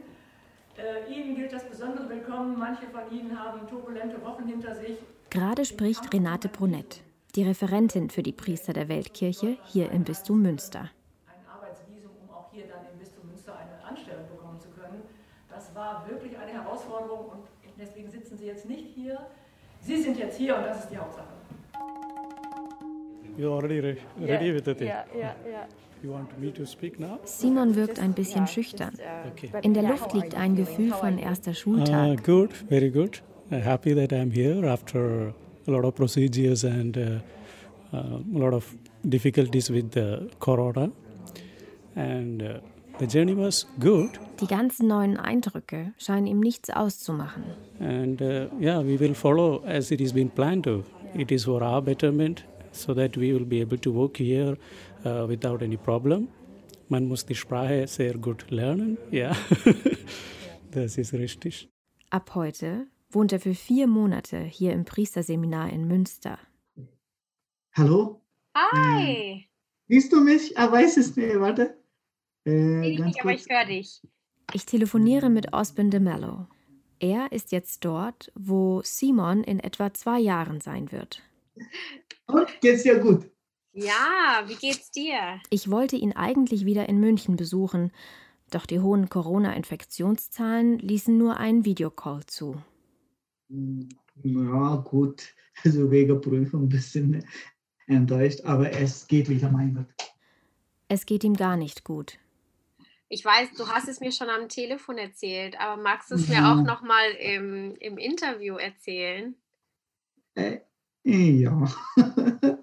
Äh, 0.70 0.70
ihnen 1.09 1.35
gilt 1.35 1.53
das 1.53 1.65
besondere 1.65 2.09
Willkommen. 2.09 2.59
Manche 2.59 2.87
von 2.87 3.03
ihnen 3.11 3.39
haben 3.39 3.67
turbulente 3.69 4.23
Wochen 4.25 4.47
hinter 4.47 4.75
sich. 4.75 4.99
Gerade 5.31 5.65
spricht 5.65 6.13
Renate 6.13 6.49
Brunett, 6.49 7.03
die 7.35 7.45
Referentin 7.45 8.11
für 8.11 8.23
die 8.23 8.33
Priester 8.33 8.73
der 8.73 8.89
Weltkirche 8.89 9.59
hier 9.65 9.91
im 9.91 10.05
Bistum 10.05 10.43
Münster. 10.43 10.91
Ein 11.27 11.47
Arbeitsvisum, 11.55 12.11
um 12.23 12.35
auch 12.35 12.51
hier 12.53 12.65
dann 12.67 12.85
im 12.93 12.99
Bistum 12.99 13.27
Münster 13.29 13.55
eine 13.57 13.85
Anstellung 13.89 14.25
bekommen 14.29 14.61
zu 14.61 14.69
können. 14.71 15.03
Das 15.49 15.75
war 15.75 16.05
wirklich 16.09 16.37
eine 16.37 16.53
Herausforderung 16.53 17.27
und 17.31 17.45
deswegen 17.79 18.11
sitzen 18.11 18.37
Sie 18.37 18.47
jetzt 18.47 18.69
nicht 18.69 18.95
hier. 18.95 19.19
Sie 19.81 20.03
sind 20.03 20.19
jetzt 20.19 20.37
hier 20.37 20.57
und 20.57 20.65
das 20.67 20.85
ist 20.85 20.91
die 20.91 20.99
Hauptsache. 20.99 21.27
Re 23.39 23.97
ready 24.21 24.55
with 24.55 24.65
the 24.65 24.75
thing. 24.75 24.89
Ja, 24.89 25.05
ja, 25.15 25.35
ja. 25.51 25.67
Simon 27.25 27.75
wirkt 27.77 27.99
ein 28.01 28.13
bisschen 28.13 28.47
schüchtern. 28.47 28.93
In 29.63 29.75
der 29.75 29.83
Luft 29.83 30.13
liegt 30.15 30.35
ein 30.35 30.57
Gefühl 30.57 30.93
von 30.93 31.19
erster 31.19 31.51
Uh, 31.51 31.55
Schultag. 31.55 32.25
good, 32.25 32.53
very 32.69 32.91
good. 32.91 33.23
Uh, 33.51 33.57
happy 33.57 33.95
that 33.95 34.13
I'm 34.13 34.31
here 34.31 34.67
after 34.67 35.33
a 35.67 35.71
lot 35.71 35.85
of 35.85 35.95
procedures 35.95 36.65
and 36.65 36.97
uh, 36.97 37.21
uh, 37.93 38.21
a 38.35 38.39
lot 38.39 38.53
of 38.55 38.75
difficulties 39.03 39.71
with 39.71 39.91
the 39.93 40.29
corona. 40.39 40.91
And 41.97 42.43
uh, 42.43 42.61
the 42.99 43.07
journey 43.07 43.35
was 43.35 43.67
good. 43.79 44.11
Die 44.41 44.47
ganzen 44.47 44.87
neuen 44.89 45.17
Eindrücke 45.19 45.93
scheinen 45.99 46.27
ihm 46.27 46.41
nichts 46.41 46.71
auszumachen. 46.71 47.43
And 47.81 48.23
uh, 48.23 48.47
yeah, 48.61 48.81
we 48.83 48.99
will 48.99 49.15
follow 49.15 49.63
as 49.67 49.91
it 49.91 50.01
has 50.01 50.13
been 50.13 50.31
planned 50.31 50.65
to. 50.65 50.85
It 51.15 51.31
is 51.33 51.45
for 51.45 51.61
our 51.63 51.83
betterment 51.83 52.45
so 52.73 52.95
that 52.95 53.17
we 53.17 53.33
will 53.33 53.45
be 53.45 53.61
able 53.61 53.79
to 53.79 53.93
work 53.93 54.17
here 54.19 54.57
uh, 55.05 55.29
without 55.29 55.63
any 55.63 55.77
problem. 55.77 56.29
Man 56.89 57.07
muss 57.07 57.25
die 57.25 57.35
Sprache 57.35 57.87
sehr 57.87 58.19
gut 58.19 58.51
lernen, 58.51 58.99
ja. 59.11 59.37
das 60.73 60.99
ist 60.99 61.13
richtig. 61.13 61.69
Ab 62.11 62.35
heute 62.35 62.87
wohnt 63.11 63.33
er 63.33 63.41
für 63.41 63.55
vier 63.55 63.87
Monate 63.87 64.39
hier 64.41 64.73
im 64.73 64.85
Priesterseminar 64.85 65.71
in 65.73 65.87
Münster. 65.87 66.39
Hallo? 67.73 68.21
Hi! 68.57 69.49
Siehst 69.89 70.13
du 70.13 70.21
mich? 70.21 70.57
Ah, 70.59 70.71
weiß 70.71 70.97
es 70.97 71.17
nicht, 71.17 71.39
warte. 71.39 71.77
Äh, 72.47 72.91
Ich 72.91 72.99
ganz 72.99 73.15
nicht, 73.15 73.21
aber 73.21 73.35
ich 73.35 73.47
höre 73.49 73.67
dich. 73.67 74.03
Ich 74.53 74.67
telefoniere 74.67 75.31
mit 75.31 75.53
Osben 75.53 75.91
de 75.91 76.01
Mello. 76.01 76.49
Er 76.99 77.31
ist 77.31 77.53
jetzt 77.53 77.85
dort, 77.85 78.33
wo 78.35 78.83
Simon 78.85 79.45
in 79.45 79.61
etwa 79.61 79.95
zwei 79.95 80.19
Jahren 80.19 80.61
sein 80.61 80.91
wird. 80.91 81.23
Und 82.27 82.49
geht's 82.61 82.83
dir 82.83 82.99
gut? 82.99 83.31
Ja, 83.73 84.43
wie 84.47 84.57
geht's 84.57 84.91
dir? 84.91 85.41
Ich 85.51 85.71
wollte 85.71 85.97
ihn 85.97 86.13
eigentlich 86.13 86.65
wieder 86.65 86.89
in 86.89 86.99
München 86.99 87.37
besuchen, 87.37 87.93
doch 88.51 88.67
die 88.67 88.81
hohen 88.81 89.09
Corona-Infektionszahlen 89.09 90.79
ließen 90.79 91.17
nur 91.17 91.37
einen 91.37 91.65
Videocall 91.65 92.27
zu. 92.27 92.63
Ja, 93.49 94.77
gut. 94.77 95.35
Also 95.63 95.91
wegen 95.91 96.19
Prüfung 96.23 96.63
ein 96.63 96.69
bisschen 96.71 97.23
enttäuscht, 97.87 98.41
aber 98.45 98.73
es 98.73 99.07
geht 99.07 99.29
wieder, 99.29 99.51
mein 99.51 99.75
Gott. 99.75 99.89
Es 100.89 101.05
geht 101.05 101.23
ihm 101.23 101.35
gar 101.35 101.59
nicht 101.59 101.85
gut. 101.85 102.19
Ich 103.11 103.23
weiß, 103.23 103.53
du 103.59 103.69
hast 103.69 103.87
es 103.89 104.01
mir 104.01 104.11
schon 104.11 104.31
am 104.31 104.49
Telefon 104.49 104.97
erzählt, 104.97 105.61
aber 105.61 105.83
magst 105.83 106.11
du 106.11 106.15
es 106.15 106.29
mir 106.29 106.49
auch 106.49 106.63
nochmal 106.63 107.11
im, 107.21 107.75
im 107.79 107.99
Interview 107.99 108.55
erzählen? 108.57 109.35
Ja. 111.05 111.69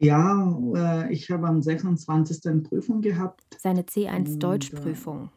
ja, 0.00 0.58
äh, 0.74 1.12
ich 1.12 1.30
habe 1.30 1.46
am 1.48 1.62
26. 1.62 2.62
Prüfung 2.62 3.00
gehabt, 3.00 3.42
Seine 3.58 3.82
C1 3.82 4.34
Und, 4.34 4.42
Deutschprüfung. 4.42 5.30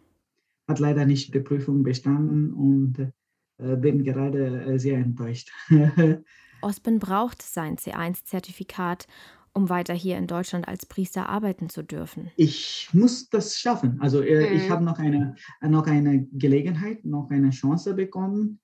hat 0.68 0.80
leider 0.80 1.06
nicht 1.06 1.34
die 1.34 1.40
Prüfung 1.40 1.84
bestanden 1.84 2.54
und 2.54 3.12
äh, 3.58 3.76
bin 3.76 4.04
gerade 4.04 4.62
äh, 4.74 4.80
sehr 4.80 4.98
enttäuscht. 5.00 5.52
Osben 6.62 7.00
braucht 7.00 7.42
sein 7.42 7.78
C1-Zertifikat, 7.78 9.08
um 9.54 9.70
weiter 9.70 9.94
hier 9.96 10.18
in 10.18 10.28
Deutschland 10.28 10.68
als 10.68 10.86
Priester 10.86 11.28
arbeiten 11.28 11.70
zu 11.70 11.84
dürfen. 11.84 12.30
ich 12.38 12.90
muss 12.94 13.30
das 13.30 13.60
schaffen. 13.60 14.00
Also 14.00 14.22
äh, 14.22 14.54
ich 14.54 14.68
Mhm. 14.68 14.74
habe 14.74 14.84
noch 14.86 15.00
eine, 15.00 15.36
noch 15.62 15.88
eine 15.88 16.26
Gelegenheit, 16.28 17.04
noch 17.04 17.30
eine 17.32 17.50
Chance 17.50 17.96
bekommen. 17.96 18.60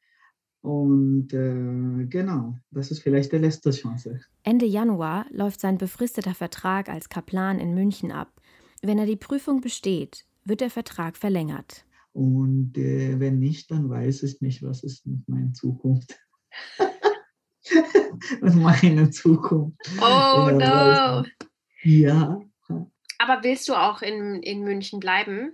Und 0.67 1.31
äh, 1.31 2.05
genau, 2.07 2.57
das 2.71 2.91
ist 2.91 2.99
vielleicht 2.99 3.31
die 3.31 3.37
letzte 3.37 3.71
Chance. 3.71 4.19
Ende 4.43 4.65
Januar 4.65 5.25
läuft 5.31 5.61
sein 5.61 5.77
befristeter 5.77 6.33
Vertrag 6.33 6.89
als 6.89 7.07
Kaplan 7.07 7.57
in 7.59 7.73
München 7.73 8.11
ab. 8.11 8.41
Wenn 8.81 8.99
er 8.99 9.05
die 9.05 9.15
Prüfung 9.15 9.61
besteht, 9.61 10.25
wird 10.43 10.59
der 10.59 10.69
Vertrag 10.69 11.15
verlängert. 11.15 11.85
Und 12.11 12.77
äh, 12.77 13.17
wenn 13.17 13.39
nicht, 13.39 13.71
dann 13.71 13.89
weiß 13.89 14.23
ich 14.23 14.41
nicht, 14.41 14.61
was 14.61 14.83
ist 14.83 15.05
mit 15.05 15.25
meiner 15.29 15.53
Zukunft. 15.53 16.19
was 18.41 18.55
meine 18.55 19.09
Zukunft. 19.09 19.79
Oh 20.01 20.49
no. 20.51 21.23
Ja. 21.83 22.41
Aber 23.19 23.41
willst 23.41 23.69
du 23.69 23.73
auch 23.73 24.01
in, 24.01 24.43
in 24.43 24.65
München 24.65 24.99
bleiben? 24.99 25.53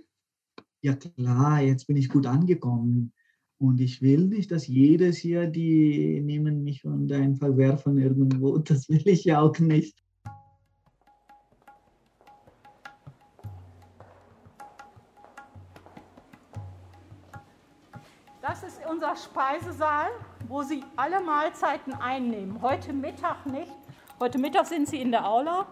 Ja 0.80 0.96
klar, 0.96 1.60
jetzt 1.60 1.86
bin 1.86 1.96
ich 1.96 2.08
gut 2.08 2.26
angekommen. 2.26 3.12
Und 3.58 3.80
ich 3.80 4.02
will 4.02 4.26
nicht, 4.26 4.50
dass 4.50 4.66
jedes 4.66 5.22
Jahr 5.22 5.46
die 5.46 6.20
nehmen 6.20 6.64
mich 6.64 6.84
und 6.84 7.10
einfach 7.12 7.56
werfen 7.56 7.98
irgendwo. 7.98 8.58
Das 8.64 8.88
will 8.88 9.06
ich 9.06 9.24
ja 9.24 9.40
auch 9.40 9.58
nicht. 9.58 10.04
Das 18.42 18.62
ist 18.62 18.80
unser 18.90 19.16
Speisesaal, 19.16 20.08
wo 20.48 20.62
Sie 20.62 20.84
alle 20.96 21.20
Mahlzeiten 21.20 21.94
einnehmen. 21.94 22.60
Heute 22.60 22.92
Mittag 22.92 23.46
nicht. 23.46 23.72
Heute 24.20 24.38
Mittag 24.38 24.66
sind 24.66 24.88
Sie 24.88 25.00
in 25.00 25.10
der 25.10 25.26
Aula, 25.26 25.66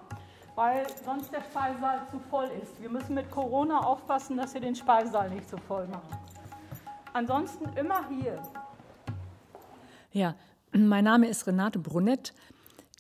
weil 0.55 0.87
sonst 1.05 1.33
der 1.33 1.43
Speisesaal 1.43 2.07
zu 2.11 2.19
voll 2.31 2.49
ist. 2.63 2.81
Wir 2.81 2.89
müssen 2.89 3.15
mit 3.15 3.31
Corona 3.31 3.79
aufpassen, 3.79 4.37
dass 4.37 4.55
wir 4.55 4.61
den 4.61 4.75
Speisesaal 4.75 5.31
nicht 5.31 5.49
zu 5.49 5.59
voll 5.59 5.87
machen. 5.89 6.19
Ansonsten 7.13 7.67
immer 7.77 8.09
hier. 8.09 8.43
Ja, 10.13 10.35
mein 10.73 11.05
Name 11.05 11.29
ist 11.29 11.47
Renate 11.47 11.79
Brunett. 11.79 12.33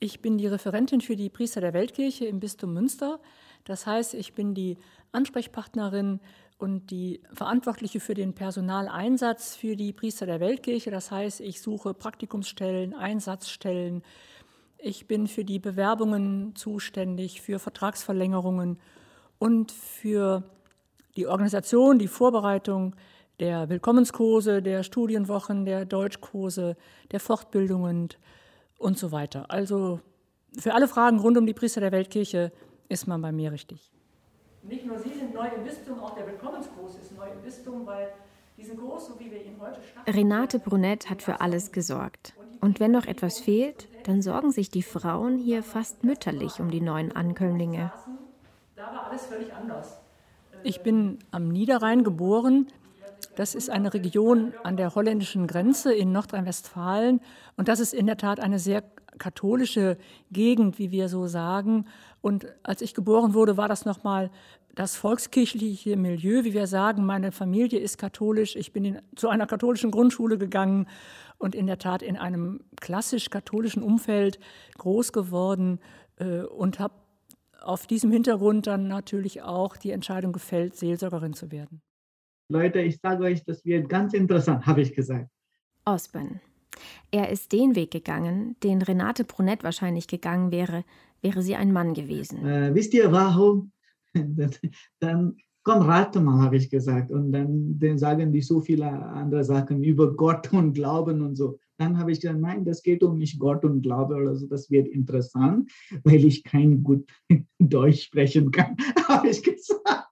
Ich 0.00 0.20
bin 0.20 0.36
die 0.36 0.46
Referentin 0.46 1.00
für 1.00 1.16
die 1.16 1.30
Priester 1.30 1.60
der 1.60 1.72
Weltkirche 1.72 2.26
im 2.26 2.40
Bistum 2.40 2.74
Münster. 2.74 3.20
Das 3.64 3.86
heißt, 3.86 4.14
ich 4.14 4.34
bin 4.34 4.54
die 4.54 4.76
Ansprechpartnerin 5.12 6.20
und 6.58 6.90
die 6.90 7.20
Verantwortliche 7.32 8.00
für 8.00 8.14
den 8.14 8.34
Personaleinsatz 8.34 9.56
für 9.56 9.76
die 9.76 9.92
Priester 9.92 10.26
der 10.26 10.40
Weltkirche. 10.40 10.90
Das 10.90 11.10
heißt, 11.10 11.40
ich 11.40 11.62
suche 11.62 11.94
Praktikumsstellen, 11.94 12.94
Einsatzstellen. 12.94 14.02
Ich 14.78 15.06
bin 15.06 15.26
für 15.26 15.44
die 15.44 15.58
Bewerbungen 15.58 16.54
zuständig, 16.54 17.40
für 17.40 17.58
Vertragsverlängerungen 17.58 18.78
und 19.38 19.72
für 19.72 20.42
die 21.16 21.26
Organisation, 21.26 21.98
die 21.98 22.08
Vorbereitung 22.08 22.94
der 23.40 23.68
Willkommenskurse, 23.68 24.62
der 24.62 24.82
Studienwochen, 24.82 25.64
der 25.64 25.84
Deutschkurse, 25.84 26.76
der 27.10 27.20
Fortbildungen 27.20 28.10
und 28.78 28.98
so 28.98 29.12
weiter. 29.12 29.50
Also 29.50 30.00
für 30.58 30.74
alle 30.74 30.88
Fragen 30.88 31.18
rund 31.18 31.38
um 31.38 31.46
die 31.46 31.54
Priester 31.54 31.80
der 31.80 31.92
Weltkirche 31.92 32.52
ist 32.88 33.06
man 33.06 33.22
bei 33.22 33.32
mir 33.32 33.52
richtig. 33.52 33.90
Nicht 34.62 34.86
nur 34.86 34.98
Sie 34.98 35.12
sind 35.14 35.34
neu 35.34 35.48
im 35.56 35.64
Bistum, 35.64 35.98
auch 36.00 36.14
der 36.14 36.26
Willkommenskurs 36.26 36.96
ist 36.96 37.16
neu 37.16 37.26
im 37.26 37.42
Bistum, 37.42 37.86
weil 37.86 38.08
diesen 38.56 38.76
Kurs, 38.76 39.06
so 39.06 39.18
wie 39.18 39.30
wir 39.30 39.44
ihn 39.44 39.56
heute 39.60 39.80
starten. 39.82 40.10
Renate 40.10 40.58
Brunett 40.58 41.10
hat 41.10 41.22
für 41.22 41.40
alles 41.40 41.72
gesorgt. 41.72 42.34
Und 42.60 42.78
wenn 42.78 42.92
noch 42.92 43.06
etwas 43.06 43.40
fehlt, 43.40 43.88
dann 44.04 44.22
sorgen 44.22 44.52
sich 44.52 44.70
die 44.70 44.84
Frauen 44.84 45.36
hier 45.36 45.64
fast 45.64 46.04
mütterlich 46.04 46.60
um 46.60 46.70
die 46.70 46.80
neuen 46.80 47.10
Ankömmlinge. 47.10 47.92
Da 48.76 48.82
war 48.82 49.06
alles 49.08 49.26
völlig 49.26 49.52
anders. 49.52 50.00
Ich 50.62 50.82
bin 50.82 51.18
am 51.32 51.48
Niederrhein 51.48 52.04
geboren. 52.04 52.68
Das 53.34 53.54
ist 53.54 53.70
eine 53.70 53.94
Region 53.94 54.52
an 54.62 54.76
der 54.76 54.94
holländischen 54.94 55.46
Grenze 55.46 55.94
in 55.94 56.12
Nordrhein-Westfalen. 56.12 57.20
Und 57.56 57.68
das 57.68 57.80
ist 57.80 57.94
in 57.94 58.06
der 58.06 58.18
Tat 58.18 58.40
eine 58.40 58.58
sehr 58.58 58.82
katholische 59.18 59.96
Gegend, 60.30 60.78
wie 60.78 60.90
wir 60.90 61.08
so 61.08 61.26
sagen. 61.26 61.86
Und 62.20 62.46
als 62.62 62.82
ich 62.82 62.92
geboren 62.92 63.32
wurde, 63.32 63.56
war 63.56 63.68
das 63.68 63.84
nochmal 63.84 64.30
das 64.74 64.96
volkskirchliche 64.96 65.96
Milieu, 65.96 66.44
wie 66.44 66.52
wir 66.52 66.66
sagen. 66.66 67.06
Meine 67.06 67.32
Familie 67.32 67.78
ist 67.78 67.98
katholisch. 67.98 68.56
Ich 68.56 68.72
bin 68.72 68.84
in, 68.84 69.02
zu 69.16 69.28
einer 69.28 69.46
katholischen 69.46 69.90
Grundschule 69.90 70.36
gegangen 70.38 70.86
und 71.38 71.54
in 71.54 71.66
der 71.66 71.78
Tat 71.78 72.02
in 72.02 72.16
einem 72.16 72.60
klassisch 72.80 73.30
katholischen 73.30 73.82
Umfeld 73.82 74.38
groß 74.78 75.12
geworden 75.12 75.80
äh, 76.16 76.42
und 76.42 76.78
habe 76.78 76.94
auf 77.62 77.86
diesem 77.86 78.10
Hintergrund 78.10 78.66
dann 78.66 78.88
natürlich 78.88 79.42
auch 79.42 79.76
die 79.76 79.90
Entscheidung 79.90 80.32
gefällt, 80.32 80.76
Seelsorgerin 80.76 81.32
zu 81.32 81.50
werden. 81.50 81.80
Leute, 82.48 82.80
ich 82.80 82.98
sage 82.98 83.24
euch, 83.24 83.44
das 83.44 83.64
wird 83.64 83.88
ganz 83.88 84.14
interessant, 84.14 84.66
habe 84.66 84.82
ich 84.82 84.94
gesagt. 84.94 85.28
Osben. 85.84 86.40
Er 87.10 87.30
ist 87.30 87.52
den 87.52 87.74
Weg 87.74 87.90
gegangen, 87.90 88.56
den 88.62 88.82
Renate 88.82 89.24
Brunett 89.24 89.62
wahrscheinlich 89.62 90.06
gegangen 90.06 90.50
wäre, 90.50 90.84
wäre 91.20 91.42
sie 91.42 91.56
ein 91.56 91.72
Mann 91.72 91.94
gewesen. 91.94 92.46
Äh, 92.46 92.74
wisst 92.74 92.94
ihr 92.94 93.12
warum? 93.12 93.72
dann 95.00 95.36
komm, 95.62 95.82
rate 95.82 96.20
mal, 96.20 96.42
habe 96.42 96.56
ich 96.56 96.70
gesagt. 96.70 97.10
Und 97.10 97.32
dann, 97.32 97.78
dann 97.78 97.98
sagen 97.98 98.32
die 98.32 98.40
so 98.40 98.60
viele 98.60 98.86
andere 98.90 99.44
Sachen 99.44 99.82
über 99.82 100.14
Gott 100.14 100.52
und 100.52 100.72
Glauben 100.72 101.22
und 101.22 101.36
so. 101.36 101.58
Dann 101.78 101.98
habe 101.98 102.12
ich 102.12 102.20
gesagt, 102.20 102.40
nein, 102.40 102.64
das 102.64 102.82
geht 102.82 103.02
um 103.02 103.18
nicht 103.18 103.38
Gott 103.38 103.64
und 103.64 103.82
Glaube 103.82 104.14
oder 104.16 104.36
so. 104.36 104.46
Das 104.46 104.70
wird 104.70 104.88
interessant, 104.88 105.70
weil 106.04 106.24
ich 106.24 106.44
kein 106.44 106.82
gut 106.82 107.08
Deutsch 107.58 108.04
sprechen 108.04 108.50
kann, 108.50 108.76
habe 109.08 109.28
ich 109.28 109.42
gesagt. 109.42 110.11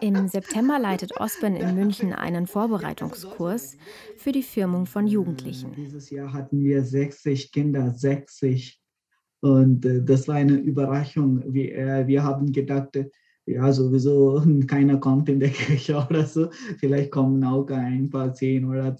Im 0.00 0.28
September 0.28 0.78
leitet 0.78 1.18
Osben 1.18 1.56
in 1.56 1.74
München 1.74 2.12
einen 2.12 2.46
Vorbereitungskurs 2.46 3.76
für 4.16 4.32
die 4.32 4.42
Firmung 4.42 4.86
von 4.86 5.06
Jugendlichen. 5.06 5.72
Dieses 5.74 6.10
Jahr 6.10 6.32
hatten 6.32 6.62
wir 6.62 6.84
60 6.84 7.50
Kinder, 7.52 7.94
60. 7.94 8.80
Und 9.40 9.84
äh, 9.84 10.02
das 10.02 10.28
war 10.28 10.36
eine 10.36 10.56
Überraschung. 10.56 11.42
Wir, 11.52 11.76
äh, 11.76 12.06
wir 12.06 12.22
haben 12.22 12.52
gedacht, 12.52 12.96
äh, 12.96 13.10
ja, 13.46 13.72
sowieso 13.72 14.42
keiner 14.66 14.98
kommt 14.98 15.28
in 15.28 15.40
der 15.40 15.50
Kirche 15.50 15.96
oder 16.10 16.26
so. 16.26 16.50
Vielleicht 16.78 17.10
kommen 17.10 17.42
auch 17.44 17.68
ein 17.68 18.10
paar 18.10 18.32
10 18.32 18.64
oder 18.64 18.96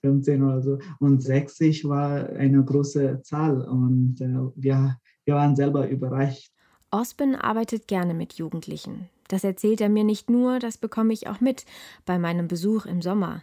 15 0.00 0.42
oder 0.42 0.62
so. 0.62 0.78
Und 1.00 1.22
60 1.22 1.88
war 1.88 2.28
eine 2.30 2.64
große 2.64 3.20
Zahl. 3.22 3.60
Und 3.62 4.20
äh, 4.20 4.38
wir, 4.56 4.96
wir 5.24 5.34
waren 5.34 5.56
selber 5.56 5.88
überrascht. 5.88 6.52
Osben 6.90 7.34
arbeitet 7.34 7.86
gerne 7.86 8.14
mit 8.14 8.34
Jugendlichen. 8.34 9.08
Das 9.28 9.44
erzählt 9.44 9.80
er 9.80 9.88
mir 9.88 10.04
nicht 10.04 10.30
nur, 10.30 10.58
das 10.58 10.78
bekomme 10.78 11.12
ich 11.12 11.28
auch 11.28 11.40
mit 11.40 11.64
bei 12.06 12.18
meinem 12.18 12.48
Besuch 12.48 12.86
im 12.86 13.02
Sommer. 13.02 13.42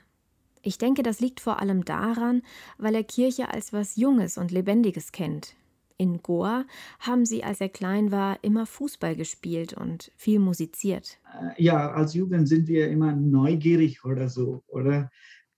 Ich 0.61 0.79
denke, 0.79 1.03
das 1.03 1.19
liegt 1.19 1.39
vor 1.39 1.59
allem 1.61 1.86
daran, 1.86 2.41
weil 2.79 2.95
er 2.95 3.03
Kirche 3.03 3.53
als 3.53 3.71
was 3.71 3.95
Junges 3.95 4.38
und 4.38 4.51
Lebendiges 4.51 5.11
kennt. 5.11 5.55
In 5.97 6.21
Goa 6.23 6.65
haben 6.99 7.25
sie, 7.25 7.43
als 7.43 7.61
er 7.61 7.69
klein 7.69 8.11
war, 8.11 8.39
immer 8.41 8.65
Fußball 8.65 9.15
gespielt 9.15 9.73
und 9.73 10.11
viel 10.17 10.39
musiziert. 10.39 11.19
Ja, 11.57 11.91
als 11.91 12.15
Jugend 12.15 12.49
sind 12.49 12.67
wir 12.67 12.89
immer 12.89 13.13
neugierig 13.13 14.03
oder 14.03 14.27
so, 14.27 14.63
oder? 14.67 15.09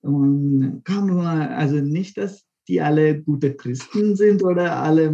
Und 0.02 0.82
kann 0.84 1.08
nur, 1.08 1.26
also 1.26 1.78
nicht, 1.78 2.18
dass 2.18 2.46
die 2.68 2.82
alle 2.82 3.22
gute 3.22 3.56
Christen 3.56 4.16
sind 4.16 4.44
oder 4.44 4.76
alle 4.76 5.12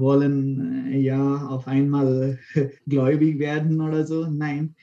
wollen 0.00 0.92
äh, 0.92 0.98
ja 0.98 1.46
auf 1.46 1.66
einmal 1.66 2.38
gläubig 2.86 3.38
werden 3.38 3.80
oder 3.80 4.06
so. 4.06 4.26
Nein, 4.26 4.74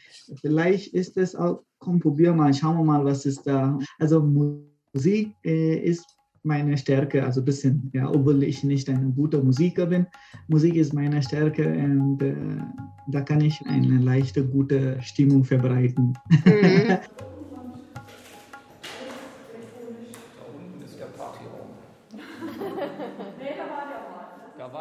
vielleicht 0.42 0.94
ist 0.94 1.18
es 1.18 1.36
auch, 1.36 1.64
komm, 1.80 2.00
probier 2.00 2.34
mal, 2.34 2.54
schauen 2.54 2.78
wir 2.78 2.84
mal, 2.84 3.06
was 3.06 3.26
ist 3.26 3.44
da. 3.44 3.78
Also 4.00 4.22
Musik 4.22 5.36
äh, 5.44 5.78
ist 5.78 6.06
meine 6.44 6.78
Stärke, 6.78 7.24
also 7.24 7.42
ein 7.42 7.46
bisschen, 7.46 7.90
ja, 7.94 8.10
obwohl 8.10 8.44
ich 8.44 8.64
nicht 8.64 8.90
ein 8.90 9.16
guter 9.16 9.42
Musiker 9.42 9.86
bin. 9.86 10.06
Musik 10.48 10.76
ist 10.76 10.94
meine 10.94 11.24
Stärke 11.24 11.68
und 11.68 12.22
äh, 12.22 12.36
da 13.08 13.22
kann 13.22 13.42
ich 13.42 13.62
eine 13.66 13.98
leichte, 14.00 14.46
gute 14.46 14.98
Stimmung 15.02 15.44
verbreiten. 15.44 16.14
Mhm. 16.46 16.98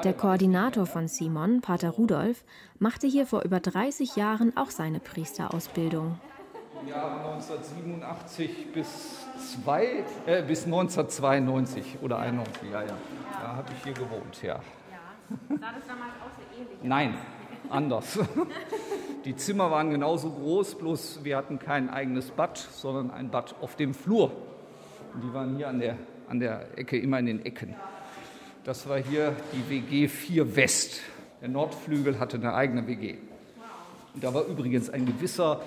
Der 0.05 0.14
Koordinator 0.14 0.86
von 0.86 1.07
Simon, 1.07 1.61
Pater 1.61 1.90
Rudolf, 1.90 2.44
machte 2.80 3.07
hier 3.07 3.24
vor 3.24 3.42
über 3.42 3.61
30 3.61 4.16
Jahren 4.16 4.57
auch 4.57 4.70
seine 4.70 4.98
Priesterausbildung. 4.98 6.18
Jahre 6.88 7.34
1987 7.34 8.72
bis, 8.72 9.24
zwei, 9.38 10.05
äh, 10.26 10.42
bis 10.42 10.64
1992 10.64 11.98
oder 12.03 12.18
91, 12.18 12.70
ja, 12.72 12.82
ja. 12.82 12.96
Da 13.40 13.57
habe 13.57 13.68
ich 13.76 13.84
hier 13.84 13.92
gewohnt, 13.92 14.42
ja. 14.42 14.55
ja. 14.55 14.61
Sah 15.48 15.55
das 15.55 15.86
damals 15.86 16.14
auch 16.20 16.34
so 16.36 16.61
ähnlich? 16.61 16.78
Nein, 16.82 17.14
anders. 17.70 18.18
Die 19.24 19.36
Zimmer 19.36 19.70
waren 19.70 19.90
genauso 19.90 20.30
groß, 20.30 20.74
bloß 20.74 21.20
wir 21.22 21.36
hatten 21.36 21.61
kein 21.61 21.88
eigenes 21.88 22.32
Bad, 22.32 22.59
sondern 22.59 23.12
ein 23.12 23.30
Bad 23.30 23.55
auf 23.61 23.76
dem 23.76 23.94
Flur. 23.94 24.32
Und 25.14 25.22
die 25.22 25.32
waren 25.32 25.55
hier 25.55 25.68
an 25.68 25.78
der, 25.78 25.96
an 26.28 26.40
der 26.40 26.76
Ecke, 26.76 26.98
immer 26.98 27.20
in 27.20 27.26
den 27.26 27.44
Ecken. 27.44 27.76
Das 28.64 28.88
war 28.88 28.98
hier 28.98 29.34
die 29.52 29.68
WG 29.68 30.06
4 30.06 30.54
West. 30.54 31.00
Der 31.40 31.48
Nordflügel 31.48 32.20
hatte 32.20 32.36
eine 32.36 32.54
eigene 32.54 32.86
WG. 32.86 33.16
Und 34.14 34.22
da 34.22 34.32
war 34.32 34.44
übrigens 34.44 34.88
ein 34.88 35.04
gewisser 35.04 35.60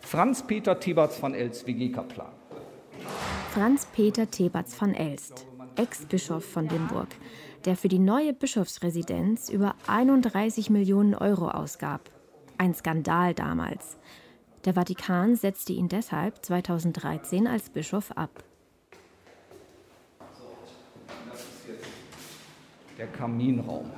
Franz-Peter 0.00 0.78
Teberts 0.78 1.20
van 1.20 1.34
Elst, 1.34 1.66
WG-Kaplan. 1.66 2.30
Franz-Peter 3.52 4.30
Teberts 4.30 4.80
van 4.80 4.94
Elst, 4.94 5.44
Ex-Bischof 5.74 6.44
von 6.44 6.68
Limburg, 6.68 7.08
der 7.64 7.74
für 7.74 7.88
die 7.88 7.98
neue 7.98 8.32
Bischofsresidenz 8.32 9.48
über 9.48 9.74
31 9.88 10.70
Millionen 10.70 11.16
Euro 11.16 11.48
ausgab. 11.48 12.10
Ein 12.58 12.74
Skandal 12.74 13.34
damals. 13.34 13.98
Der 14.66 14.74
Vatikan 14.74 15.34
setzte 15.34 15.72
ihn 15.72 15.88
deshalb 15.88 16.44
2013 16.44 17.48
als 17.48 17.70
Bischof 17.70 18.12
ab. 18.12 18.44
Der 23.00 23.06
Kaminraum. 23.06 23.90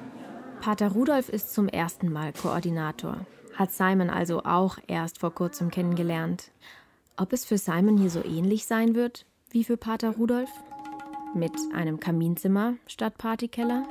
Pater 0.61 0.93
Rudolf 0.93 1.29
ist 1.29 1.53
zum 1.53 1.67
ersten 1.67 2.13
Mal 2.13 2.33
Koordinator, 2.33 3.27
hat 3.57 3.73
Simon 3.73 4.11
also 4.11 4.45
auch 4.45 4.79
erst 4.87 5.19
vor 5.19 5.35
kurzem 5.35 5.73
kennengelernt. 5.73 6.53
Ob 7.17 7.33
es 7.33 7.45
für 7.45 7.59
Simon 7.59 7.99
hier 7.99 8.11
so 8.11 8.25
ähnlich 8.25 8.65
sein 8.65 8.95
wird 8.95 9.27
wie 9.51 9.65
für 9.65 9.77
Pater 9.77 10.11
Rudolf? 10.11 10.51
Mit 11.35 11.51
einem 11.75 11.99
Kaminzimmer 11.99 12.75
statt 12.87 13.19
Partykeller? 13.19 13.89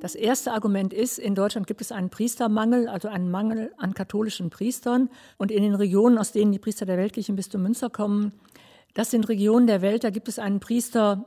Das 0.00 0.14
erste 0.14 0.52
Argument 0.52 0.92
ist, 0.92 1.18
in 1.18 1.34
Deutschland 1.34 1.66
gibt 1.66 1.80
es 1.80 1.90
einen 1.90 2.10
Priestermangel, 2.10 2.86
also 2.86 3.08
einen 3.08 3.32
Mangel 3.32 3.74
an 3.78 3.94
katholischen 3.94 4.50
Priestern. 4.50 5.10
Und 5.38 5.50
in 5.50 5.64
den 5.64 5.74
Regionen, 5.74 6.18
aus 6.18 6.30
denen 6.30 6.52
die 6.52 6.60
Priester 6.60 6.86
der 6.86 6.98
Weltkirche 6.98 7.32
im 7.32 7.36
Bistum 7.36 7.64
Münster 7.64 7.90
kommen, 7.90 8.30
das 8.94 9.10
sind 9.10 9.28
Regionen 9.28 9.66
der 9.66 9.82
Welt, 9.82 10.04
da 10.04 10.10
gibt 10.10 10.28
es 10.28 10.38
einen 10.38 10.60
Priester, 10.60 11.24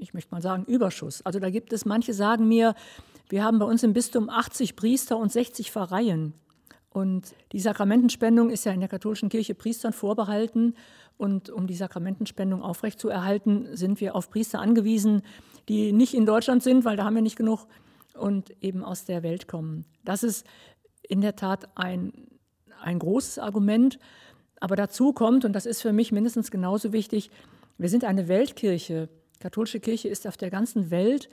ich 0.00 0.14
möchte 0.14 0.34
mal 0.34 0.42
sagen, 0.42 0.64
Überschuss. 0.64 1.24
Also 1.24 1.38
da 1.38 1.50
gibt 1.50 1.72
es, 1.72 1.84
manche 1.84 2.14
sagen 2.14 2.48
mir, 2.48 2.74
wir 3.28 3.44
haben 3.44 3.58
bei 3.58 3.66
uns 3.66 3.82
im 3.82 3.92
Bistum 3.92 4.28
80 4.28 4.74
Priester 4.74 5.16
und 5.16 5.30
60 5.30 5.70
Pfarreien. 5.70 6.34
Und 6.88 7.34
die 7.52 7.60
Sakramentenspendung 7.60 8.50
ist 8.50 8.64
ja 8.64 8.72
in 8.72 8.80
der 8.80 8.88
katholischen 8.88 9.28
Kirche 9.28 9.54
Priestern 9.54 9.92
vorbehalten. 9.92 10.74
Und 11.16 11.50
um 11.50 11.66
die 11.66 11.74
Sakramentenspendung 11.74 12.62
aufrechtzuerhalten, 12.62 13.76
sind 13.76 14.00
wir 14.00 14.16
auf 14.16 14.30
Priester 14.30 14.58
angewiesen, 14.58 15.22
die 15.68 15.92
nicht 15.92 16.14
in 16.14 16.26
Deutschland 16.26 16.62
sind, 16.62 16.84
weil 16.84 16.96
da 16.96 17.04
haben 17.04 17.14
wir 17.14 17.22
nicht 17.22 17.36
genug 17.36 17.66
und 18.14 18.50
eben 18.60 18.82
aus 18.82 19.04
der 19.04 19.22
Welt 19.22 19.46
kommen. 19.46 19.84
Das 20.04 20.22
ist 20.24 20.46
in 21.08 21.20
der 21.20 21.36
Tat 21.36 21.68
ein, 21.76 22.12
ein 22.82 22.98
großes 22.98 23.38
Argument. 23.38 23.98
Aber 24.58 24.76
dazu 24.76 25.12
kommt, 25.12 25.44
und 25.44 25.52
das 25.52 25.66
ist 25.66 25.82
für 25.82 25.92
mich 25.92 26.10
mindestens 26.10 26.50
genauso 26.50 26.92
wichtig, 26.92 27.30
wir 27.78 27.88
sind 27.88 28.04
eine 28.04 28.28
Weltkirche. 28.28 29.08
Katholische 29.40 29.80
Kirche 29.80 30.08
ist 30.08 30.26
auf 30.26 30.36
der 30.36 30.50
ganzen 30.50 30.90
Welt 30.90 31.30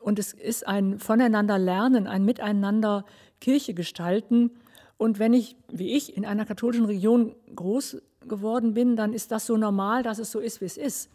und 0.00 0.18
es 0.18 0.32
ist 0.32 0.66
ein 0.66 0.98
Voneinander 0.98 1.58
lernen, 1.58 2.06
ein 2.06 2.24
Miteinander 2.24 3.04
Kirche 3.40 3.74
gestalten. 3.74 4.50
Und 4.96 5.18
wenn 5.18 5.34
ich, 5.34 5.56
wie 5.70 5.92
ich, 5.94 6.16
in 6.16 6.24
einer 6.24 6.46
katholischen 6.46 6.86
Region 6.86 7.34
groß 7.54 8.02
geworden 8.26 8.72
bin, 8.72 8.96
dann 8.96 9.12
ist 9.12 9.30
das 9.32 9.46
so 9.46 9.58
normal, 9.58 10.02
dass 10.02 10.18
es 10.18 10.30
so 10.30 10.40
ist, 10.40 10.62
wie 10.62 10.66
es 10.66 10.78
ist. 10.78 11.10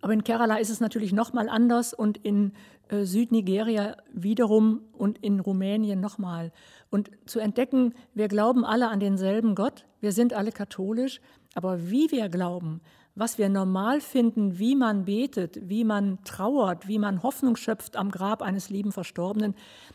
Aber 0.00 0.12
in 0.12 0.24
Kerala 0.24 0.56
ist 0.56 0.70
es 0.70 0.80
natürlich 0.80 1.12
noch 1.12 1.32
mal 1.32 1.48
anders 1.48 1.94
und 1.94 2.18
in 2.18 2.52
äh, 2.88 3.04
Südnigeria 3.04 3.96
wiederum 4.12 4.82
und 4.92 5.18
in 5.18 5.40
Rumänien 5.40 6.00
nochmal. 6.00 6.52
Und 6.90 7.10
zu 7.24 7.38
entdecken, 7.38 7.94
wir 8.14 8.28
glauben 8.28 8.64
alle 8.64 8.88
an 8.88 9.00
denselben 9.00 9.54
Gott, 9.54 9.86
wir 10.00 10.12
sind 10.12 10.34
alle 10.34 10.52
katholisch, 10.52 11.20
aber 11.54 11.90
wie 11.90 12.10
wir 12.10 12.28
glauben, 12.28 12.80
was 13.16 13.38
wir 13.38 13.48
normal 13.48 14.00
finden, 14.02 14.58
wie 14.58 14.76
man 14.76 15.06
betet, 15.06 15.58
wie 15.68 15.84
man 15.84 16.22
trauert, 16.22 16.86
wie 16.86 16.98
man 16.98 17.22
Hoffnung 17.22 17.56
schöpft 17.56 17.96
am 17.96 18.10
Grab 18.10 18.42
eines 18.42 18.68
lieben 18.68 18.92
Verstorbenen, 18.92 19.54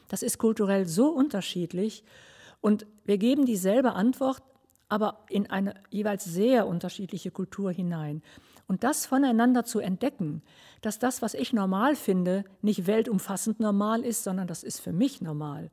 das 0.10 0.24
ist 0.24 0.40
kulturell 0.40 0.88
so 0.88 1.10
unterschiedlich. 1.10 2.04
Und 2.62 2.88
wir 3.06 3.20
geben 3.20 3.46
dieselbe 3.46 3.94
Antwort, 3.94 4.42
aber 4.90 5.20
in 5.30 5.50
eine 5.50 5.76
jeweils 5.92 6.26
sehr 6.26 6.68
unterschiedliche 6.68 7.30
Kultur 7.32 7.72
hinein. 7.72 8.24
Und 8.68 8.84
das 8.84 9.06
voneinander 9.06 9.66
zu 9.66 9.80
entdecken, 9.80 10.42
dass 10.82 10.98
das, 10.98 11.22
was 11.22 11.36
ich 11.36 11.54
normal 11.54 11.96
finde, 11.96 12.44
nicht 12.62 12.88
weltumfassend 12.88 13.60
normal 13.60 14.02
ist, 14.02 14.24
sondern 14.24 14.48
das 14.48 14.64
ist 14.64 14.80
für 14.80 14.94
mich 14.94 15.22
normal. 15.22 15.70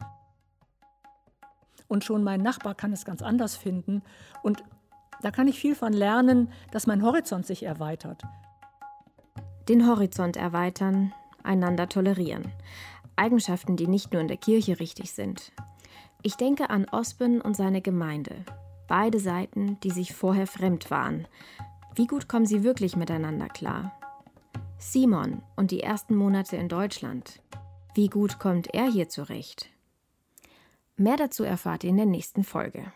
Und 1.89 2.05
schon 2.05 2.23
mein 2.23 2.43
Nachbar 2.43 2.75
kann 2.75 2.93
es 2.93 3.07
ganz 3.07 3.23
anders 3.23 3.57
finden. 3.57 4.03
Und 4.43 4.63
da 5.23 5.31
kann 5.31 5.49
ich 5.49 5.59
viel 5.59 5.75
von 5.75 5.93
lernen, 5.93 6.51
dass 6.71 6.87
mein 6.87 7.03
Horizont 7.03 7.47
sich 7.47 7.65
erweitert. 7.65 8.23
Den 9.69 9.87
Horizont 9.87 10.37
erweitern, 10.37 11.13
einander 11.43 11.89
tolerieren. 11.89 12.53
Eigenschaften, 13.17 13.77
die 13.77 13.89
nicht 13.89 14.13
nur 14.13 14.23
in 14.23 14.29
der 14.29 14.37
Kirche 14.37 14.81
richtig 14.81 15.13
sind. 15.13 15.53
Ich 16.23 16.37
denke 16.37 16.71
an 16.71 16.87
Ospen 16.91 17.41
und 17.41 17.57
seine 17.57 17.81
Gemeinde. 17.83 18.45
Beide 18.87 19.21
Seiten, 19.21 19.79
die 19.81 19.91
sich 19.91 20.15
vorher 20.15 20.47
fremd 20.47 20.91
waren. 20.91 21.27
Wie 21.95 22.07
gut 22.07 22.29
kommen 22.29 22.47
sie 22.47 22.63
wirklich 22.63 22.97
miteinander 22.97 23.49
klar? 23.49 23.93
Simon 24.79 25.43
und 25.57 25.73
die 25.73 25.81
ersten 25.81 26.15
Monate 26.15 26.57
in 26.57 26.69
Deutschland. 26.69 27.43
Wie 27.95 28.09
gut 28.09 28.39
kommt 28.39 28.73
er 28.75 28.91
hier 28.91 29.09
zurecht? 29.09 29.69
Mehr 30.97 31.17
dazu 31.17 31.45
erfahrt 31.45 31.85
ihr 31.85 31.91
in 31.91 31.97
der 31.97 32.07
nächsten 32.07 32.45
Folge. 32.45 32.93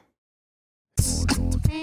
No. 1.72 1.78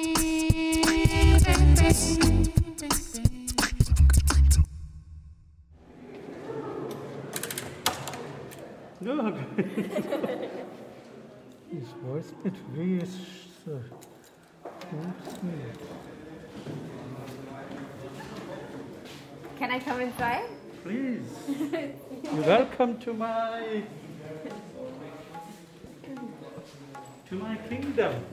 His 11.71 11.87
voice 12.03 12.31
bit 12.43 12.53
weird. 12.75 13.09
Can 19.57 19.71
I 19.71 19.79
come 19.79 20.01
inside? 20.01 20.45
Please. 20.83 21.25
You're 22.31 22.43
welcome 22.43 22.99
to 22.99 23.13
my 23.13 23.81
to 27.29 27.35
my 27.35 27.55
kingdom. 27.67 28.23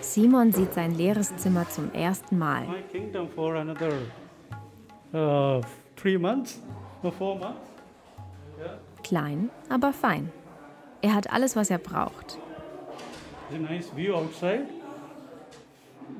Simon 0.00 0.52
sieht 0.52 0.74
sein 0.74 0.96
leeres 0.96 1.36
Zimmer 1.36 1.68
zum 1.68 1.92
ersten 1.92 2.38
Mal. 2.38 2.66
Uh. 5.12 5.60
Klein, 9.02 9.50
aber 9.68 9.92
fein. 9.92 10.30
Er 11.02 11.14
hat 11.14 11.32
alles, 11.32 11.56
was 11.56 11.70
er 11.70 11.78
braucht. 11.78 12.38
Nice 13.50 13.90
view 13.96 14.14
outside. 14.14 14.66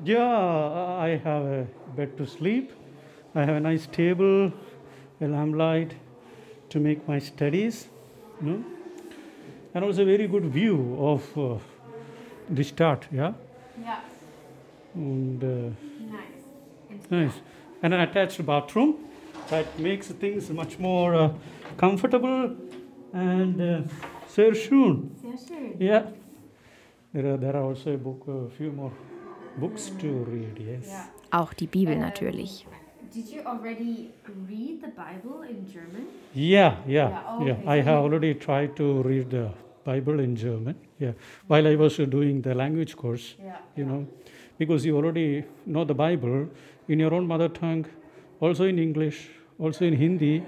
Yeah, 0.03 0.97
I 0.99 1.19
have 1.23 1.45
a 1.45 1.67
bed 1.95 2.17
to 2.17 2.25
sleep. 2.25 2.71
I 3.35 3.41
have 3.41 3.55
a 3.55 3.59
nice 3.59 3.87
table, 3.87 4.51
a 5.21 5.25
lamplight 5.25 5.95
to 6.69 6.79
make 6.79 7.07
my 7.07 7.19
studies. 7.19 7.87
You 8.41 8.47
know? 8.47 8.63
And 9.73 9.85
also 9.85 10.01
a 10.01 10.05
very 10.05 10.27
good 10.27 10.45
view 10.45 10.97
of 10.99 11.37
uh, 11.37 11.57
the 12.51 12.63
start, 12.63 13.07
yeah? 13.11 13.33
Yeah. 13.81 13.99
And, 14.95 15.43
uh, 15.43 15.47
Nice. 16.11 17.09
nice. 17.09 17.41
And 17.81 17.93
an 17.93 18.01
attached 18.01 18.45
bathroom 18.45 18.95
that 19.49 19.65
makes 19.79 20.07
things 20.09 20.49
much 20.49 20.77
more 20.79 21.15
uh, 21.15 21.29
comfortable 21.77 22.55
and 23.13 23.61
uh, 23.61 23.81
sehr 24.27 24.53
schön. 24.53 25.09
Sehr 25.21 25.37
schön. 25.37 25.75
Yeah. 25.79 26.03
There 27.13 27.33
are, 27.33 27.37
there 27.37 27.55
are 27.55 27.63
also 27.63 27.93
a 27.93 27.97
book, 27.97 28.25
a 28.27 28.49
few 28.57 28.71
more 28.71 28.91
books 29.57 29.89
to 29.99 30.07
read, 30.07 30.57
yes. 30.59 30.93
Auch 31.31 31.53
die 31.53 31.67
Bibel 31.67 31.95
natürlich. 31.97 32.65
Did 33.13 33.27
you 33.29 33.41
already 33.45 34.11
read 34.47 34.81
the 34.81 34.87
Bible 34.95 35.43
in 35.49 35.65
German? 35.67 36.05
Yeah, 36.33 36.77
yeah, 36.87 37.09
Yeah, 37.09 37.45
yeah. 37.45 37.53
okay, 37.55 37.67
I 37.67 37.81
have 37.81 37.97
already 38.03 38.33
tried 38.35 38.75
to 38.77 39.01
read 39.03 39.29
the 39.31 39.49
Bible 39.83 40.19
in 40.21 40.35
German. 40.37 40.75
Yeah, 41.01 41.13
while 41.47 41.65
I 41.67 41.75
was 41.75 41.97
doing 41.97 42.41
the 42.43 42.53
language 42.53 42.95
course, 42.95 43.35
Yeah, 43.43 43.57
you 43.75 43.85
know, 43.85 44.05
because 44.59 44.85
you 44.85 44.95
already 44.95 45.43
know 45.65 45.83
the 45.83 45.95
Bible 45.95 46.47
in 46.87 46.99
your 46.99 47.13
own 47.13 47.25
mother 47.25 47.49
tongue, 47.49 47.85
also 48.39 48.65
in 48.65 48.77
English, 48.77 49.29
also 49.59 49.85
in 49.85 49.95
Hindi. 49.95 50.43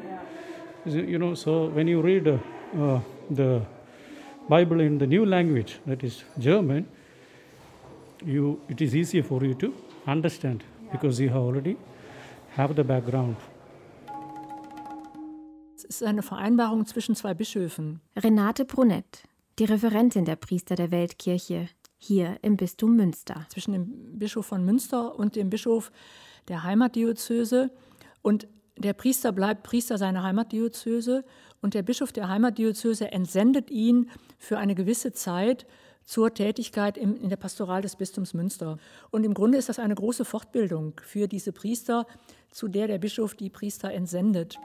Is 0.86 0.96
it- 0.96 1.10
You 1.10 1.18
know, 1.18 1.34
so 1.34 1.70
when 1.74 1.88
you 1.88 2.02
read 2.02 2.28
uh, 2.28 2.38
uh, 2.78 3.00
the 3.32 3.62
Bible 4.48 4.80
in 4.82 5.00
the 5.00 5.08
new 5.08 5.26
language, 5.26 5.80
that 5.88 6.04
is 6.04 6.24
German, 6.38 6.86
you 8.26 8.60
it 8.70 8.80
is 8.82 8.94
easier 8.96 9.24
for 9.24 9.44
you 9.44 9.56
to 9.56 9.74
understand 10.06 10.64
because 10.92 11.20
you 11.20 11.30
have 11.30 11.42
already 11.42 11.76
have 12.58 12.76
the 12.76 12.84
background. 12.84 13.38
Es 15.76 15.84
ist 15.86 16.04
eine 16.04 16.22
Vereinbarung 16.22 16.86
zwischen 16.86 17.16
zwei 17.16 17.34
Bischöfen. 17.34 18.00
Renate 18.16 18.66
Brunett, 18.66 19.24
die 19.60 19.66
Referentin 19.66 20.26
der 20.26 20.36
Priester 20.36 20.76
der 20.76 20.92
Weltkirche, 20.92 21.70
hier 21.98 22.38
im 22.42 22.58
Bistum 22.58 22.96
Münster. 22.96 23.46
Zwischen 23.50 23.74
dem 23.74 24.20
Bischof 24.20 24.46
von 24.46 24.66
Münster 24.66 25.18
und 25.18 25.36
dem 25.36 25.50
Bischof 25.50 25.92
der 26.48 26.64
Heimatdiözese. 26.64 27.72
Und 28.22 28.48
der 28.78 28.94
Priester 28.94 29.32
bleibt 29.32 29.64
Priester 29.64 29.98
seiner 29.98 30.24
Heimatdiözese 30.24 31.24
und 31.62 31.76
der 31.76 31.84
Bischof 31.84 32.12
der 32.12 32.28
Heimatdiözese 32.28 33.12
entsendet 33.12 33.70
ihn 33.70 34.10
für 34.38 34.58
eine 34.58 34.76
gewisse 34.76 35.14
Zeit 35.14 35.66
zur 36.04 36.34
Tätigkeit 36.34 36.98
in 36.98 37.30
der 37.30 37.38
Pastoral 37.38 37.82
des 37.82 37.96
Bistums 37.96 38.34
Münster. 38.34 38.78
Und 39.10 39.24
im 39.24 39.34
Grunde 39.34 39.58
ist 39.58 39.70
das 39.70 39.80
eine 39.80 39.96
große 39.96 40.26
Fortbildung 40.26 41.00
für 41.02 41.28
diese 41.28 41.54
Priester, 41.54 42.06
zu 42.52 42.68
der 42.68 42.88
der 42.88 42.98
Bischof 42.98 43.36
die 43.36 43.50
Priester 43.50 43.92
entsendet. 43.92 44.58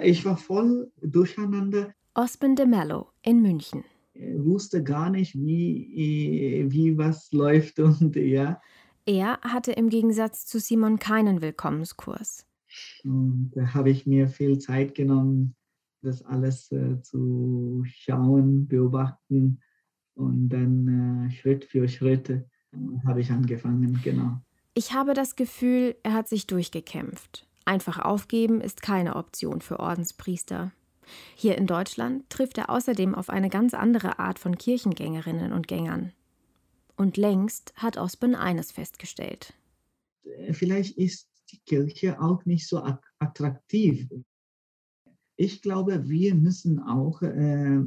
Ich 0.00 0.24
war 0.24 0.36
voll 0.36 0.90
durcheinander. 1.00 1.92
Osman 2.14 2.56
de 2.56 2.66
Mello 2.66 3.08
in 3.22 3.42
München. 3.42 3.84
Ich 4.14 4.44
wusste 4.44 4.82
gar 4.82 5.10
nicht, 5.10 5.34
wie, 5.34 6.66
wie 6.68 6.96
was 6.96 7.30
läuft 7.32 7.78
und 7.78 8.16
ja. 8.16 8.60
Er 9.04 9.38
hatte 9.42 9.72
im 9.72 9.88
Gegensatz 9.88 10.46
zu 10.46 10.58
Simon 10.58 10.98
keinen 10.98 11.40
Willkommenskurs. 11.40 12.46
Und 13.04 13.52
da 13.54 13.74
habe 13.74 13.90
ich 13.90 14.06
mir 14.06 14.28
viel 14.28 14.58
Zeit 14.58 14.94
genommen, 14.94 15.54
das 16.02 16.22
alles 16.22 16.70
äh, 16.72 17.00
zu 17.02 17.84
schauen, 17.86 18.66
beobachten 18.66 19.60
und 20.14 20.48
dann 20.48 21.28
äh, 21.28 21.30
Schritt 21.30 21.64
für 21.64 21.88
Schritt 21.88 22.30
äh, 22.30 22.42
habe 23.06 23.20
ich 23.20 23.30
angefangen, 23.30 24.00
genau. 24.02 24.40
Ich 24.74 24.92
habe 24.92 25.14
das 25.14 25.36
Gefühl, 25.36 25.96
er 26.02 26.12
hat 26.12 26.28
sich 26.28 26.46
durchgekämpft. 26.46 27.45
Einfach 27.66 27.98
aufgeben 27.98 28.60
ist 28.60 28.80
keine 28.80 29.16
Option 29.16 29.60
für 29.60 29.80
Ordenspriester. 29.80 30.70
Hier 31.34 31.58
in 31.58 31.66
Deutschland 31.66 32.30
trifft 32.30 32.58
er 32.58 32.70
außerdem 32.70 33.14
auf 33.14 33.28
eine 33.28 33.50
ganz 33.50 33.74
andere 33.74 34.20
Art 34.20 34.38
von 34.38 34.56
Kirchengängerinnen 34.56 35.52
und 35.52 35.66
Gängern. 35.66 36.12
Und 36.96 37.16
längst 37.16 37.74
hat 37.76 37.98
Osben 37.98 38.36
eines 38.36 38.70
festgestellt. 38.70 39.52
Vielleicht 40.52 40.96
ist 40.96 41.28
die 41.50 41.58
Kirche 41.58 42.20
auch 42.20 42.44
nicht 42.44 42.68
so 42.68 42.82
attraktiv. 43.18 44.08
Ich 45.34 45.60
glaube, 45.60 46.08
wir 46.08 46.36
müssen 46.36 46.78
auch 46.78 47.20
äh, 47.22 47.80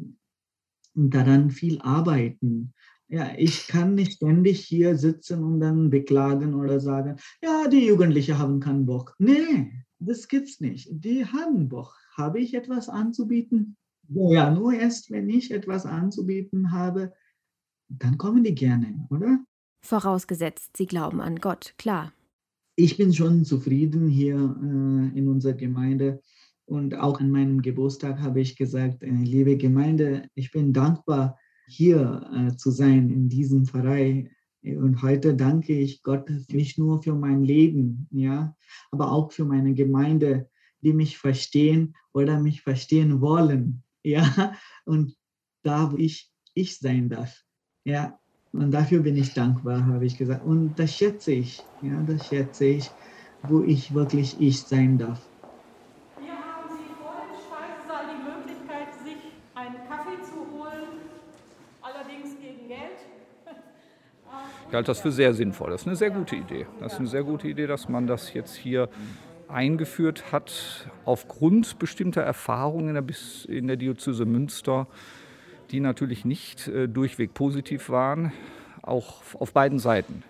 daran 0.94 1.52
viel 1.52 1.80
arbeiten. 1.82 2.74
Ja, 3.12 3.32
ich 3.36 3.68
kann 3.68 3.96
nicht 3.96 4.14
ständig 4.14 4.60
hier 4.60 4.96
sitzen 4.96 5.44
und 5.44 5.60
dann 5.60 5.90
beklagen 5.90 6.54
oder 6.54 6.80
sagen, 6.80 7.16
ja, 7.42 7.68
die 7.68 7.88
Jugendlichen 7.88 8.38
haben 8.38 8.60
keinen 8.60 8.86
Bock. 8.86 9.16
Nee, 9.18 9.72
das 9.98 10.28
gibt's 10.28 10.60
nicht. 10.60 10.90
Die 10.92 11.26
haben 11.26 11.70
Bock. 11.70 11.96
Habe 12.16 12.40
ich 12.40 12.54
etwas 12.54 12.88
anzubieten? 12.88 13.78
Ja, 14.10 14.52
nur 14.52 14.74
erst, 14.74 15.10
wenn 15.10 15.28
ich 15.30 15.52
etwas 15.52 15.88
anzubieten 15.88 16.72
habe, 16.72 17.14
dann 17.88 18.18
kommen 18.18 18.44
die 18.44 18.54
gerne, 18.54 19.08
oder? 19.10 19.40
Vorausgesetzt, 19.84 20.78
sie 20.78 20.86
glauben 20.86 21.22
an 21.22 21.38
Gott, 21.38 21.74
klar. 21.78 22.14
Ich 22.76 22.98
bin 22.98 23.14
schon 23.14 23.44
zufrieden 23.44 24.08
hier 24.08 24.36
äh, 24.36 25.18
in 25.18 25.28
unserer 25.28 25.54
Gemeinde. 25.54 26.22
Und 26.66 26.96
auch 26.96 27.20
an 27.20 27.32
meinem 27.32 27.62
Geburtstag 27.64 28.20
habe 28.20 28.42
ich 28.42 28.56
gesagt, 28.56 29.02
äh, 29.02 29.10
liebe 29.10 29.58
Gemeinde, 29.58 30.30
ich 30.36 30.52
bin 30.52 30.74
dankbar, 30.74 31.38
hier 31.70 32.30
äh, 32.34 32.56
zu 32.56 32.72
sein 32.72 33.10
in 33.10 33.30
diesem 33.30 33.66
Verein. 33.66 34.30
Und 34.62 35.02
heute 35.02 35.36
danke 35.36 35.74
ich 35.74 36.04
Gott 36.04 36.30
nicht 36.50 36.78
nur 36.78 37.02
für 37.02 37.16
mein 37.16 37.44
Leben, 37.44 38.08
ja, 38.12 38.56
aber 38.92 39.12
auch 39.12 39.32
für 39.32 39.46
meine 39.46 39.74
Gemeinde, 39.74 40.50
die 40.82 40.94
mich 40.94 41.18
verstehen 41.18 41.96
oder 42.14 42.40
mich 42.40 42.62
verstehen 42.62 43.22
wollen, 43.22 43.84
ja, 44.04 44.54
und 44.86 45.16
da, 45.64 45.92
wo 45.92 45.98
ich 45.98 46.32
ich 46.56 46.78
sein 46.78 47.10
darf, 47.10 47.44
ja, 47.86 48.20
und 48.52 48.72
dafür 48.72 49.02
bin 49.02 49.16
ich 49.16 49.34
dankbar, 49.34 49.86
habe 49.86 50.06
ich 50.06 50.18
gesagt. 50.18 50.44
Und 50.46 50.78
das 50.80 50.94
schätze 50.94 51.32
ich, 51.32 51.64
ja, 51.82 52.02
das 52.04 52.28
schätze 52.28 52.66
ich, 52.66 52.90
wo 53.44 53.62
ich 53.64 53.94
wirklich 53.94 54.36
ich 54.40 54.62
sein 54.62 54.98
darf. 54.98 55.29
Ich 64.70 64.76
halte 64.76 64.92
das 64.92 65.00
für 65.00 65.12
sehr 65.12 65.34
sinnvoll. 65.34 65.72
Das 65.72 65.82
ist 65.82 65.88
eine 65.88 65.96
sehr 65.96 66.12
gute 66.12 66.36
Idee. 66.36 66.68
Das 66.80 66.94
ist 66.94 67.00
eine 67.00 67.08
sehr 67.08 67.24
gute 67.24 67.48
Idee, 67.48 67.66
dass 67.66 67.90
man 67.90 68.06
das 68.06 68.34
jetzt 68.36 68.56
hier 68.56 68.88
eingeführt 69.48 70.32
hat, 70.32 70.88
aufgrund 71.06 71.80
bestimmter 71.80 72.22
Erfahrungen 72.22 72.96
in 72.96 73.08
der, 73.08 73.16
in 73.48 73.66
der 73.66 73.78
Diözese 73.78 74.26
Münster, 74.26 74.86
die 75.72 75.80
natürlich 75.80 76.24
nicht 76.24 76.68
äh, 76.68 76.88
durchweg 76.88 77.34
positiv 77.34 77.90
waren, 77.90 78.32
auch 78.84 79.24
auf 79.40 79.54
beiden 79.54 79.80
Seiten. 79.80 80.24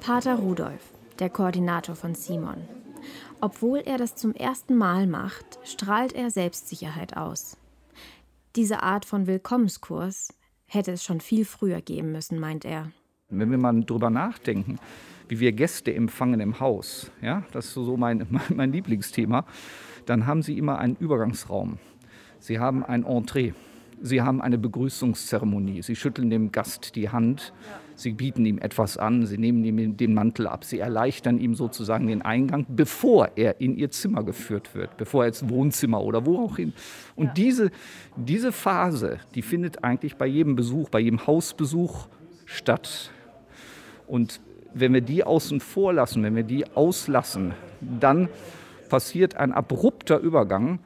Pater 0.00 0.34
Rudolf, 0.34 0.90
der 1.20 1.30
Koordinator 1.30 1.94
von 1.94 2.16
Simon. 2.16 2.56
Obwohl 3.40 3.78
er 3.78 3.98
das 3.98 4.16
zum 4.16 4.34
ersten 4.34 4.74
Mal 4.74 5.06
macht, 5.06 5.60
strahlt 5.62 6.14
er 6.14 6.30
Selbstsicherheit 6.30 7.16
aus. 7.16 7.56
Diese 8.56 8.84
Art 8.84 9.04
von 9.04 9.26
Willkommenskurs 9.26 10.32
hätte 10.66 10.92
es 10.92 11.02
schon 11.02 11.20
viel 11.20 11.44
früher 11.44 11.80
geben 11.80 12.12
müssen, 12.12 12.38
meint 12.38 12.64
er. 12.64 12.92
Wenn 13.28 13.50
wir 13.50 13.58
mal 13.58 13.80
drüber 13.80 14.10
nachdenken, 14.10 14.78
wie 15.28 15.40
wir 15.40 15.50
Gäste 15.50 15.92
empfangen 15.92 16.38
im 16.38 16.60
Haus, 16.60 17.10
ja, 17.20 17.42
das 17.50 17.66
ist 17.66 17.74
so 17.74 17.96
mein, 17.96 18.24
mein 18.54 18.70
Lieblingsthema, 18.70 19.44
dann 20.06 20.26
haben 20.26 20.42
sie 20.42 20.56
immer 20.56 20.78
einen 20.78 20.94
Übergangsraum. 20.94 21.78
Sie 22.38 22.60
haben 22.60 22.84
ein 22.84 23.04
Entree. 23.04 23.54
Sie 24.00 24.22
haben 24.22 24.42
eine 24.42 24.58
Begrüßungszeremonie. 24.58 25.82
Sie 25.82 25.96
schütteln 25.96 26.30
dem 26.30 26.52
Gast 26.52 26.94
die 26.94 27.10
Hand. 27.10 27.52
Sie 27.94 28.12
bieten 28.12 28.44
ihm 28.44 28.58
etwas 28.58 28.96
an. 28.96 29.26
Sie 29.26 29.38
nehmen 29.38 29.64
ihm 29.64 29.96
den 29.96 30.14
Mantel 30.14 30.46
ab. 30.46 30.64
Sie 30.64 30.78
erleichtern 30.78 31.38
ihm 31.38 31.54
sozusagen 31.54 32.08
den 32.08 32.22
Eingang, 32.22 32.66
bevor 32.68 33.30
er 33.36 33.60
in 33.60 33.76
ihr 33.76 33.90
Zimmer 33.90 34.22
geführt 34.22 34.74
wird, 34.74 34.96
bevor 34.96 35.24
er 35.24 35.28
ins 35.28 35.48
Wohnzimmer 35.48 36.02
oder 36.02 36.26
wo 36.26 36.44
auch 36.44 36.56
hin. 36.56 36.72
Und 37.16 37.26
ja. 37.26 37.32
diese, 37.34 37.70
diese 38.16 38.52
Phase, 38.52 39.18
die 39.34 39.42
findet 39.42 39.84
eigentlich 39.84 40.16
bei 40.16 40.26
jedem 40.26 40.56
Besuch, 40.56 40.90
bei 40.90 41.00
jedem 41.00 41.26
Hausbesuch 41.26 42.08
statt. 42.44 43.10
Und 44.06 44.40
wenn 44.74 44.92
wir 44.92 45.00
die 45.00 45.24
außen 45.24 45.60
vor 45.60 45.92
lassen, 45.92 46.22
wenn 46.22 46.36
wir 46.36 46.42
die 46.42 46.66
auslassen, 46.74 47.54
dann 47.80 48.28
passiert 48.88 49.36
ein 49.36 49.52
abrupter 49.52 50.18
Übergang 50.18 50.80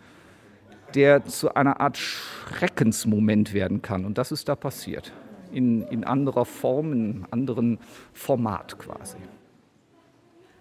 der 0.94 1.24
zu 1.24 1.54
einer 1.54 1.80
Art 1.80 1.96
Schreckensmoment 1.96 3.52
werden 3.52 3.82
kann. 3.82 4.04
Und 4.04 4.18
das 4.18 4.32
ist 4.32 4.48
da 4.48 4.56
passiert. 4.56 5.12
In, 5.52 5.82
in 5.88 6.04
anderer 6.04 6.44
Form, 6.44 6.92
in 6.92 7.00
einem 7.00 7.26
anderen 7.30 7.78
Format 8.12 8.78
quasi. 8.78 9.16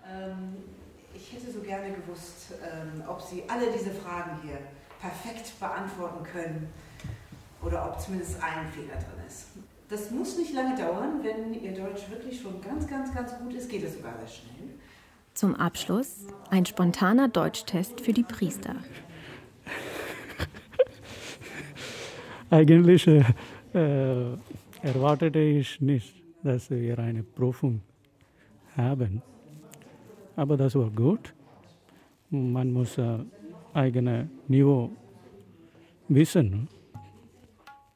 Ähm, 0.06 0.56
ich 1.14 1.34
hätte 1.34 1.52
so 1.52 1.60
gerne 1.60 1.94
gewusst, 1.94 2.54
ähm, 2.64 3.04
ob 3.08 3.22
Sie 3.22 3.44
alle 3.48 3.66
diese 3.72 3.92
Fragen 3.92 4.40
hier 4.44 4.60
perfekt 5.02 5.60
beantworten 5.60 6.24
können 6.24 6.70
oder 7.62 7.90
ob 7.90 8.00
zumindest 8.00 8.42
ein 8.42 8.68
Fehler 8.72 8.96
drin 8.96 9.26
ist. 9.28 9.48
Das 9.90 10.12
muss 10.12 10.38
nicht 10.38 10.54
lange 10.54 10.78
dauern, 10.78 11.22
wenn 11.24 11.54
Ihr 11.54 11.74
Deutsch 11.74 12.10
wirklich 12.10 12.42
schon 12.42 12.62
ganz, 12.62 12.88
ganz, 12.88 13.14
ganz 13.14 13.38
gut 13.38 13.54
ist, 13.54 13.70
geht 13.70 13.84
es 13.84 13.96
sogar 13.96 14.14
sehr 14.18 14.28
schnell. 14.28 14.70
Zum 15.34 15.56
Abschluss 15.56 16.26
ein 16.50 16.66
spontaner 16.66 17.28
Deutschtest 17.28 18.02
für 18.02 18.12
die 18.12 18.24
Priester. 18.24 18.76
Eigentlich 22.50 23.06
äh, 23.08 23.24
erwartete 24.82 25.40
ich 25.40 25.82
nicht, 25.82 26.14
dass 26.44 26.70
wir 26.70 26.98
eine 26.98 27.24
Prüfung 27.24 27.82
haben. 28.76 29.22
Aber 30.36 30.56
das 30.56 30.76
war 30.76 30.90
gut. 30.90 31.34
Man 32.30 32.72
muss 32.72 32.98
äh, 32.98 33.20
eigene 33.74 34.30
Niveau 34.48 34.92
wissen. 36.08 36.70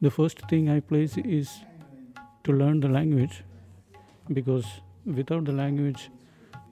The 0.02 0.10
first 0.10 0.41
thing 0.49 0.68
I 0.68 0.82
place 0.82 1.18
is 1.18 1.64
to 2.43 2.52
learn 2.52 2.82
the 2.82 2.88
language 2.88 3.43
because 4.30 4.68
without 5.06 5.45
the 5.45 5.52
language 5.52 6.10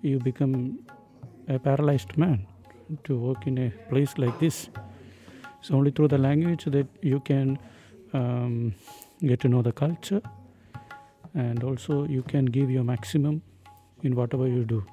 you 0.02 0.20
become 0.20 0.80
a 1.48 1.58
paralyzed 1.60 2.18
man 2.18 2.46
to 3.04 3.18
work 3.18 3.46
in 3.48 3.58
a 3.58 3.72
place 3.90 4.18
like 4.18 4.38
this. 4.40 4.70
It's 5.60 5.72
only 5.72 5.92
through 5.92 6.10
the 6.10 6.18
language 6.18 6.66
that 6.66 6.88
you 7.02 7.20
can 7.20 7.60
um, 8.14 8.74
get 9.22 9.42
to 9.42 9.48
know 9.48 9.62
the 9.62 9.72
culture 9.72 10.22
and 11.34 11.64
also 11.64 12.06
you 12.06 12.24
can 12.24 12.46
give 12.46 12.70
your 12.70 12.84
maximum 12.84 13.42
in 14.04 14.16
whatever 14.16 14.48
you 14.48 14.66
do. 14.66 14.84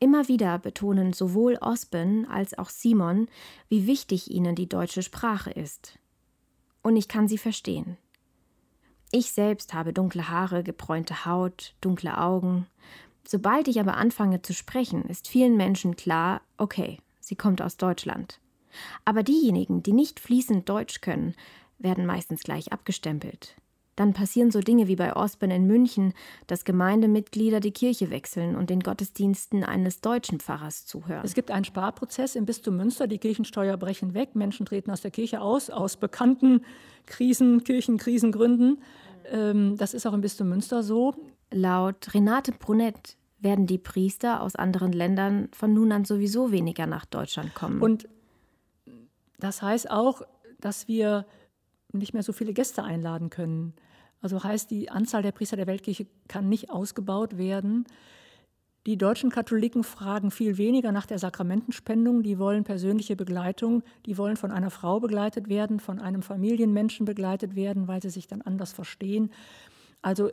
Immer 0.00 0.28
wieder 0.28 0.58
betonen 0.58 1.12
sowohl 1.12 1.58
Osben 1.60 2.26
als 2.30 2.56
auch 2.56 2.70
Simon, 2.70 3.28
wie 3.68 3.86
wichtig 3.86 4.30
ihnen 4.30 4.54
die 4.54 4.68
deutsche 4.68 5.02
Sprache 5.02 5.50
ist. 5.50 5.98
Und 6.82 6.96
ich 6.96 7.08
kann 7.08 7.26
sie 7.26 7.38
verstehen. 7.38 7.96
Ich 9.10 9.32
selbst 9.32 9.74
habe 9.74 9.92
dunkle 9.92 10.28
Haare, 10.28 10.62
gebräunte 10.62 11.24
Haut, 11.24 11.74
dunkle 11.80 12.18
Augen. 12.18 12.66
Sobald 13.26 13.66
ich 13.66 13.80
aber 13.80 13.96
anfange 13.96 14.40
zu 14.42 14.54
sprechen, 14.54 15.02
ist 15.04 15.26
vielen 15.28 15.56
Menschen 15.56 15.96
klar, 15.96 16.42
okay, 16.58 16.98
sie 17.28 17.36
kommt 17.36 17.62
aus 17.62 17.76
Deutschland. 17.76 18.40
Aber 19.04 19.22
diejenigen, 19.22 19.82
die 19.82 19.92
nicht 19.92 20.20
fließend 20.20 20.68
Deutsch 20.68 21.00
können, 21.00 21.34
werden 21.78 22.06
meistens 22.06 22.42
gleich 22.42 22.72
abgestempelt. 22.72 23.56
Dann 23.98 24.12
passieren 24.12 24.52
so 24.52 24.60
Dinge 24.60 24.86
wie 24.86 24.94
bei 24.94 25.16
Osben 25.16 25.50
in 25.50 25.66
München, 25.66 26.14
dass 26.46 26.64
Gemeindemitglieder 26.64 27.58
die 27.58 27.72
Kirche 27.72 28.10
wechseln 28.10 28.54
und 28.54 28.70
den 28.70 28.78
Gottesdiensten 28.78 29.64
eines 29.64 30.00
deutschen 30.00 30.38
Pfarrers 30.38 30.86
zuhören. 30.86 31.24
Es 31.24 31.34
gibt 31.34 31.50
einen 31.50 31.64
Sparprozess 31.64 32.36
im 32.36 32.46
Bistum 32.46 32.76
Münster, 32.76 33.08
die 33.08 33.18
Kirchensteuer 33.18 33.76
brechen 33.76 34.14
weg, 34.14 34.36
Menschen 34.36 34.66
treten 34.66 34.92
aus 34.92 35.00
der 35.00 35.10
Kirche 35.10 35.40
aus, 35.40 35.68
aus 35.68 35.96
bekannten 35.96 36.64
Krisen, 37.06 37.64
Kirchenkrisengründen. 37.64 38.80
Ähm, 39.32 39.76
das 39.76 39.94
ist 39.94 40.06
auch 40.06 40.12
im 40.12 40.20
Bistum 40.20 40.48
Münster 40.48 40.84
so. 40.84 41.14
Laut 41.50 42.14
Renate 42.14 42.52
Brunett 42.52 43.16
werden 43.40 43.66
die 43.66 43.78
Priester 43.78 44.42
aus 44.42 44.56
anderen 44.56 44.92
Ländern 44.92 45.48
von 45.52 45.72
nun 45.72 45.92
an 45.92 46.04
sowieso 46.04 46.50
weniger 46.50 46.86
nach 46.86 47.04
Deutschland 47.04 47.54
kommen. 47.54 47.80
Und 47.80 48.08
das 49.38 49.62
heißt 49.62 49.90
auch, 49.90 50.22
dass 50.60 50.88
wir 50.88 51.26
nicht 51.92 52.14
mehr 52.14 52.22
so 52.22 52.32
viele 52.32 52.52
Gäste 52.52 52.82
einladen 52.82 53.30
können. 53.30 53.74
Also 54.20 54.42
heißt, 54.42 54.70
die 54.70 54.90
Anzahl 54.90 55.22
der 55.22 55.32
Priester 55.32 55.56
der 55.56 55.66
Weltkirche 55.66 56.06
kann 56.26 56.48
nicht 56.48 56.70
ausgebaut 56.70 57.38
werden. 57.38 57.86
Die 58.86 58.96
deutschen 58.96 59.30
Katholiken 59.30 59.84
fragen 59.84 60.30
viel 60.30 60.56
weniger 60.56 60.92
nach 60.92 61.06
der 61.06 61.18
Sakramentenspendung. 61.18 62.22
Die 62.22 62.38
wollen 62.38 62.64
persönliche 62.64 63.16
Begleitung. 63.16 63.82
Die 64.06 64.18
wollen 64.18 64.36
von 64.36 64.50
einer 64.50 64.70
Frau 64.70 64.98
begleitet 64.98 65.48
werden, 65.48 65.78
von 65.78 66.00
einem 66.00 66.22
Familienmenschen 66.22 67.04
begleitet 67.04 67.54
werden, 67.54 67.86
weil 67.86 68.02
sie 68.02 68.10
sich 68.10 68.26
dann 68.26 68.42
anders 68.42 68.72
verstehen. 68.72 69.30
Also, 70.00 70.30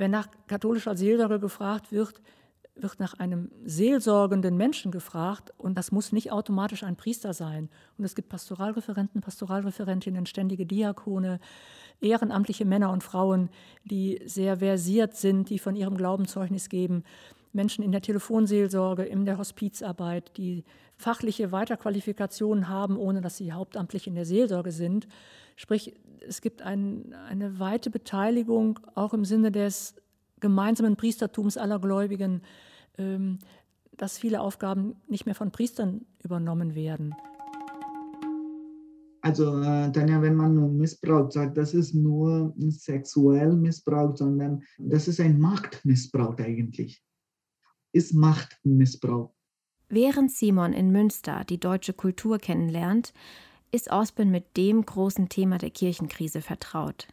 wenn 0.00 0.10
nach 0.10 0.28
katholischer 0.46 0.96
Seelsorge 0.96 1.38
gefragt 1.38 1.92
wird, 1.92 2.22
wird 2.74 2.98
nach 2.98 3.12
einem 3.18 3.50
seelsorgenden 3.66 4.56
Menschen 4.56 4.90
gefragt 4.90 5.52
und 5.58 5.76
das 5.76 5.92
muss 5.92 6.10
nicht 6.10 6.32
automatisch 6.32 6.84
ein 6.84 6.96
Priester 6.96 7.34
sein. 7.34 7.68
Und 7.98 8.04
es 8.04 8.14
gibt 8.14 8.30
Pastoralreferenten, 8.30 9.20
Pastoralreferentinnen, 9.20 10.24
ständige 10.24 10.64
Diakone, 10.64 11.38
ehrenamtliche 12.00 12.64
Männer 12.64 12.90
und 12.90 13.04
Frauen, 13.04 13.50
die 13.84 14.22
sehr 14.24 14.56
versiert 14.56 15.16
sind, 15.16 15.50
die 15.50 15.58
von 15.58 15.76
ihrem 15.76 15.98
Glauben 15.98 16.26
Zeugnis 16.26 16.70
geben. 16.70 17.04
Menschen 17.52 17.84
in 17.84 17.92
der 17.92 18.02
Telefonseelsorge, 18.02 19.04
in 19.04 19.24
der 19.24 19.38
Hospizarbeit, 19.38 20.36
die 20.36 20.64
fachliche 20.96 21.52
Weiterqualifikationen 21.52 22.68
haben, 22.68 22.96
ohne 22.96 23.20
dass 23.20 23.36
sie 23.36 23.52
hauptamtlich 23.52 24.06
in 24.06 24.14
der 24.14 24.24
Seelsorge 24.24 24.72
sind. 24.72 25.08
Sprich, 25.56 25.94
es 26.26 26.40
gibt 26.40 26.62
ein, 26.62 27.14
eine 27.28 27.58
weite 27.58 27.90
Beteiligung 27.90 28.78
auch 28.94 29.14
im 29.14 29.24
Sinne 29.24 29.50
des 29.50 29.94
gemeinsamen 30.40 30.96
Priestertums 30.96 31.56
aller 31.56 31.78
Gläubigen, 31.78 32.42
ähm, 32.98 33.38
dass 33.96 34.18
viele 34.18 34.40
Aufgaben 34.40 34.96
nicht 35.08 35.26
mehr 35.26 35.34
von 35.34 35.50
Priestern 35.50 36.06
übernommen 36.22 36.74
werden. 36.74 37.14
Also, 39.22 39.60
äh, 39.60 39.92
Tanja, 39.92 40.22
wenn 40.22 40.34
man 40.34 40.54
nur 40.54 40.68
Missbrauch 40.70 41.30
sagt, 41.30 41.58
das 41.58 41.74
ist 41.74 41.94
nur 41.94 42.54
sexuell 42.56 43.52
Missbrauch, 43.52 44.16
sondern 44.16 44.62
das 44.78 45.08
ist 45.08 45.20
ein 45.20 45.38
Machtmissbrauch 45.38 46.38
eigentlich. 46.38 47.02
Ist 47.92 48.14
Machtmissbrauch. 48.14 49.32
Während 49.88 50.30
Simon 50.30 50.72
in 50.72 50.92
Münster 50.92 51.44
die 51.48 51.58
deutsche 51.58 51.92
Kultur 51.92 52.38
kennenlernt, 52.38 53.12
ist 53.72 53.90
Osben 53.90 54.30
mit 54.30 54.56
dem 54.56 54.86
großen 54.86 55.28
Thema 55.28 55.58
der 55.58 55.70
Kirchenkrise 55.70 56.40
vertraut. 56.40 57.08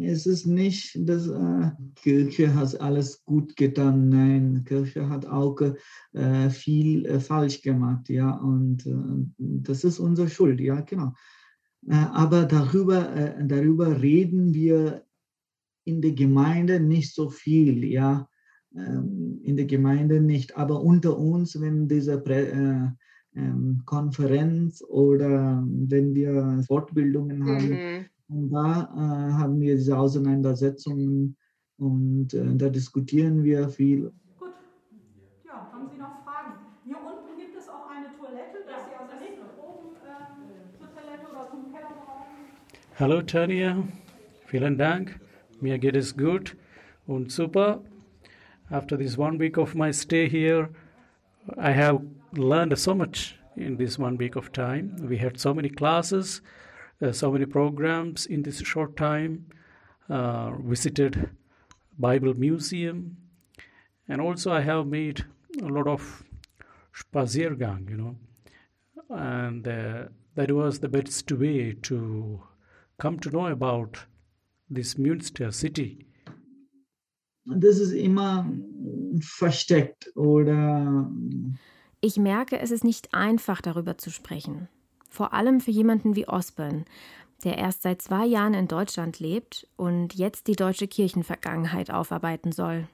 Es 0.00 0.26
ist 0.26 0.46
nicht, 0.46 0.96
dass 1.08 1.26
äh, 1.26 1.70
Kirche 1.96 2.54
hat 2.54 2.80
alles 2.80 3.24
gut 3.24 3.56
getan. 3.56 4.10
Nein, 4.10 4.64
Kirche 4.64 5.08
hat 5.08 5.26
auch 5.26 5.58
äh, 6.12 6.50
viel 6.50 7.06
äh, 7.06 7.18
falsch 7.18 7.62
gemacht, 7.62 8.08
ja, 8.08 8.30
und 8.30 8.86
äh, 8.86 8.94
das 9.38 9.84
ist 9.84 9.98
unsere 9.98 10.28
Schuld, 10.28 10.60
ja, 10.60 10.82
genau. 10.82 11.14
Äh, 11.88 11.94
aber 11.94 12.44
darüber, 12.44 13.14
äh, 13.16 13.46
darüber 13.46 14.00
reden 14.00 14.54
wir 14.54 15.04
in 15.84 16.02
der 16.02 16.12
Gemeinde 16.12 16.78
nicht 16.78 17.14
so 17.14 17.30
viel, 17.30 17.84
ja, 17.84 18.28
in 18.70 19.56
der 19.56 19.64
Gemeinde 19.64 20.20
nicht, 20.20 20.56
aber 20.56 20.82
unter 20.82 21.18
uns, 21.18 21.60
wenn 21.60 21.88
diese 21.88 22.18
Prä 22.18 22.92
ähm, 23.34 23.82
Konferenz 23.84 24.82
oder 24.82 25.62
wenn 25.66 26.14
wir 26.14 26.62
Fortbildungen 26.66 27.46
haben, 27.46 27.68
mhm. 27.68 28.06
und 28.28 28.50
da 28.50 28.82
äh, 28.94 29.32
haben 29.32 29.60
wir 29.60 29.76
diese 29.76 29.96
Auseinandersetzungen 29.96 31.36
und 31.78 32.34
äh, 32.34 32.56
da 32.56 32.68
diskutieren 32.68 33.44
wir 33.44 33.68
viel. 33.68 34.12
Gut, 34.38 34.54
ja, 35.46 35.70
haben 35.72 35.88
Sie 35.90 35.98
noch 35.98 36.24
Fragen? 36.24 36.54
Hier 36.84 36.96
unten 36.96 37.38
gibt 37.38 37.56
es 37.56 37.68
auch 37.68 37.88
eine 37.88 38.08
Toilette, 38.16 38.58
dass 38.66 38.86
Sie 38.86 38.94
also 38.98 39.14
nicht 39.24 39.38
oben 39.56 39.94
äh, 39.96 40.78
zur 40.78 40.88
Toilette 40.92 41.30
oder 41.30 41.50
zum 41.50 41.72
Keller 41.72 41.94
brauchen. 42.04 42.34
Hallo 42.98 43.22
Tanja, 43.22 43.84
vielen 44.46 44.76
Dank. 44.78 45.20
Mir 45.60 45.78
geht 45.78 45.96
es 45.96 46.16
gut 46.16 46.56
und 47.06 47.30
super. 47.30 47.82
After 48.70 48.96
this 48.96 49.16
one 49.16 49.38
week 49.38 49.56
of 49.56 49.74
my 49.74 49.90
stay 49.90 50.28
here, 50.28 50.68
I 51.56 51.72
have 51.72 52.02
learned 52.32 52.78
so 52.78 52.94
much 52.94 53.36
in 53.56 53.76
this 53.76 53.98
one 53.98 54.18
week 54.18 54.36
of 54.36 54.52
time. 54.52 54.96
We 55.08 55.16
had 55.16 55.40
so 55.40 55.54
many 55.54 55.70
classes, 55.70 56.42
uh, 57.00 57.12
so 57.12 57.32
many 57.32 57.46
programs 57.46 58.26
in 58.26 58.42
this 58.42 58.58
short 58.58 58.96
time. 58.96 59.46
Uh, 60.08 60.52
visited 60.52 61.28
Bible 61.98 62.32
Museum, 62.32 63.18
and 64.08 64.22
also 64.22 64.50
I 64.50 64.62
have 64.62 64.86
made 64.86 65.26
a 65.60 65.66
lot 65.66 65.86
of 65.86 66.24
Spaziergang, 66.94 67.90
you 67.90 67.96
know, 67.98 68.16
and 69.10 69.68
uh, 69.68 70.04
that 70.34 70.50
was 70.50 70.78
the 70.78 70.88
best 70.88 71.30
way 71.30 71.74
to 71.82 72.40
come 72.98 73.18
to 73.18 73.30
know 73.30 73.48
about 73.48 74.06
this 74.70 74.94
Münster 74.94 75.52
city. 75.52 76.07
Das 77.56 77.78
ist 77.78 77.92
immer 77.92 78.50
versteckt 79.20 80.14
oder 80.16 81.10
ich 82.00 82.16
merke, 82.16 82.60
es 82.60 82.70
ist 82.70 82.84
nicht 82.84 83.12
einfach, 83.12 83.60
darüber 83.60 83.98
zu 83.98 84.10
sprechen. 84.10 84.68
Vor 85.10 85.32
allem 85.32 85.60
für 85.60 85.72
jemanden 85.72 86.14
wie 86.14 86.28
Osborne, 86.28 86.84
der 87.44 87.58
erst 87.58 87.82
seit 87.82 88.02
zwei 88.02 88.24
Jahren 88.24 88.54
in 88.54 88.68
Deutschland 88.68 89.18
lebt 89.18 89.66
und 89.76 90.14
jetzt 90.14 90.46
die 90.46 90.56
deutsche 90.56 90.86
Kirchenvergangenheit 90.86 91.90
aufarbeiten 91.90 92.52
soll. 92.52 92.86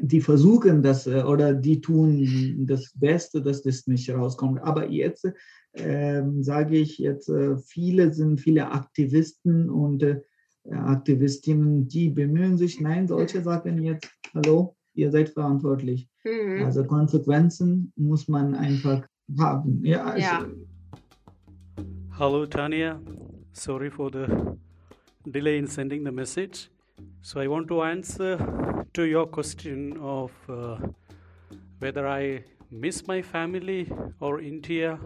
Die 0.00 0.20
versuchen 0.20 0.82
das 0.82 1.06
äh, 1.06 1.22
oder 1.22 1.52
die 1.52 1.80
tun 1.80 2.66
das 2.66 2.92
Beste, 2.94 3.42
dass 3.42 3.62
das 3.62 3.86
nicht 3.86 4.08
rauskommt. 4.10 4.62
Aber 4.62 4.88
jetzt 4.88 5.26
äh, 5.72 6.22
sage 6.40 6.78
ich 6.78 6.98
jetzt, 6.98 7.28
äh, 7.28 7.56
viele 7.58 8.12
sind 8.12 8.40
viele 8.40 8.70
Aktivisten 8.70 9.68
und 9.68 10.02
äh, 10.02 10.22
Aktivistinnen, 10.70 11.88
die 11.88 12.10
bemühen 12.10 12.56
sich, 12.56 12.80
nein, 12.80 13.08
solche 13.08 13.42
sagen 13.42 13.82
jetzt, 13.82 14.08
hallo, 14.34 14.76
ihr 14.94 15.10
seid 15.10 15.30
verantwortlich. 15.30 16.08
Mhm. 16.24 16.64
Also 16.64 16.84
Konsequenzen 16.84 17.92
muss 17.96 18.28
man 18.28 18.54
einfach 18.54 19.06
haben. 19.38 19.84
Ja, 19.84 20.04
also 20.04 20.20
ja. 20.20 20.46
Hello, 22.18 22.46
Tanya. 22.46 23.00
Sorry 23.52 23.90
for 23.90 24.10
the 24.10 24.26
delay 25.26 25.58
in 25.58 25.66
sending 25.66 26.04
the 26.04 26.12
message. 26.12 26.70
So 27.22 27.40
I 27.40 27.48
want 27.48 27.68
to 27.68 27.82
answer 27.82 28.38
to 28.92 29.02
your 29.02 29.26
question 29.26 29.96
of 29.98 30.30
uh, 30.48 30.78
whether 31.78 32.06
I 32.06 32.44
miss 32.70 33.06
my 33.06 33.22
family 33.22 33.90
or 34.20 34.40
India. 34.40 34.98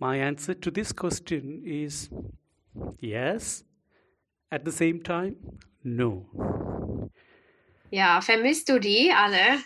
My 0.00 0.16
answer 0.16 0.54
to 0.54 0.70
this 0.70 0.92
question 0.92 1.62
is 1.64 2.08
yes. 3.00 3.64
At 4.50 4.64
the 4.64 4.72
same 4.72 5.02
time, 5.02 5.36
no. 5.84 6.26
Ja, 7.90 8.20
vermisst 8.20 8.68
du 8.68 8.78
die 8.78 9.10
alle? 9.14 9.60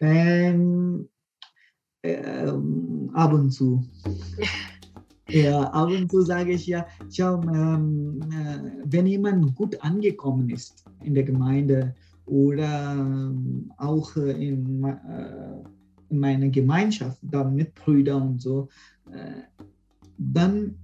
Ähm, 0.00 1.08
ähm, 2.02 3.10
ab 3.14 3.32
und 3.32 3.50
zu. 3.50 3.84
ja, 5.28 5.62
ab 5.62 5.88
und 5.88 6.10
zu 6.10 6.22
sage 6.22 6.52
ich 6.52 6.66
ja, 6.66 6.86
schau, 7.10 7.40
ähm, 7.42 8.20
äh, 8.32 8.82
wenn 8.84 9.06
jemand 9.06 9.54
gut 9.54 9.80
angekommen 9.82 10.50
ist 10.50 10.84
in 11.02 11.14
der 11.14 11.24
Gemeinde 11.24 11.94
oder 12.26 12.92
ähm, 12.92 13.72
auch 13.76 14.16
in, 14.16 14.84
äh, 14.84 15.62
in 16.10 16.18
meiner 16.18 16.48
Gemeinschaft, 16.48 17.18
da 17.22 17.44
mit 17.44 17.74
Brüdern 17.74 18.28
und 18.28 18.42
so, 18.42 18.68
äh, 19.12 19.42
dann 20.16 20.76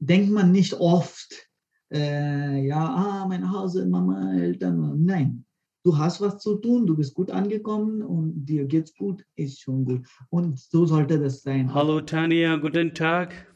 denkt 0.00 0.30
man 0.30 0.50
nicht 0.50 0.74
oft, 0.74 1.48
äh, 1.92 2.66
ja, 2.66 2.84
ah, 2.84 3.26
mein 3.28 3.52
Hause, 3.52 3.86
Mama, 3.86 4.34
Eltern. 4.34 5.04
Nein, 5.04 5.44
du 5.84 5.96
hast 5.96 6.20
was 6.20 6.38
zu 6.38 6.56
tun, 6.56 6.86
du 6.86 6.96
bist 6.96 7.14
gut 7.14 7.30
angekommen 7.30 8.02
und 8.02 8.46
dir 8.46 8.64
geht's 8.64 8.94
gut, 8.94 9.24
ist 9.36 9.60
schon 9.60 9.84
gut. 9.84 10.06
Und 10.30 10.58
so 10.58 10.86
sollte 10.86 11.18
das 11.20 11.42
sein. 11.42 11.72
Hallo 11.72 12.00
Tanja, 12.00 12.56
guten 12.56 12.94
Tag. 12.94 13.46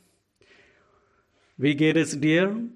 Wie 1.56 1.74
geht 1.74 1.96
es 1.96 2.20
dir? 2.20 2.68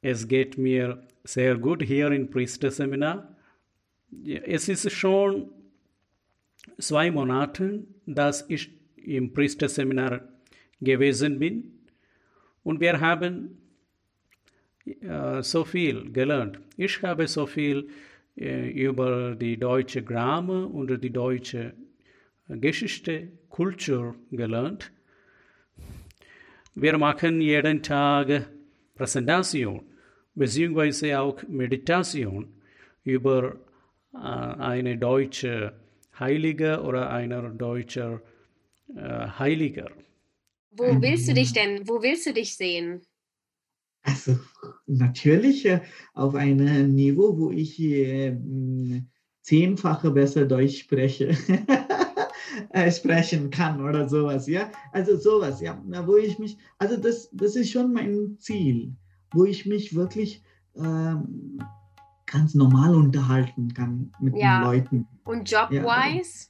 Es 0.00 0.28
geht 0.28 0.56
mir 0.56 1.06
sehr 1.24 1.56
gut 1.58 1.82
hier 1.82 2.12
im 2.12 2.30
Priesterseminar. 2.30 3.36
Es 4.24 4.68
ist 4.68 4.90
schon 4.92 5.50
zwei 6.78 7.10
Monate, 7.10 7.84
dass 8.06 8.44
ich 8.48 8.70
im 8.96 9.32
Priesterseminar 9.32 10.28
gewesen 10.80 11.38
bin 11.38 11.77
und 12.68 12.80
wir 12.80 13.00
haben 13.00 13.56
äh, 14.84 15.42
so 15.42 15.64
viel 15.64 16.12
gelernt. 16.12 16.60
Ich 16.76 17.02
habe 17.02 17.26
so 17.26 17.46
viel 17.46 17.88
äh, 18.36 18.68
über 18.68 19.34
die 19.34 19.56
deutsche 19.56 20.02
Grammar 20.02 20.70
und 20.70 21.02
die 21.02 21.08
deutsche 21.08 21.72
Geschichte, 22.46 23.28
Kultur 23.48 24.16
gelernt. 24.30 24.92
Wir 26.74 26.98
machen 26.98 27.40
jeden 27.40 27.82
Tag 27.82 28.50
Präsentation 28.94 29.80
beziehungsweise 30.34 31.18
auch 31.20 31.42
Meditation 31.48 32.48
über 33.02 33.56
äh, 34.12 34.18
eine 34.18 34.98
deutsche 34.98 35.72
Heilige 36.20 36.82
oder 36.82 37.08
einer 37.08 37.48
deutscher 37.48 38.20
äh, 38.94 39.26
Heiliger. 39.38 39.90
Wo 40.78 41.02
willst 41.02 41.28
du 41.28 41.34
dich 41.34 41.52
denn, 41.52 41.88
wo 41.88 42.02
willst 42.02 42.26
du 42.26 42.32
dich 42.32 42.56
sehen? 42.56 43.02
Also 44.02 44.38
natürlich 44.86 45.66
äh, 45.66 45.80
auf 46.14 46.34
einem 46.34 46.94
Niveau, 46.94 47.36
wo 47.36 47.50
ich 47.50 47.80
äh, 47.80 48.36
zehnfache 49.42 50.10
besser 50.10 50.46
Deutsch 50.46 50.78
spreche, 50.80 51.36
äh, 52.70 52.90
sprechen 52.92 53.50
kann 53.50 53.82
oder 53.82 54.08
sowas, 54.08 54.46
ja. 54.46 54.70
Also 54.92 55.16
sowas, 55.16 55.60
ja, 55.60 55.82
wo 56.06 56.16
ich 56.16 56.38
mich, 56.38 56.56
also 56.78 56.96
das, 56.96 57.28
das 57.32 57.56
ist 57.56 57.70
schon 57.70 57.92
mein 57.92 58.36
Ziel, 58.38 58.94
wo 59.32 59.44
ich 59.44 59.66
mich 59.66 59.94
wirklich 59.94 60.42
ähm, 60.76 61.58
ganz 62.26 62.54
normal 62.54 62.94
unterhalten 62.94 63.74
kann 63.74 64.12
mit 64.20 64.36
Ja. 64.36 64.58
den 64.58 64.64
Leuten. 64.64 65.08
Und 65.24 65.50
Ja, 65.50 65.66
job-wise? 65.66 66.48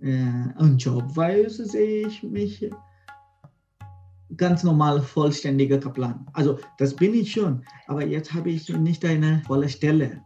äh, 0.00 0.62
und 0.62 0.82
jobweise 0.82 1.66
sehe 1.66 2.06
ich 2.08 2.22
mich 2.22 2.70
ganz 4.36 4.62
normal 4.64 5.02
vollständiger 5.02 5.78
Kaplan. 5.78 6.26
Also 6.32 6.58
das 6.78 6.94
bin 6.94 7.14
ich 7.14 7.32
schon, 7.32 7.64
aber 7.86 8.04
jetzt 8.04 8.32
habe 8.32 8.50
ich 8.50 8.68
nicht 8.68 9.04
eine 9.04 9.42
volle 9.46 9.68
Stelle. 9.68 10.22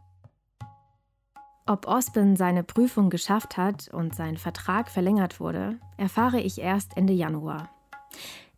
Ob 1.67 1.87
Osborn 1.87 2.37
seine 2.37 2.65
Prüfung 2.65 3.11
geschafft 3.11 3.59
hat 3.59 3.89
und 3.93 4.15
sein 4.15 4.39
Vertrag 4.39 4.91
verlängert 4.91 5.39
wurde, 5.39 5.79
erfahre 5.99 6.41
ich 6.41 6.59
erst 6.59 6.97
Ende 6.97 7.13
Januar. 7.13 7.69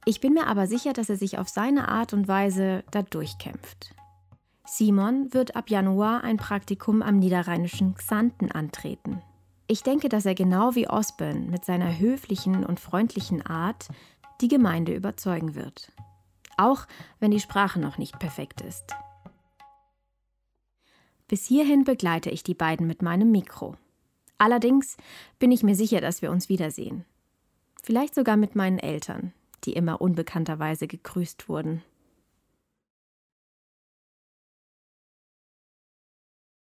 Ich 0.05 0.20
bin 0.20 0.32
mir 0.32 0.46
aber 0.46 0.66
sicher, 0.66 0.92
dass 0.92 1.11
er 1.11 1.16
sich 1.16 1.36
auf 1.36 1.48
seine 1.48 1.88
Art 1.88 2.12
und 2.12 2.28
Weise 2.28 2.84
da 2.92 3.03
durchkämpft. 3.03 3.94
Simon 4.64 5.34
wird 5.34 5.57
ab 5.57 5.68
Januar 5.68 6.22
ein 6.22 6.36
Praktikum 6.36 7.03
am 7.03 7.18
niederrheinischen 7.18 7.96
Xanten 7.96 8.53
antreten. 8.53 9.20
Ich 9.66 9.82
denke, 9.82 10.09
dass 10.09 10.26
er 10.26 10.36
genau 10.36 10.76
wie 10.76 10.88
Osborn 10.88 11.51
mit 11.51 11.64
seiner 11.64 11.98
höflichen 11.98 12.64
und 12.64 12.78
freundlichen 12.78 13.44
Art 13.44 13.88
die 14.41 14.49
Gemeinde 14.49 14.95
überzeugen 14.95 15.55
wird. 15.55 15.93
Auch 16.57 16.86
wenn 17.18 17.30
die 17.30 17.41
Sprache 17.41 17.80
noch 17.80 17.99
nicht 17.99 18.18
perfekt 18.18 18.61
ist. 18.61 18.95
Bis 21.28 21.47
hierhin 21.47 21.84
begleite 21.84 22.30
ich 22.30 22.43
die 22.43 22.55
beiden 22.55 22.86
mit 22.86 23.03
meinem 23.03 23.30
Mikro. 23.30 23.76
Allerdings 24.38 24.97
bin 25.38 25.53
ich 25.53 25.62
mir 25.62 25.74
sicher, 25.74 26.01
dass 26.01 26.22
wir 26.22 26.30
uns 26.30 26.49
wiedersehen. 26.49 27.05
Vielleicht 27.82 28.14
sogar 28.14 28.36
mit 28.36 28.57
meinen 28.57 28.78
Eltern, 28.78 29.32
die 29.64 29.74
immer 29.74 30.01
unbekannterweise 30.01 30.86
gegrüßt 30.88 31.49
wurden. 31.49 31.82